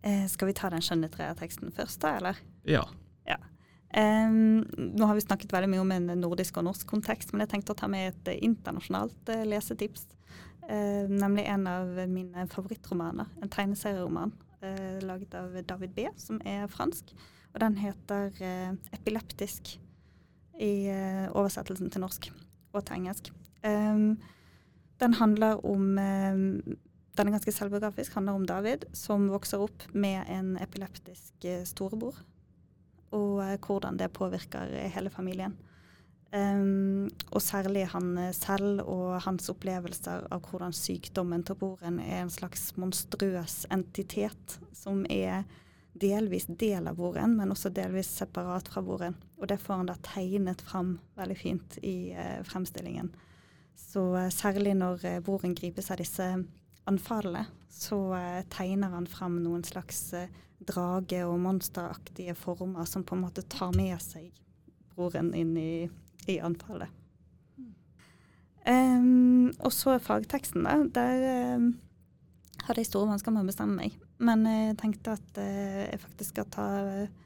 Eh, 0.01 0.25
skal 0.33 0.49
vi 0.49 0.57
ta 0.57 0.73
den 0.73 0.81
skjønnlitterære 0.81 1.37
teksten 1.43 1.77
først, 1.77 2.01
da, 2.01 2.17
eller? 2.17 2.41
Ja. 2.65 2.87
Um, 3.91 4.63
nå 4.71 5.03
har 5.03 5.17
vi 5.19 5.23
snakket 5.25 5.51
veldig 5.51 5.69
mye 5.73 5.81
om 5.83 5.93
en 5.93 6.13
nordisk 6.23 6.61
og 6.61 6.69
norsk 6.69 6.87
kontekst, 6.89 7.35
men 7.35 7.43
jeg 7.43 7.57
tenkte 7.57 7.75
å 7.75 7.81
ta 7.81 7.89
med 7.91 8.13
et 8.13 8.37
internasjonalt 8.39 9.33
uh, 9.35 9.43
lesetips. 9.51 10.07
Uh, 10.63 11.11
nemlig 11.11 11.51
en 11.51 11.67
av 11.67 11.99
mine 12.09 12.47
favorittromaner. 12.55 13.29
En 13.43 13.51
tegneserieroman 13.51 14.33
laget 14.61 15.35
av 15.35 15.55
David 15.65 15.95
B., 15.97 16.09
som 16.21 16.41
er 16.45 16.67
fransk. 16.69 17.15
Og 17.55 17.61
den 17.61 17.77
heter 17.81 18.31
eh, 18.41 18.75
'Epileptisk' 18.95 19.79
i 20.61 20.87
eh, 20.93 21.27
oversettelsen 21.33 21.91
til 21.91 22.05
norsk 22.05 22.31
og 22.73 22.85
til 22.85 23.01
engelsk. 23.01 23.33
Um, 23.65 24.21
den 25.01 25.15
handler 25.15 25.65
om 25.67 25.99
eh, 25.99 26.37
Den 27.19 27.27
er 27.27 27.35
ganske 27.35 27.53
selvbiografisk. 27.53 28.15
Handler 28.15 28.33
om 28.33 28.47
David 28.47 28.87
som 28.95 29.29
vokser 29.29 29.61
opp 29.61 29.83
med 29.93 30.25
en 30.29 30.57
epileptisk 30.63 31.45
eh, 31.45 31.65
storebror 31.65 32.15
og 33.11 33.43
eh, 33.45 33.59
hvordan 33.59 33.99
det 33.99 34.13
påvirker 34.13 34.71
eh, 34.71 34.91
hele 34.95 35.11
familien. 35.11 35.57
Um, 36.31 37.09
og 37.35 37.43
særlig 37.43 37.89
han 37.91 38.13
eh, 38.19 38.35
selv 38.37 38.85
og 38.85 39.17
hans 39.25 39.51
opplevelser 39.51 40.29
av 40.31 40.45
hvordan 40.47 40.71
sykdommen 40.77 41.43
til 41.43 41.57
broren 41.59 41.97
er 42.05 42.21
en 42.21 42.31
slags 42.31 42.69
monstrøs 42.79 43.65
entitet 43.75 44.61
som 44.71 45.01
er 45.11 45.43
delvis 45.99 46.47
del 46.47 46.87
av 46.87 47.01
broren, 47.01 47.35
men 47.35 47.51
også 47.51 47.73
delvis 47.75 48.13
separat 48.21 48.71
fra 48.71 48.83
broren. 48.87 49.17
Og 49.41 49.51
det 49.51 49.59
får 49.59 49.81
han 49.81 49.91
da 49.91 49.97
tegnet 50.07 50.63
fram 50.63 50.93
veldig 51.19 51.37
fint 51.41 51.81
i 51.83 52.13
uh, 52.15 52.39
fremstillingen. 52.47 53.11
Så 53.75 54.05
uh, 54.15 54.29
særlig 54.31 54.77
når 54.79 55.03
uh, 55.03 55.17
broren 55.27 55.57
gripes 55.59 55.91
av 55.91 55.99
disse 55.99 56.29
anfallene, 56.87 57.49
så 57.71 57.99
tegner 58.51 58.95
han 58.95 59.07
fram 59.11 59.41
noen 59.43 59.63
slags 59.67 60.13
drage- 60.67 61.25
og 61.27 61.39
monsteraktige 61.43 62.35
former 62.39 62.87
som 62.87 63.03
på 63.07 63.17
en 63.17 63.23
måte 63.25 63.45
tar 63.51 63.75
med 63.75 63.99
seg 64.03 64.31
broren 64.95 65.33
inn 65.35 65.57
i, 65.57 65.89
i. 66.39 66.91
Um, 68.71 69.51
og 69.65 69.73
så 69.73 69.97
fagteksten, 70.03 70.67
da. 70.67 70.77
Der 70.95 71.57
um, 71.57 71.73
hadde 72.67 72.83
jeg 72.83 72.91
store 72.91 73.11
vansker 73.11 73.35
med 73.35 73.47
å 73.47 73.49
bestemme 73.49 73.79
meg. 73.81 73.97
Men 74.21 74.45
jeg 74.47 74.77
tenkte 74.83 75.17
at 75.17 75.41
uh, 75.41 75.81
jeg 75.87 76.03
faktisk 76.03 76.35
skal 76.35 76.51
ta 76.53 76.69
uh, 76.85 77.19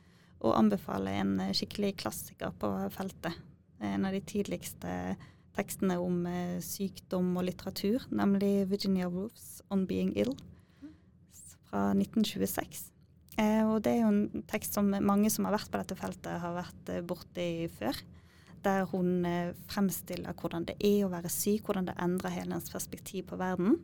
og 0.45 0.57
anbefale 0.59 1.15
en 1.23 1.39
skikkelig 1.57 1.95
klassiker 2.03 2.53
på 2.61 2.71
feltet. 2.93 3.37
En 3.85 4.05
av 4.07 4.15
de 4.15 4.21
tidligste 4.25 5.15
tekstene 5.57 5.97
om 6.03 6.25
uh, 6.29 6.59
sykdom 6.65 7.33
og 7.39 7.49
litteratur, 7.49 8.05
nemlig 8.15 8.69
Virginia 8.71 9.09
Woolfs 9.11 9.63
'On 9.71 9.87
Being 9.89 10.13
Ill' 10.21 10.37
fra 11.71 11.91
1926. 11.97 12.91
Eh, 13.41 13.63
og 13.67 13.81
det 13.83 13.97
er 13.97 14.05
jo 14.05 14.11
en 14.13 14.45
tekst 14.47 14.77
som 14.77 14.93
mange 15.03 15.31
som 15.33 15.49
har 15.49 15.57
vært 15.57 15.73
på 15.73 15.81
dette 15.81 15.97
feltet, 15.99 16.39
har 16.39 16.55
vært 16.55 16.93
borti 17.09 17.67
før. 17.75 17.99
Der 18.65 18.87
hun 18.91 19.27
eh, 19.29 19.53
fremstiller 19.71 20.37
hvordan 20.39 20.65
det 20.69 20.79
er 20.81 21.05
å 21.05 21.12
være 21.12 21.33
syk, 21.33 21.67
hvordan 21.67 21.91
det 21.91 21.99
endrer 22.01 22.33
hele 22.33 22.57
ens 22.57 22.73
perspektiv 22.73 23.29
på 23.31 23.39
verden. 23.41 23.77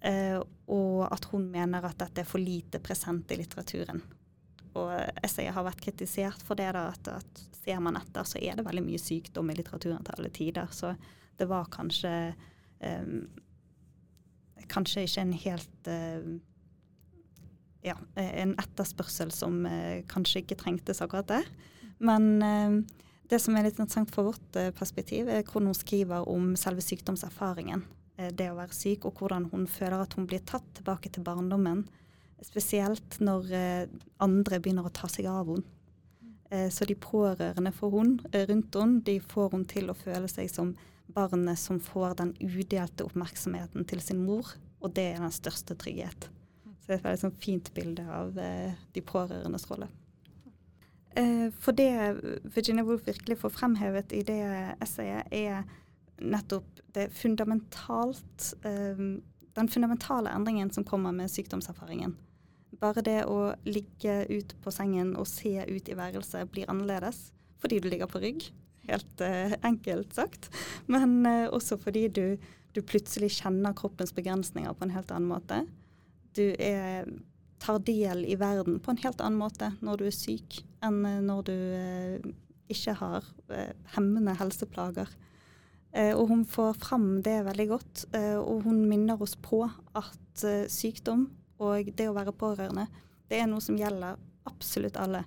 Eh, 0.00 0.38
og 0.72 1.04
at 1.10 1.28
hun 1.32 1.50
mener 1.52 1.84
at 1.84 1.98
dette 2.00 2.22
er 2.22 2.28
for 2.28 2.40
lite 2.40 2.80
present 2.80 3.30
i 3.30 3.40
litteraturen. 3.40 4.00
Og 4.78 4.90
essayet 5.24 5.52
har 5.56 5.66
vært 5.66 5.82
kritisert 5.82 6.42
for 6.46 6.58
det, 6.58 6.70
da, 6.76 6.86
at, 6.94 7.10
at 7.20 7.46
ser 7.60 7.80
man 7.82 7.98
etter, 7.98 8.24
så 8.24 8.40
er 8.40 8.56
det 8.56 8.66
veldig 8.66 8.84
mye 8.86 9.00
sykdom 9.02 9.50
i 9.50 9.56
litteraturen 9.58 10.04
til 10.06 10.16
alle 10.16 10.30
tider. 10.32 10.70
Så 10.72 10.94
det 11.40 11.48
var 11.50 11.70
kanskje 11.72 12.14
eh, 12.80 13.14
Kanskje 14.70 15.02
ikke 15.02 15.22
en 15.24 15.32
helt 15.34 15.88
eh, 15.90 16.26
ja, 17.82 17.96
en 18.14 18.52
etterspørsel 18.60 19.32
som 19.34 19.64
eh, 19.66 20.04
kanskje 20.06 20.44
ikke 20.44 20.58
trengtes 20.60 21.00
akkurat 21.02 21.26
der. 21.30 21.48
Men 21.98 22.28
eh, 22.44 22.76
det 23.30 23.38
som 23.38 23.54
er 23.54 23.66
litt 23.66 23.78
interessant 23.78 24.10
fra 24.10 24.24
vårt 24.26 24.58
eh, 24.58 24.72
perspektiv, 24.74 25.28
er 25.30 25.44
hvordan 25.44 25.70
hun 25.70 25.78
skriver 25.78 26.28
om 26.28 26.52
selve 26.58 26.82
sykdomserfaringen. 26.82 27.84
Eh, 28.18 28.30
det 28.34 28.48
å 28.50 28.56
være 28.58 28.74
syk, 28.74 29.06
og 29.06 29.20
hvordan 29.20 29.46
hun 29.52 29.68
føler 29.70 30.02
at 30.02 30.16
hun 30.18 30.26
blir 30.30 30.42
tatt 30.46 30.66
tilbake 30.78 31.12
til 31.14 31.24
barndommen. 31.26 31.84
Spesielt 32.42 33.20
når 33.22 33.52
eh, 33.54 33.84
andre 34.24 34.58
begynner 34.58 34.88
å 34.88 34.94
ta 34.94 35.10
seg 35.10 35.30
av 35.30 35.54
henne. 35.54 35.76
Så 36.50 36.82
de 36.82 36.96
pårørende 36.98 37.70
for 37.70 37.94
hun, 37.94 38.16
rundt 38.34 38.74
henne, 38.74 39.02
de 39.06 39.20
får 39.22 39.52
hun 39.52 39.62
til 39.70 39.92
å 39.92 39.94
føle 39.94 40.26
seg 40.26 40.48
som 40.50 40.72
barnet 41.14 41.60
som 41.62 41.78
får 41.78 42.16
den 42.18 42.32
udelte 42.42 43.06
oppmerksomheten 43.06 43.86
til 43.86 44.02
sin 44.02 44.24
mor, 44.26 44.50
og 44.82 44.96
det 44.98 45.04
er 45.12 45.22
den 45.22 45.30
største 45.30 45.78
trygghet. 45.78 46.26
Så 46.66 46.90
det 46.90 46.96
er 46.96 46.98
et 46.98 47.06
veldig 47.06 47.22
sånn 47.22 47.38
fint 47.46 47.70
bilde 47.78 48.02
av 48.02 48.34
de 48.34 49.04
pårørendes 49.12 49.70
rolle. 49.70 49.86
Eh, 51.18 51.50
for 51.58 51.74
det 51.74 51.90
Virginia 52.54 52.84
Woolf 52.86 53.06
virkelig 53.06 53.38
får 53.40 53.54
fremhevet 53.54 54.12
i 54.14 54.22
det 54.26 54.42
essayet, 54.82 55.26
er 55.32 55.64
nettopp 56.20 56.80
eh, 56.94 57.10
Den 59.50 59.68
fundamentale 59.68 60.30
endringen 60.30 60.70
som 60.70 60.84
kommer 60.84 61.12
med 61.12 61.30
sykdomserfaringen. 61.30 62.14
Bare 62.80 63.02
det 63.02 63.24
å 63.26 63.52
ligge 63.66 64.24
ut 64.30 64.54
på 64.62 64.70
sengen 64.70 65.16
og 65.18 65.26
se 65.26 65.56
ut 65.66 65.88
i 65.88 65.96
værelset 65.98 66.48
blir 66.52 66.70
annerledes 66.70 67.32
fordi 67.60 67.80
du 67.80 67.90
ligger 67.90 68.08
på 68.08 68.22
rygg. 68.22 68.46
Helt 68.88 69.20
eh, 69.20 69.56
enkelt 69.66 70.14
sagt. 70.14 70.48
Men 70.86 71.26
også 71.26 71.76
fordi 71.76 72.06
du, 72.08 72.38
du 72.72 72.80
plutselig 72.80 73.34
kjenner 73.40 73.74
kroppens 73.76 74.14
begrensninger 74.16 74.72
på 74.72 74.86
en 74.86 74.94
helt 74.94 75.10
annen 75.10 75.28
måte. 75.28 75.64
Du 76.38 76.54
er, 76.56 77.10
tar 77.60 77.78
del 77.84 78.24
i 78.24 78.36
verden 78.40 78.80
på 78.80 78.90
en 78.92 79.00
helt 79.04 79.20
annen 79.20 79.40
måte 79.40 79.72
når 79.84 80.00
du 80.00 80.06
er 80.08 80.16
syk, 80.16 80.60
enn 80.84 81.02
eh, 81.06 81.20
når 81.24 81.42
du 81.48 81.56
eh, 81.76 82.30
ikke 82.70 82.94
har 83.00 83.26
eh, 83.52 83.74
hemmende 83.96 84.36
helseplager. 84.40 85.18
Og 85.90 86.28
hun 86.30 86.44
får 86.46 86.76
fram 86.78 87.06
det 87.26 87.40
veldig 87.42 87.64
godt, 87.66 88.02
og 88.14 88.60
hun 88.62 88.76
minner 88.86 89.18
oss 89.18 89.32
på 89.42 89.64
at 89.98 90.42
sykdom 90.70 91.24
og 91.58 91.88
det 91.98 92.06
å 92.06 92.12
være 92.14 92.30
pårørende, 92.30 92.84
det 93.26 93.40
er 93.42 93.48
noe 93.50 93.58
som 93.64 93.74
gjelder 93.74 94.14
absolutt 94.46 94.94
alle. 95.02 95.24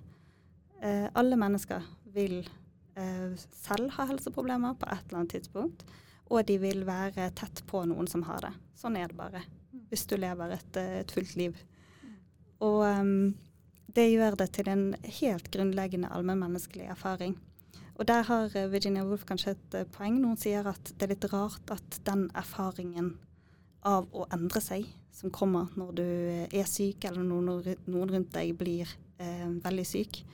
Alle 1.20 1.36
mennesker 1.36 1.84
vil 2.16 2.38
selv 3.52 3.92
ha 3.98 4.08
helseproblemer 4.08 4.80
på 4.80 4.88
et 4.88 5.04
eller 5.04 5.20
annet 5.20 5.34
tidspunkt, 5.36 5.84
og 6.32 6.48
de 6.48 6.56
vil 6.64 6.80
være 6.88 7.28
tett 7.36 7.60
på 7.68 7.84
noen 7.92 8.08
som 8.08 8.24
har 8.24 8.40
det. 8.48 8.54
Sånn 8.80 8.96
er 8.96 9.12
det 9.12 9.20
bare, 9.20 9.44
hvis 9.92 10.08
du 10.08 10.16
lever 10.16 10.56
et, 10.56 10.80
et 10.80 11.12
fullt 11.12 11.36
liv. 11.42 11.60
Og 12.62 12.84
um, 12.86 13.34
det 13.94 14.10
gjør 14.10 14.38
det 14.38 14.50
til 14.56 14.70
en 14.70 14.86
helt 15.20 15.50
grunnleggende 15.54 16.10
allmennmenneskelig 16.14 16.88
erfaring. 16.94 17.36
Og 17.94 18.08
der 18.08 18.26
har 18.26 18.50
eh, 18.58 18.70
Virginia 18.72 19.04
Woolf 19.06 19.22
kanskje 19.28 19.54
et 19.54 19.76
eh, 19.78 19.86
poeng 19.94 20.16
når 20.18 20.32
hun 20.32 20.40
sier 20.40 20.66
at 20.66 20.90
det 20.94 21.06
er 21.06 21.12
litt 21.12 21.28
rart 21.30 21.70
at 21.70 22.00
den 22.06 22.26
erfaringen 22.34 23.12
av 23.86 24.08
å 24.16 24.26
endre 24.34 24.62
seg, 24.64 24.88
som 25.14 25.30
kommer 25.34 25.70
når 25.78 25.92
du 25.94 26.04
eh, 26.06 26.48
er 26.50 26.66
syk, 26.66 27.06
eller 27.06 27.22
når 27.22 27.46
noen, 27.86 28.10
rundt 28.10 28.32
deg 28.34 28.54
blir 28.58 28.90
eh, 29.22 29.46
veldig 29.62 29.86
syk, 29.86 30.24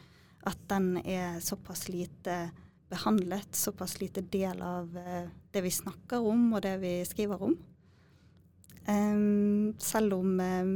at 0.48 0.60
den 0.70 0.94
er 1.02 1.40
såpass 1.44 1.90
lite 1.90 2.46
behandlet, 2.90 3.52
såpass 3.54 3.98
lite 4.00 4.24
del 4.32 4.62
av 4.64 4.96
eh, 4.96 5.28
det 5.52 5.62
vi 5.66 5.74
snakker 5.74 6.24
om 6.26 6.54
og 6.54 6.64
det 6.64 6.78
vi 6.82 6.94
skriver 7.06 7.44
om. 7.50 7.58
Um, 8.88 9.74
selv 9.78 10.16
om 10.16 10.40
um, 10.40 10.72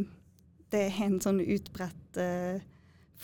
det 0.75 0.85
er 0.89 1.01
en 1.07 1.21
sånn 1.23 1.41
utbredt 1.41 2.21
uh, 2.21 2.59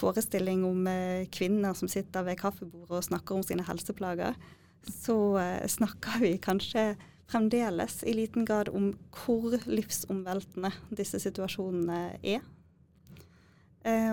forestilling 0.01 0.65
om 0.69 0.87
uh, 0.89 1.27
kvinner 1.35 1.77
som 1.77 1.91
sitter 1.91 2.25
ved 2.27 2.41
kaffebordet 2.41 3.01
og 3.01 3.07
snakker 3.11 3.37
om 3.37 3.45
sine 3.47 3.67
helseplager, 3.67 4.39
så 4.87 5.19
uh, 5.37 5.67
snakker 5.69 6.23
vi 6.23 6.35
kanskje 6.43 6.95
fremdeles 7.31 8.01
i 8.11 8.15
liten 8.17 8.47
grad 8.47 8.73
om 8.75 8.91
hvor 9.15 9.55
livsomveltende 9.71 10.73
disse 10.91 11.21
situasjonene 11.23 12.01
er. 12.27 12.41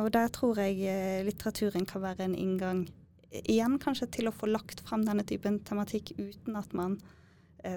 og 0.04 0.12
der 0.14 0.28
tror 0.30 0.60
jeg 0.62 1.26
litteraturen 1.26 1.88
kan 1.90 2.04
være 2.04 2.28
en 2.28 2.36
inngang 2.38 2.84
igjen 3.32 3.78
kanskje 3.82 4.08
til 4.18 4.30
å 4.30 4.36
få 4.36 4.50
lagt 4.50 4.82
frem 4.88 5.04
denne 5.06 5.26
typen 5.28 5.60
tematikk 5.68 6.14
uten 6.18 6.56
at 6.60 6.74
man 6.78 6.98
eh, 6.98 7.14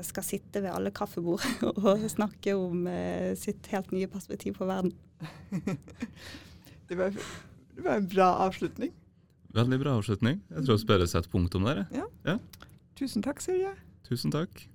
skal 0.06 0.24
sitte 0.26 0.62
ved 0.62 0.72
alle 0.72 0.92
kaffebord 0.94 1.44
og 1.84 2.04
snakke 2.10 2.54
om 2.58 2.86
eh, 2.90 3.32
sitt 3.38 3.70
helt 3.72 3.92
nye 3.96 4.08
perspektiv 4.10 4.58
på 4.58 4.68
verden. 4.68 4.92
det, 6.88 6.98
var, 6.98 7.10
det, 7.10 7.84
var, 7.84 7.94
en 7.96 8.08
bra 8.08 8.32
avslutning. 8.46 8.92
Veldig 9.54 9.80
bra 9.82 9.96
avslutning. 9.98 10.42
Jeg 10.50 10.66
tror 10.66 10.78
vi 10.78 10.90
bare 10.92 11.08
setter 11.10 11.32
punktum 11.32 11.66
der. 11.66 11.84
Ja. 11.94 12.06
ja. 12.26 12.38
Tusen 12.98 13.24
takk, 13.26 13.42
Silje. 13.42 13.74
Tusen 14.06 14.34
takk. 14.34 14.68